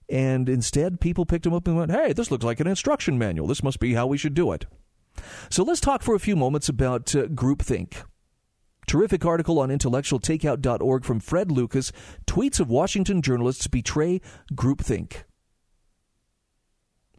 And 0.09 0.49
instead, 0.49 0.99
people 0.99 1.25
picked 1.25 1.45
him 1.45 1.53
up 1.53 1.67
and 1.67 1.77
went, 1.77 1.91
hey, 1.91 2.13
this 2.13 2.29
looks 2.29 2.43
like 2.43 2.59
an 2.59 2.67
instruction 2.67 3.17
manual. 3.17 3.47
This 3.47 3.63
must 3.63 3.79
be 3.79 3.93
how 3.93 4.05
we 4.05 4.17
should 4.17 4.33
do 4.33 4.51
it. 4.51 4.65
So 5.49 5.63
let's 5.63 5.79
talk 5.79 6.03
for 6.03 6.13
a 6.13 6.19
few 6.19 6.35
moments 6.35 6.69
about 6.69 7.15
uh, 7.15 7.27
groupthink. 7.27 8.03
Terrific 8.87 9.25
article 9.25 9.59
on 9.59 9.69
intellectualtakeout.org 9.69 11.05
from 11.05 11.19
Fred 11.19 11.51
Lucas. 11.51 11.91
Tweets 12.27 12.59
of 12.59 12.69
Washington 12.69 13.21
journalists 13.21 13.67
betray 13.67 14.21
groupthink. 14.53 15.23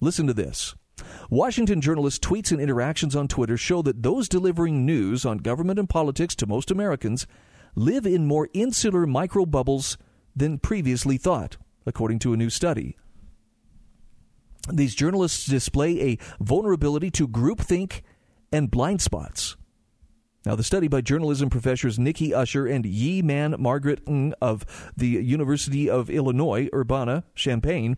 Listen 0.00 0.26
to 0.26 0.34
this. 0.34 0.74
Washington 1.30 1.80
journalists' 1.80 2.18
tweets 2.18 2.52
and 2.52 2.60
interactions 2.60 3.16
on 3.16 3.28
Twitter 3.28 3.56
show 3.56 3.82
that 3.82 4.02
those 4.02 4.28
delivering 4.28 4.84
news 4.84 5.24
on 5.24 5.38
government 5.38 5.78
and 5.78 5.88
politics 5.88 6.34
to 6.36 6.46
most 6.46 6.70
Americans 6.70 7.26
live 7.74 8.06
in 8.06 8.26
more 8.26 8.48
insular 8.52 9.06
micro 9.06 9.46
bubbles 9.46 9.96
than 10.36 10.58
previously 10.58 11.16
thought, 11.16 11.56
according 11.86 12.18
to 12.18 12.32
a 12.32 12.36
new 12.36 12.50
study. 12.50 12.96
These 14.70 14.94
journalists 14.94 15.46
display 15.46 16.00
a 16.00 16.18
vulnerability 16.40 17.10
to 17.12 17.26
groupthink 17.26 18.02
and 18.52 18.70
blind 18.70 19.00
spots. 19.00 19.56
Now, 20.44 20.56
the 20.56 20.64
study 20.64 20.88
by 20.88 21.02
journalism 21.02 21.50
professors 21.50 21.98
Nikki 21.98 22.34
Usher 22.34 22.66
and 22.66 22.84
Yee 22.84 23.22
Man 23.22 23.54
Margaret 23.58 24.02
Ng 24.08 24.34
of 24.42 24.92
the 24.96 25.06
University 25.06 25.88
of 25.88 26.10
Illinois, 26.10 26.68
Urbana, 26.74 27.24
Champaign, 27.36 27.96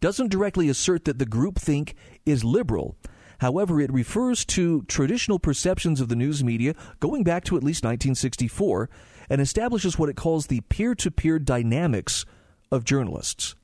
doesn't 0.00 0.30
directly 0.30 0.68
assert 0.68 1.04
that 1.04 1.18
the 1.20 1.26
groupthink 1.26 1.94
is 2.26 2.42
liberal. 2.42 2.96
However, 3.38 3.80
it 3.80 3.92
refers 3.92 4.44
to 4.46 4.82
traditional 4.82 5.38
perceptions 5.38 6.00
of 6.00 6.08
the 6.08 6.16
news 6.16 6.42
media 6.42 6.74
going 6.98 7.22
back 7.22 7.44
to 7.44 7.56
at 7.56 7.62
least 7.62 7.84
1964 7.84 8.90
and 9.30 9.40
establishes 9.40 9.98
what 9.98 10.08
it 10.08 10.16
calls 10.16 10.46
the 10.46 10.62
peer 10.62 10.94
to 10.96 11.10
peer 11.10 11.38
dynamics 11.38 12.24
of 12.72 12.84
journalists. 12.84 13.54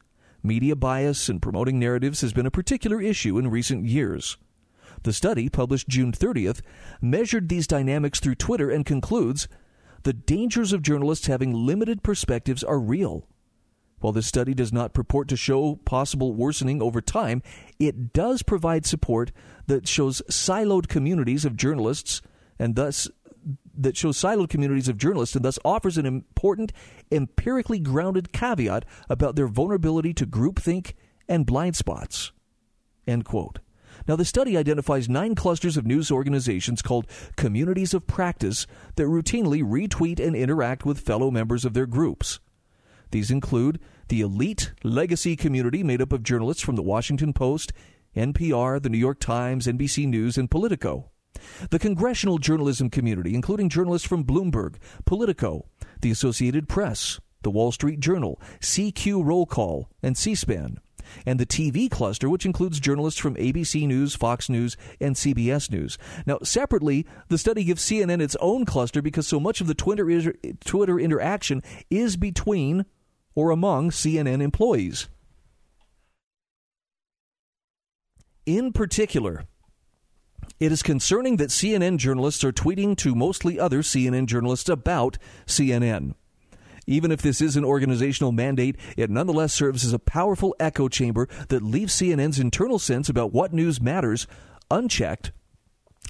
Media 0.43 0.77
bias 0.77 1.29
and 1.29 1.43
promoting 1.43 1.79
narratives 1.79 2.21
has 2.21 2.33
been 2.33 2.47
a 2.47 2.51
particular 2.51 3.01
issue 3.01 3.39
in 3.39 3.51
recent 3.51 3.85
years. 3.85 4.37
The 5.03 5.13
study, 5.13 5.49
published 5.49 5.89
June 5.89 6.13
30th, 6.13 6.61
measured 7.01 7.49
these 7.49 7.67
dynamics 7.67 8.21
through 8.21 8.35
Twitter 8.35 8.71
and 8.71 8.85
concludes 8.85 9.49
the 10.03 10.13
dangers 10.13 10.73
of 10.73 10.83
journalists 10.83 11.27
having 11.27 11.53
limited 11.53 12.03
perspectives 12.03 12.65
are 12.65 12.79
real. 12.79 13.27
While 14.01 14.13
this 14.15 14.27
study 14.27 14.55
does 14.55 14.73
not 14.73 14.95
purport 14.95 15.29
to 15.29 15.37
show 15.37 15.77
possible 15.85 16.33
worsening 16.33 16.81
over 16.81 17.03
time, 17.03 17.43
it 17.79 18.13
does 18.13 18.43
provide 18.43 18.87
support 18.87 19.31
that 19.67 19.87
shows 19.87 20.23
siloed 20.31 20.89
communities 20.89 21.45
of 21.45 21.57
journalists 21.57 22.23
and 22.59 22.77
thus 22.77 23.09
that 23.77 23.97
shows 23.97 24.19
siloed 24.19 24.49
communities 24.49 24.89
of 24.89 24.99
journalists 24.99 25.35
and 25.35 25.45
thus 25.45 25.59
offers 25.65 25.97
an 25.97 26.07
important 26.07 26.73
empirically 27.11 27.79
grounded 27.79 28.33
caveat 28.33 28.85
about 29.09 29.37
their 29.37 29.47
vulnerability 29.47 30.13
to 30.15 30.27
groupthink 30.27 30.95
and 31.29 31.47
blind 31.47 31.77
spots. 31.77 32.33
End 33.07 33.25
quote. 33.25 33.61
Now, 34.11 34.17
the 34.17 34.25
study 34.25 34.57
identifies 34.57 35.09
nine 35.09 35.37
clusters 35.37 35.77
of 35.77 35.87
news 35.87 36.11
organizations 36.11 36.83
called 36.83 37.07
communities 37.37 37.95
of 37.95 38.09
practice 38.09 38.67
that 38.97 39.05
routinely 39.05 39.63
retweet 39.63 40.19
and 40.19 40.35
interact 40.35 40.85
with 40.85 40.99
fellow 40.99 41.31
members 41.31 41.65
of 41.65 41.75
their 41.75 41.87
groups. 41.87 42.41
These 43.13 43.31
include 43.31 43.79
the 44.09 44.21
elite 44.21 44.73
legacy 44.83 45.37
community 45.37 45.85
made 45.85 46.03
up 46.03 46.13
of 46.13 46.25
journalists 46.25 46.61
from 46.61 46.75
the 46.75 46.83
Washington 46.83 47.33
Post, 47.33 47.73
NPR, 48.17 48.83
the 48.83 48.89
New 48.89 48.99
York 48.99 49.21
Times, 49.21 49.69
NBC 49.69 50.09
News, 50.09 50.37
and 50.37 50.51
Politico. 50.51 51.13
The 51.71 51.79
congressional 51.79 52.39
journalism 52.39 52.91
community, 52.91 53.33
including 53.33 53.69
journalists 53.69 54.09
from 54.09 54.25
Bloomberg, 54.25 54.75
Politico, 55.05 55.67
the 56.01 56.11
Associated 56.11 56.69
Press, 56.69 57.21
the 57.43 57.51
Wall 57.53 57.71
Street 57.71 58.01
Journal, 58.01 58.43
CQ 58.59 59.25
Roll 59.25 59.47
Call, 59.47 59.89
and 60.03 60.19
C 60.19 60.35
SPAN. 60.35 60.81
And 61.27 61.39
the 61.39 61.47
TV 61.47 61.91
cluster, 61.91 62.29
which 62.29 62.47
includes 62.47 62.81
journalists 62.81 63.21
from 63.21 63.37
ABC 63.37 63.87
News, 63.87 64.15
Fox 64.15 64.49
News, 64.49 64.77
and 65.01 65.17
CBS 65.17 65.71
News. 65.71 65.99
Now, 66.27 66.39
separately, 66.43 67.07
the 67.29 67.39
study 67.39 67.65
gives 67.65 67.85
CNN 67.85 68.21
its 68.21 68.37
own 68.41 68.65
cluster 68.65 69.03
because 69.03 69.27
so 69.27 69.41
much 69.41 69.61
of 69.61 69.67
the 69.67 69.75
Twitter, 69.75 70.35
Twitter 70.65 70.99
interaction 70.99 71.63
is 71.91 72.17
between 72.17 72.87
or 73.35 73.51
among 73.51 73.91
CNN 73.91 74.43
employees. 74.43 75.09
In 78.47 78.73
particular, 78.73 79.45
it 80.59 80.73
is 80.73 80.83
concerning 80.83 81.37
that 81.37 81.51
CNN 81.51 81.99
journalists 81.99 82.45
are 82.45 82.53
tweeting 82.53 82.97
to 82.99 83.15
mostly 83.15 83.59
other 83.59 83.81
CNN 83.81 84.27
journalists 84.27 84.69
about 84.69 85.19
CNN. 85.47 86.15
Even 86.91 87.13
if 87.13 87.23
this 87.23 87.41
is 87.41 87.57
an 87.57 87.65
organizational 87.65 88.33
mandate, 88.33 88.77
it 88.97 89.11
nonetheless 89.11 89.55
serves 89.55 89.85
as 89.85 89.93
a 89.93 89.99
powerful 89.99 90.57
echo 90.59 90.89
chamber 90.89 91.29
that 91.49 91.63
leaves 91.63 91.95
CNN's 91.95 92.41
internal 92.41 92.81
sense 92.81 93.09
about 93.09 93.33
what 93.33 93.53
news 93.53 93.81
matters 93.81 94.27
unchecked 94.73 95.31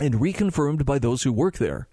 and 0.00 0.14
reconfirmed 0.14 0.86
by 0.86 0.98
those 0.98 1.22
who 1.22 1.34
work 1.34 1.58
there. 1.58 1.86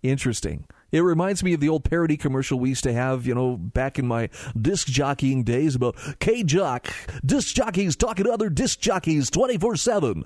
Interesting. 0.00 0.66
It 0.92 1.00
reminds 1.00 1.42
me 1.42 1.54
of 1.54 1.60
the 1.60 1.68
old 1.68 1.82
parody 1.82 2.16
commercial 2.16 2.60
we 2.60 2.68
used 2.68 2.84
to 2.84 2.92
have, 2.92 3.26
you 3.26 3.34
know, 3.34 3.56
back 3.56 3.98
in 3.98 4.06
my 4.06 4.30
disc 4.58 4.86
jockeying 4.86 5.42
days 5.42 5.74
about 5.74 5.96
K 6.20 6.44
Jock, 6.44 6.86
disc 7.26 7.52
jockeys 7.52 7.96
talking 7.96 8.26
to 8.26 8.32
other 8.32 8.48
disc 8.48 8.78
jockeys 8.78 9.28
24 9.28 9.74
7. 9.74 10.24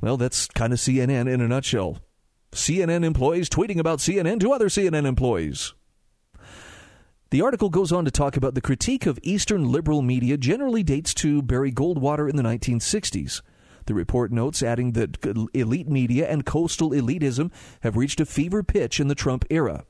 Well, 0.00 0.16
that's 0.16 0.46
kind 0.46 0.72
of 0.72 0.78
CNN 0.78 1.28
in 1.28 1.40
a 1.40 1.48
nutshell. 1.48 1.98
CNN 2.52 3.04
employees 3.04 3.50
tweeting 3.50 3.78
about 3.78 3.98
CNN 3.98 4.38
to 4.38 4.52
other 4.52 4.68
CNN 4.68 5.04
employees. 5.04 5.74
The 7.36 7.42
article 7.42 7.68
goes 7.68 7.92
on 7.92 8.06
to 8.06 8.10
talk 8.10 8.38
about 8.38 8.54
the 8.54 8.62
critique 8.62 9.04
of 9.04 9.18
Eastern 9.22 9.70
liberal 9.70 10.00
media 10.00 10.38
generally 10.38 10.82
dates 10.82 11.12
to 11.16 11.42
Barry 11.42 11.70
Goldwater 11.70 12.30
in 12.30 12.36
the 12.36 12.42
1960s. 12.42 13.42
The 13.84 13.92
report 13.92 14.32
notes, 14.32 14.62
adding 14.62 14.92
that 14.92 15.18
elite 15.52 15.86
media 15.86 16.30
and 16.30 16.46
coastal 16.46 16.92
elitism 16.92 17.52
have 17.82 17.98
reached 17.98 18.20
a 18.20 18.24
fever 18.24 18.62
pitch 18.62 19.00
in 19.00 19.08
the 19.08 19.14
Trump 19.14 19.44
era. 19.50 19.84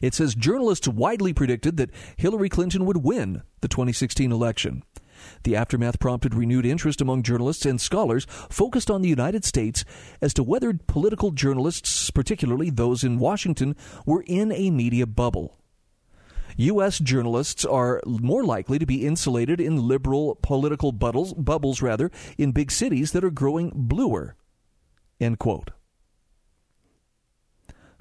It 0.00 0.14
says 0.14 0.34
journalists 0.34 0.88
widely 0.88 1.34
predicted 1.34 1.76
that 1.76 1.90
Hillary 2.16 2.48
Clinton 2.48 2.86
would 2.86 3.04
win 3.04 3.42
the 3.60 3.68
2016 3.68 4.32
election. 4.32 4.84
The 5.42 5.54
aftermath 5.54 6.00
prompted 6.00 6.34
renewed 6.34 6.64
interest 6.64 7.02
among 7.02 7.24
journalists 7.24 7.66
and 7.66 7.78
scholars 7.78 8.26
focused 8.48 8.90
on 8.90 9.02
the 9.02 9.10
United 9.10 9.44
States 9.44 9.84
as 10.22 10.32
to 10.32 10.42
whether 10.42 10.72
political 10.72 11.30
journalists, 11.30 12.10
particularly 12.10 12.70
those 12.70 13.04
in 13.04 13.18
Washington, 13.18 13.76
were 14.06 14.24
in 14.26 14.50
a 14.50 14.70
media 14.70 15.06
bubble. 15.06 15.58
U.S. 16.56 16.98
journalists 16.98 17.64
are 17.64 18.00
more 18.06 18.44
likely 18.44 18.78
to 18.78 18.86
be 18.86 19.06
insulated 19.06 19.60
in 19.60 19.88
liberal 19.88 20.38
political 20.42 20.92
bubbles, 20.92 21.34
bubbles 21.34 21.82
rather, 21.82 22.10
in 22.38 22.52
big 22.52 22.70
cities 22.70 23.12
that 23.12 23.24
are 23.24 23.30
growing 23.30 23.72
bluer. 23.74 24.36
End 25.20 25.38
quote. 25.38 25.70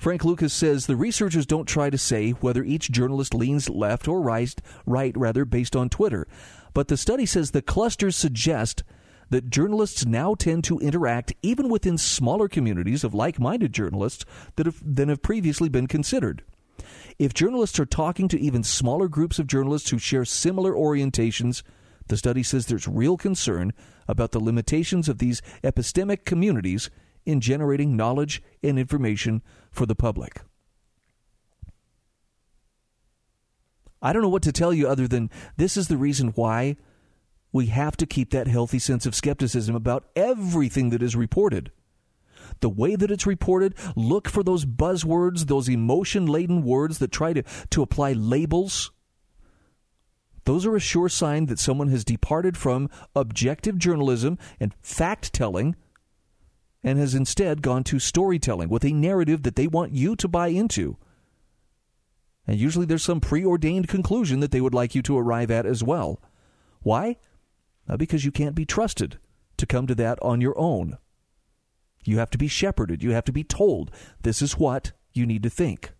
Frank 0.01 0.25
Lucas 0.25 0.51
says 0.51 0.87
the 0.87 0.95
researchers 0.95 1.45
don't 1.45 1.67
try 1.67 1.91
to 1.91 1.97
say 1.97 2.31
whether 2.31 2.63
each 2.63 2.91
journalist 2.91 3.35
leans 3.35 3.69
left 3.69 4.07
or 4.07 4.19
right, 4.19 4.59
right 4.87 5.15
rather, 5.15 5.45
based 5.45 5.75
on 5.75 5.89
Twitter. 5.89 6.27
But 6.73 6.87
the 6.87 6.97
study 6.97 7.27
says 7.27 7.51
the 7.51 7.61
clusters 7.61 8.15
suggest 8.15 8.83
that 9.29 9.51
journalists 9.51 10.03
now 10.03 10.33
tend 10.33 10.63
to 10.63 10.79
interact 10.79 11.33
even 11.43 11.69
within 11.69 11.99
smaller 11.99 12.47
communities 12.47 13.03
of 13.03 13.13
like 13.13 13.39
minded 13.39 13.73
journalists 13.73 14.25
that 14.55 14.65
have, 14.65 14.81
than 14.83 15.09
have 15.09 15.21
previously 15.21 15.69
been 15.69 15.85
considered. 15.85 16.43
If 17.21 17.35
journalists 17.35 17.79
are 17.79 17.85
talking 17.85 18.27
to 18.29 18.39
even 18.39 18.63
smaller 18.63 19.07
groups 19.07 19.37
of 19.37 19.45
journalists 19.45 19.91
who 19.91 19.99
share 19.99 20.25
similar 20.25 20.73
orientations, 20.73 21.61
the 22.07 22.17
study 22.17 22.41
says 22.41 22.65
there's 22.65 22.87
real 22.87 23.15
concern 23.15 23.73
about 24.07 24.31
the 24.31 24.39
limitations 24.39 25.07
of 25.07 25.19
these 25.19 25.39
epistemic 25.63 26.25
communities 26.25 26.89
in 27.23 27.39
generating 27.39 27.95
knowledge 27.95 28.41
and 28.63 28.79
information 28.79 29.43
for 29.69 29.85
the 29.85 29.93
public. 29.93 30.41
I 34.01 34.13
don't 34.13 34.23
know 34.23 34.27
what 34.27 34.41
to 34.41 34.51
tell 34.51 34.73
you 34.73 34.87
other 34.87 35.07
than 35.07 35.29
this 35.57 35.77
is 35.77 35.89
the 35.89 35.97
reason 35.97 36.29
why 36.29 36.75
we 37.51 37.67
have 37.67 37.95
to 37.97 38.07
keep 38.07 38.31
that 38.31 38.47
healthy 38.47 38.79
sense 38.79 39.05
of 39.05 39.13
skepticism 39.13 39.75
about 39.75 40.09
everything 40.15 40.89
that 40.89 41.03
is 41.03 41.15
reported 41.15 41.71
the 42.61 42.69
way 42.69 42.95
that 42.95 43.11
it's 43.11 43.27
reported. 43.27 43.75
Look 43.95 44.29
for 44.29 44.43
those 44.43 44.65
buzzwords, 44.65 45.47
those 45.47 45.69
emotion 45.69 46.25
laden 46.25 46.63
words 46.63 46.99
that 46.99 47.11
try 47.11 47.33
to, 47.33 47.43
to 47.71 47.81
apply 47.81 48.13
labels. 48.13 48.91
Those 50.45 50.65
are 50.65 50.75
a 50.75 50.79
sure 50.79 51.09
sign 51.09 51.45
that 51.47 51.59
someone 51.59 51.89
has 51.89 52.03
departed 52.03 52.57
from 52.57 52.89
objective 53.15 53.77
journalism 53.77 54.39
and 54.59 54.73
fact 54.81 55.33
telling 55.33 55.75
and 56.83 56.97
has 56.97 57.13
instead 57.13 57.61
gone 57.61 57.83
to 57.83 57.99
storytelling 57.99 58.69
with 58.69 58.83
a 58.83 58.91
narrative 58.91 59.43
that 59.43 59.55
they 59.55 59.67
want 59.67 59.93
you 59.93 60.15
to 60.15 60.27
buy 60.27 60.47
into. 60.47 60.97
And 62.47 62.59
usually 62.59 62.87
there's 62.87 63.03
some 63.03 63.21
preordained 63.21 63.87
conclusion 63.87 64.39
that 64.39 64.51
they 64.51 64.61
would 64.61 64.73
like 64.73 64.95
you 64.95 65.03
to 65.03 65.17
arrive 65.17 65.51
at 65.51 65.67
as 65.67 65.83
well. 65.83 66.19
Why? 66.81 67.17
Uh, 67.87 67.97
because 67.97 68.25
you 68.25 68.31
can't 68.31 68.55
be 68.55 68.65
trusted 68.65 69.19
to 69.57 69.67
come 69.67 69.85
to 69.85 69.95
that 69.95 70.17
on 70.23 70.41
your 70.41 70.57
own. 70.57 70.97
You 72.03 72.17
have 72.19 72.29
to 72.31 72.37
be 72.37 72.47
shepherded. 72.47 73.03
You 73.03 73.11
have 73.11 73.25
to 73.25 73.31
be 73.31 73.43
told 73.43 73.91
this 74.21 74.41
is 74.41 74.57
what 74.57 74.91
you 75.13 75.25
need 75.25 75.43
to 75.43 75.49
think. 75.49 75.91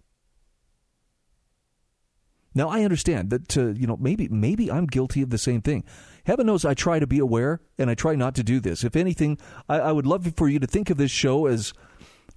Now 2.54 2.70
I 2.70 2.84
understand 2.84 3.30
that 3.30 3.58
uh, 3.58 3.68
you 3.68 3.88
know 3.88 3.98
maybe 3.98 4.28
maybe 4.28 4.70
I'm 4.72 4.86
guilty 4.86 5.22
of 5.22 5.30
the 5.30 5.38
same 5.38 5.62
thing. 5.62 5.84
Heaven 6.26 6.46
knows 6.46 6.66
I 6.66 6.74
try 6.74 7.00
to 7.00 7.08
be 7.08 7.20
aware 7.20 7.62
and 7.78 7.90
I 7.90 7.96
try 7.96 8.16
not 8.16 8.36
to 8.36 8.44
do 8.44 8.60
this. 8.60 8.84
If 8.84 8.96
anything, 8.96 9.38
I, 9.70 9.80
I 9.80 9.92
would 9.92 10.06
love 10.06 10.32
for 10.36 10.50
you 10.50 10.60
to 10.60 10.68
think 10.68 10.90
of 10.90 10.98
this 10.98 11.12
show 11.12 11.46
as 11.46 11.74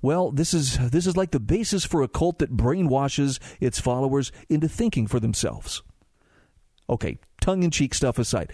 well. 0.02 0.30
This 0.30 0.54
is 0.54 0.78
this 0.90 1.06
is 1.06 1.16
like 1.16 1.32
the 1.32 1.40
basis 1.40 1.84
for 1.84 2.02
a 2.02 2.08
cult 2.08 2.38
that 2.38 2.56
brainwashes 2.56 3.40
its 3.60 3.80
followers 3.80 4.30
into 4.48 4.68
thinking 4.68 5.06
for 5.06 5.18
themselves. 5.18 5.82
Okay, 6.88 7.18
tongue 7.40 7.62
in 7.62 7.70
cheek 7.70 7.94
stuff 7.94 8.18
aside, 8.18 8.52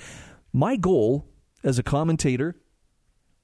my 0.53 0.77
goal 0.77 1.27
as 1.63 1.79
a 1.79 1.83
commentator 1.83 2.57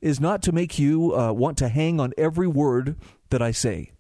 is 0.01 0.20
not 0.20 0.42
to 0.42 0.53
make 0.53 0.78
you 0.78 1.16
uh, 1.16 1.32
want 1.32 1.59
to 1.59 1.68
hang 1.68 2.01
on 2.01 2.12
every 2.16 2.47
word 2.47 2.97
that 3.30 3.42
I 3.42 3.51
say. 3.51 3.92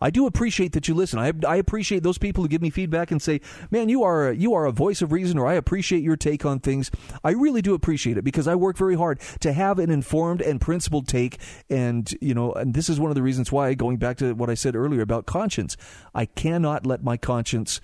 I 0.00 0.10
do 0.10 0.26
appreciate 0.26 0.72
that 0.72 0.86
you 0.86 0.94
listen. 0.94 1.18
I, 1.18 1.32
I 1.46 1.56
appreciate 1.56 2.02
those 2.02 2.18
people 2.18 2.42
who 2.42 2.48
give 2.48 2.62
me 2.62 2.70
feedback 2.70 3.10
and 3.10 3.20
say, 3.20 3.40
"Man, 3.70 3.88
you 3.88 4.04
are 4.04 4.32
you 4.32 4.54
are 4.54 4.64
a 4.64 4.72
voice 4.72 5.02
of 5.02 5.12
reason," 5.12 5.38
or 5.38 5.46
"I 5.46 5.54
appreciate 5.54 6.02
your 6.02 6.16
take 6.16 6.44
on 6.44 6.60
things." 6.60 6.90
I 7.24 7.30
really 7.30 7.62
do 7.62 7.74
appreciate 7.74 8.16
it 8.16 8.22
because 8.22 8.46
I 8.46 8.54
work 8.54 8.76
very 8.76 8.94
hard 8.94 9.20
to 9.40 9.52
have 9.52 9.78
an 9.78 9.90
informed 9.90 10.40
and 10.40 10.60
principled 10.60 11.08
take. 11.08 11.38
And 11.68 12.12
you 12.20 12.34
know, 12.34 12.52
and 12.52 12.74
this 12.74 12.88
is 12.88 13.00
one 13.00 13.10
of 13.10 13.16
the 13.16 13.22
reasons 13.22 13.50
why, 13.50 13.74
going 13.74 13.96
back 13.96 14.18
to 14.18 14.34
what 14.34 14.50
I 14.50 14.54
said 14.54 14.76
earlier 14.76 15.02
about 15.02 15.26
conscience, 15.26 15.76
I 16.14 16.26
cannot 16.26 16.86
let 16.86 17.02
my 17.02 17.16
conscience 17.16 17.80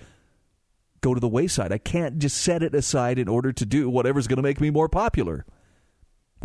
go 1.01 1.13
to 1.13 1.19
the 1.19 1.27
wayside. 1.27 1.71
I 1.71 1.77
can't 1.77 2.17
just 2.17 2.37
set 2.37 2.63
it 2.63 2.73
aside 2.73 3.19
in 3.19 3.27
order 3.27 3.51
to 3.51 3.65
do 3.65 3.89
whatever's 3.89 4.27
going 4.27 4.37
to 4.37 4.43
make 4.43 4.61
me 4.61 4.69
more 4.69 4.89
popular 4.89 5.45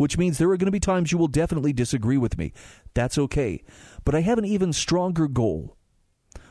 which 0.01 0.17
means 0.17 0.39
there 0.39 0.49
are 0.49 0.57
going 0.57 0.65
to 0.65 0.71
be 0.71 0.79
times 0.79 1.11
you 1.11 1.17
will 1.19 1.27
definitely 1.27 1.71
disagree 1.71 2.17
with 2.17 2.35
me. 2.35 2.51
That's 2.95 3.19
okay. 3.19 3.63
But 4.03 4.15
I 4.15 4.21
have 4.21 4.39
an 4.39 4.45
even 4.45 4.73
stronger 4.73 5.27
goal. 5.27 5.77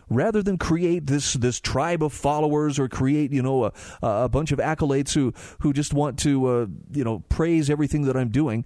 Rather 0.08 0.40
than 0.40 0.56
create 0.56 1.06
this 1.06 1.32
this 1.32 1.58
tribe 1.58 2.00
of 2.00 2.12
followers 2.12 2.78
or 2.78 2.88
create 2.88 3.32
you 3.32 3.42
know 3.42 3.64
a, 3.64 3.72
a 4.02 4.28
bunch 4.28 4.52
of 4.52 4.60
acolytes 4.60 5.14
who 5.14 5.34
who 5.62 5.72
just 5.72 5.92
want 5.92 6.16
to 6.20 6.46
uh, 6.46 6.66
you 6.92 7.02
know 7.02 7.24
praise 7.28 7.68
everything 7.68 8.02
that 8.02 8.16
I'm 8.16 8.28
doing, 8.28 8.64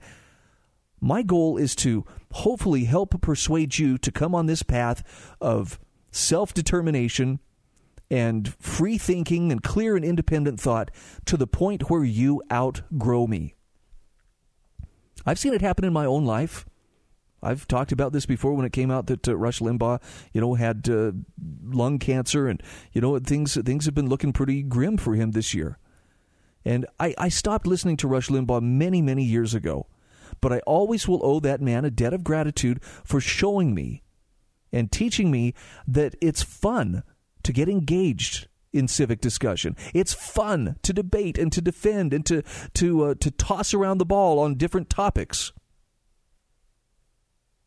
my 1.00 1.22
goal 1.22 1.56
is 1.56 1.74
to 1.76 2.04
hopefully 2.32 2.84
help 2.84 3.18
persuade 3.22 3.78
you 3.78 3.96
to 3.96 4.12
come 4.12 4.34
on 4.34 4.44
this 4.44 4.62
path 4.62 5.02
of 5.40 5.78
self 6.10 6.52
determination 6.52 7.40
and 8.10 8.54
free 8.60 8.98
thinking 8.98 9.50
and 9.50 9.62
clear 9.62 9.96
and 9.96 10.04
independent 10.04 10.60
thought 10.60 10.90
to 11.24 11.38
the 11.38 11.46
point 11.46 11.88
where 11.88 12.04
you 12.04 12.42
outgrow 12.52 13.26
me. 13.26 13.54
I've 15.26 15.38
seen 15.38 15.54
it 15.54 15.60
happen 15.60 15.84
in 15.84 15.92
my 15.92 16.06
own 16.06 16.24
life. 16.24 16.66
I've 17.42 17.68
talked 17.68 17.92
about 17.92 18.12
this 18.12 18.26
before 18.26 18.54
when 18.54 18.64
it 18.64 18.72
came 18.72 18.90
out 18.90 19.06
that 19.06 19.28
uh, 19.28 19.36
Rush 19.36 19.60
Limbaugh, 19.60 20.00
you 20.32 20.40
know, 20.40 20.54
had 20.54 20.88
uh, 20.88 21.12
lung 21.62 21.98
cancer, 21.98 22.48
and 22.48 22.62
you 22.92 23.00
know 23.00 23.18
things 23.18 23.54
things 23.54 23.84
have 23.84 23.94
been 23.94 24.08
looking 24.08 24.32
pretty 24.32 24.62
grim 24.62 24.96
for 24.96 25.14
him 25.14 25.32
this 25.32 25.52
year. 25.52 25.78
And 26.64 26.86
I, 26.98 27.14
I 27.18 27.28
stopped 27.28 27.66
listening 27.66 27.98
to 27.98 28.08
Rush 28.08 28.28
Limbaugh 28.28 28.62
many 28.62 29.02
many 29.02 29.24
years 29.24 29.54
ago, 29.54 29.86
but 30.40 30.52
I 30.52 30.60
always 30.60 31.06
will 31.06 31.20
owe 31.22 31.40
that 31.40 31.60
man 31.60 31.84
a 31.84 31.90
debt 31.90 32.14
of 32.14 32.24
gratitude 32.24 32.82
for 32.82 33.20
showing 33.20 33.74
me 33.74 34.02
and 34.72 34.90
teaching 34.90 35.30
me 35.30 35.54
that 35.86 36.14
it's 36.22 36.42
fun 36.42 37.02
to 37.42 37.52
get 37.52 37.68
engaged 37.68 38.48
in 38.74 38.88
civic 38.88 39.20
discussion. 39.20 39.76
It's 39.94 40.12
fun 40.12 40.76
to 40.82 40.92
debate 40.92 41.38
and 41.38 41.52
to 41.52 41.62
defend 41.62 42.12
and 42.12 42.26
to 42.26 42.42
to 42.74 43.04
uh, 43.04 43.14
to 43.20 43.30
toss 43.30 43.72
around 43.72 43.98
the 43.98 44.04
ball 44.04 44.38
on 44.38 44.56
different 44.56 44.90
topics. 44.90 45.52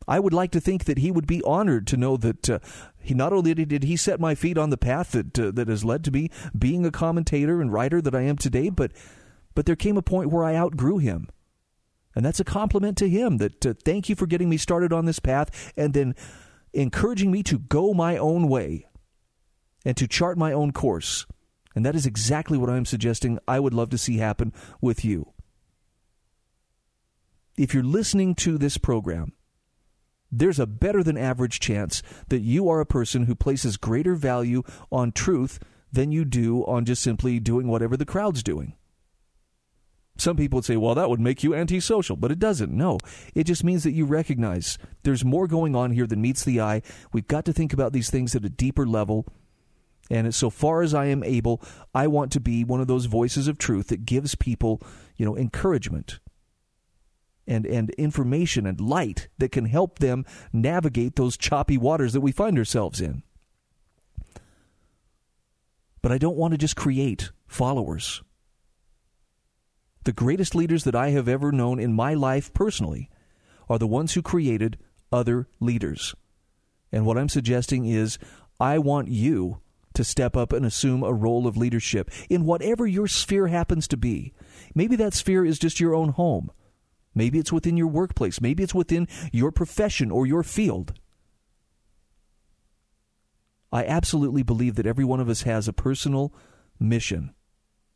I 0.06 0.20
would 0.20 0.32
like 0.32 0.50
to 0.52 0.60
think 0.60 0.84
that 0.84 0.98
he 0.98 1.10
would 1.10 1.26
be 1.26 1.42
honored 1.42 1.86
to 1.88 1.96
know 1.96 2.16
that 2.16 2.48
uh, 2.48 2.58
he 2.98 3.12
not 3.12 3.32
only 3.32 3.54
did 3.54 3.82
he 3.82 3.96
set 3.96 4.18
my 4.18 4.34
feet 4.34 4.56
on 4.56 4.70
the 4.70 4.78
path 4.78 5.12
that 5.12 5.38
uh, 5.38 5.50
that 5.52 5.68
has 5.68 5.84
led 5.84 6.04
to 6.04 6.10
me 6.10 6.30
being 6.56 6.86
a 6.86 6.90
commentator 6.90 7.60
and 7.60 7.72
writer 7.72 8.00
that 8.00 8.14
I 8.14 8.22
am 8.22 8.36
today, 8.36 8.70
but 8.70 8.92
but 9.54 9.66
there 9.66 9.76
came 9.76 9.96
a 9.96 10.02
point 10.02 10.30
where 10.30 10.44
I 10.44 10.54
outgrew 10.54 10.98
him. 10.98 11.28
And 12.14 12.24
that's 12.24 12.40
a 12.40 12.44
compliment 12.44 12.96
to 12.98 13.08
him 13.08 13.36
that 13.36 13.66
uh, 13.66 13.74
thank 13.84 14.08
you 14.08 14.14
for 14.14 14.26
getting 14.26 14.48
me 14.48 14.56
started 14.56 14.92
on 14.92 15.04
this 15.04 15.20
path 15.20 15.72
and 15.76 15.94
then 15.94 16.14
encouraging 16.72 17.30
me 17.30 17.42
to 17.44 17.58
go 17.58 17.94
my 17.94 18.16
own 18.16 18.48
way 18.48 18.86
and 19.88 19.96
to 19.96 20.06
chart 20.06 20.36
my 20.36 20.52
own 20.52 20.70
course. 20.70 21.24
And 21.74 21.86
that 21.86 21.96
is 21.96 22.04
exactly 22.04 22.58
what 22.58 22.68
I'm 22.68 22.84
suggesting 22.84 23.38
I 23.48 23.58
would 23.58 23.72
love 23.72 23.88
to 23.88 23.98
see 23.98 24.18
happen 24.18 24.52
with 24.82 25.02
you. 25.02 25.32
If 27.56 27.72
you're 27.72 27.82
listening 27.82 28.34
to 28.36 28.58
this 28.58 28.76
program 28.76 29.32
there's 30.30 30.58
a 30.58 30.66
better 30.66 31.02
than 31.02 31.16
average 31.16 31.58
chance 31.58 32.02
that 32.28 32.40
you 32.40 32.68
are 32.68 32.80
a 32.80 32.86
person 32.86 33.24
who 33.24 33.34
places 33.34 33.78
greater 33.78 34.14
value 34.14 34.62
on 34.92 35.10
truth 35.10 35.58
than 35.90 36.12
you 36.12 36.26
do 36.26 36.66
on 36.66 36.84
just 36.84 37.02
simply 37.02 37.40
doing 37.40 37.66
whatever 37.66 37.96
the 37.96 38.04
crowd's 38.04 38.42
doing. 38.42 38.74
Some 40.18 40.36
people 40.36 40.58
would 40.58 40.64
say, 40.64 40.76
well, 40.76 40.96
that 40.96 41.08
would 41.08 41.20
make 41.20 41.44
you 41.44 41.54
antisocial, 41.54 42.16
but 42.16 42.32
it 42.32 42.40
doesn't. 42.40 42.72
No, 42.72 42.98
it 43.34 43.44
just 43.44 43.62
means 43.62 43.84
that 43.84 43.92
you 43.92 44.04
recognize 44.04 44.76
there's 45.04 45.24
more 45.24 45.46
going 45.46 45.76
on 45.76 45.92
here 45.92 46.06
than 46.06 46.20
meets 46.20 46.44
the 46.44 46.60
eye. 46.60 46.82
We've 47.12 47.28
got 47.28 47.44
to 47.44 47.52
think 47.52 47.72
about 47.72 47.92
these 47.92 48.10
things 48.10 48.34
at 48.34 48.44
a 48.44 48.50
deeper 48.50 48.86
level. 48.86 49.26
And 50.10 50.34
so 50.34 50.50
far 50.50 50.82
as 50.82 50.94
I 50.94 51.06
am 51.06 51.22
able, 51.22 51.62
I 51.94 52.06
want 52.06 52.32
to 52.32 52.40
be 52.40 52.64
one 52.64 52.80
of 52.80 52.86
those 52.86 53.06
voices 53.06 53.46
of 53.48 53.58
truth 53.58 53.88
that 53.88 54.06
gives 54.06 54.34
people, 54.34 54.80
you 55.16 55.26
know, 55.26 55.36
encouragement 55.36 56.18
and, 57.46 57.66
and 57.66 57.90
information 57.90 58.66
and 58.66 58.80
light 58.80 59.28
that 59.38 59.52
can 59.52 59.66
help 59.66 59.98
them 59.98 60.24
navigate 60.52 61.16
those 61.16 61.36
choppy 61.36 61.76
waters 61.76 62.12
that 62.12 62.20
we 62.20 62.32
find 62.32 62.58
ourselves 62.58 63.00
in. 63.00 63.22
But 66.00 66.12
I 66.12 66.18
don't 66.18 66.36
want 66.36 66.52
to 66.52 66.58
just 66.58 66.76
create 66.76 67.30
followers. 67.46 68.22
The 70.04 70.12
greatest 70.12 70.54
leaders 70.54 70.84
that 70.84 70.94
I 70.94 71.10
have 71.10 71.28
ever 71.28 71.52
known 71.52 71.78
in 71.80 71.92
my 71.92 72.14
life 72.14 72.54
personally 72.54 73.10
are 73.68 73.78
the 73.78 73.86
ones 73.86 74.14
who 74.14 74.22
created 74.22 74.78
other 75.12 75.48
leaders. 75.60 76.14
And 76.92 77.04
what 77.04 77.18
I'm 77.18 77.28
suggesting 77.28 77.84
is 77.84 78.18
I 78.60 78.78
want 78.78 79.08
you 79.08 79.60
to 79.98 80.04
step 80.04 80.36
up 80.36 80.52
and 80.52 80.64
assume 80.64 81.02
a 81.02 81.12
role 81.12 81.48
of 81.48 81.56
leadership 81.56 82.08
in 82.30 82.44
whatever 82.44 82.86
your 82.86 83.08
sphere 83.08 83.48
happens 83.48 83.88
to 83.88 83.96
be. 83.96 84.32
Maybe 84.76 84.94
that 84.94 85.12
sphere 85.12 85.44
is 85.44 85.58
just 85.58 85.80
your 85.80 85.92
own 85.92 86.10
home. 86.10 86.52
Maybe 87.16 87.40
it's 87.40 87.52
within 87.52 87.76
your 87.76 87.88
workplace. 87.88 88.40
Maybe 88.40 88.62
it's 88.62 88.74
within 88.74 89.08
your 89.32 89.50
profession 89.50 90.12
or 90.12 90.24
your 90.24 90.44
field. 90.44 90.94
I 93.72 93.84
absolutely 93.84 94.44
believe 94.44 94.76
that 94.76 94.86
every 94.86 95.04
one 95.04 95.18
of 95.18 95.28
us 95.28 95.42
has 95.42 95.66
a 95.66 95.72
personal 95.72 96.32
mission. 96.78 97.34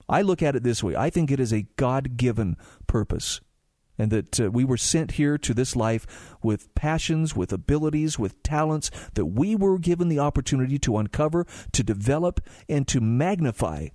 I 0.08 0.22
look 0.22 0.42
at 0.42 0.56
it 0.56 0.64
this 0.64 0.82
way 0.82 0.96
I 0.96 1.08
think 1.08 1.30
it 1.30 1.38
is 1.38 1.52
a 1.52 1.68
God 1.76 2.16
given 2.16 2.56
purpose. 2.88 3.40
And 4.02 4.10
that 4.10 4.40
uh, 4.40 4.50
we 4.50 4.64
were 4.64 4.76
sent 4.76 5.12
here 5.12 5.38
to 5.38 5.54
this 5.54 5.76
life 5.76 6.34
with 6.42 6.74
passions, 6.74 7.36
with 7.36 7.52
abilities, 7.52 8.18
with 8.18 8.42
talents 8.42 8.90
that 9.14 9.26
we 9.26 9.54
were 9.54 9.78
given 9.78 10.08
the 10.08 10.18
opportunity 10.18 10.76
to 10.80 10.96
uncover, 10.96 11.46
to 11.70 11.84
develop, 11.84 12.40
and 12.68 12.88
to 12.88 13.00
magnify 13.00 13.90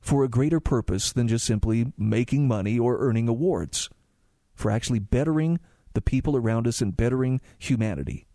for 0.00 0.24
a 0.24 0.30
greater 0.30 0.60
purpose 0.60 1.12
than 1.12 1.28
just 1.28 1.44
simply 1.44 1.92
making 1.98 2.48
money 2.48 2.78
or 2.78 2.96
earning 2.98 3.28
awards 3.28 3.90
for 4.54 4.70
actually 4.70 4.98
bettering 4.98 5.60
the 5.92 6.00
people 6.00 6.34
around 6.34 6.66
us 6.66 6.80
and 6.80 6.96
bettering 6.96 7.38
humanity. 7.58 8.26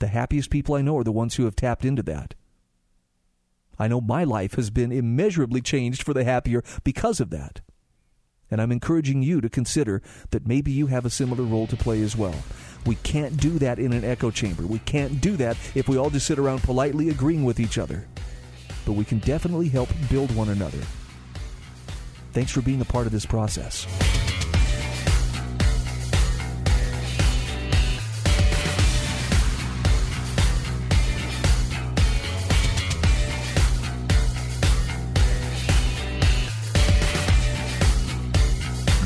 The 0.00 0.08
happiest 0.08 0.50
people 0.50 0.74
I 0.74 0.82
know 0.82 0.98
are 0.98 1.04
the 1.04 1.12
ones 1.12 1.36
who 1.36 1.44
have 1.44 1.54
tapped 1.54 1.84
into 1.84 2.02
that. 2.02 2.34
I 3.78 3.86
know 3.86 4.00
my 4.00 4.24
life 4.24 4.54
has 4.54 4.70
been 4.70 4.90
immeasurably 4.90 5.60
changed 5.60 6.02
for 6.02 6.14
the 6.14 6.24
happier 6.24 6.64
because 6.82 7.20
of 7.20 7.30
that. 7.30 7.60
And 8.50 8.60
I'm 8.60 8.72
encouraging 8.72 9.22
you 9.22 9.40
to 9.40 9.48
consider 9.48 10.02
that 10.30 10.46
maybe 10.46 10.70
you 10.70 10.86
have 10.86 11.04
a 11.04 11.10
similar 11.10 11.42
role 11.42 11.66
to 11.66 11.76
play 11.76 12.02
as 12.02 12.16
well. 12.16 12.34
We 12.84 12.94
can't 12.96 13.36
do 13.36 13.58
that 13.58 13.78
in 13.78 13.92
an 13.92 14.04
echo 14.04 14.30
chamber. 14.30 14.64
We 14.64 14.78
can't 14.80 15.20
do 15.20 15.36
that 15.36 15.56
if 15.74 15.88
we 15.88 15.98
all 15.98 16.10
just 16.10 16.26
sit 16.26 16.38
around 16.38 16.62
politely 16.62 17.08
agreeing 17.08 17.44
with 17.44 17.58
each 17.58 17.78
other. 17.78 18.06
But 18.84 18.92
we 18.92 19.04
can 19.04 19.18
definitely 19.18 19.68
help 19.68 19.88
build 20.08 20.34
one 20.36 20.50
another. 20.50 20.78
Thanks 22.32 22.52
for 22.52 22.60
being 22.60 22.80
a 22.80 22.84
part 22.84 23.06
of 23.06 23.12
this 23.12 23.26
process. 23.26 23.86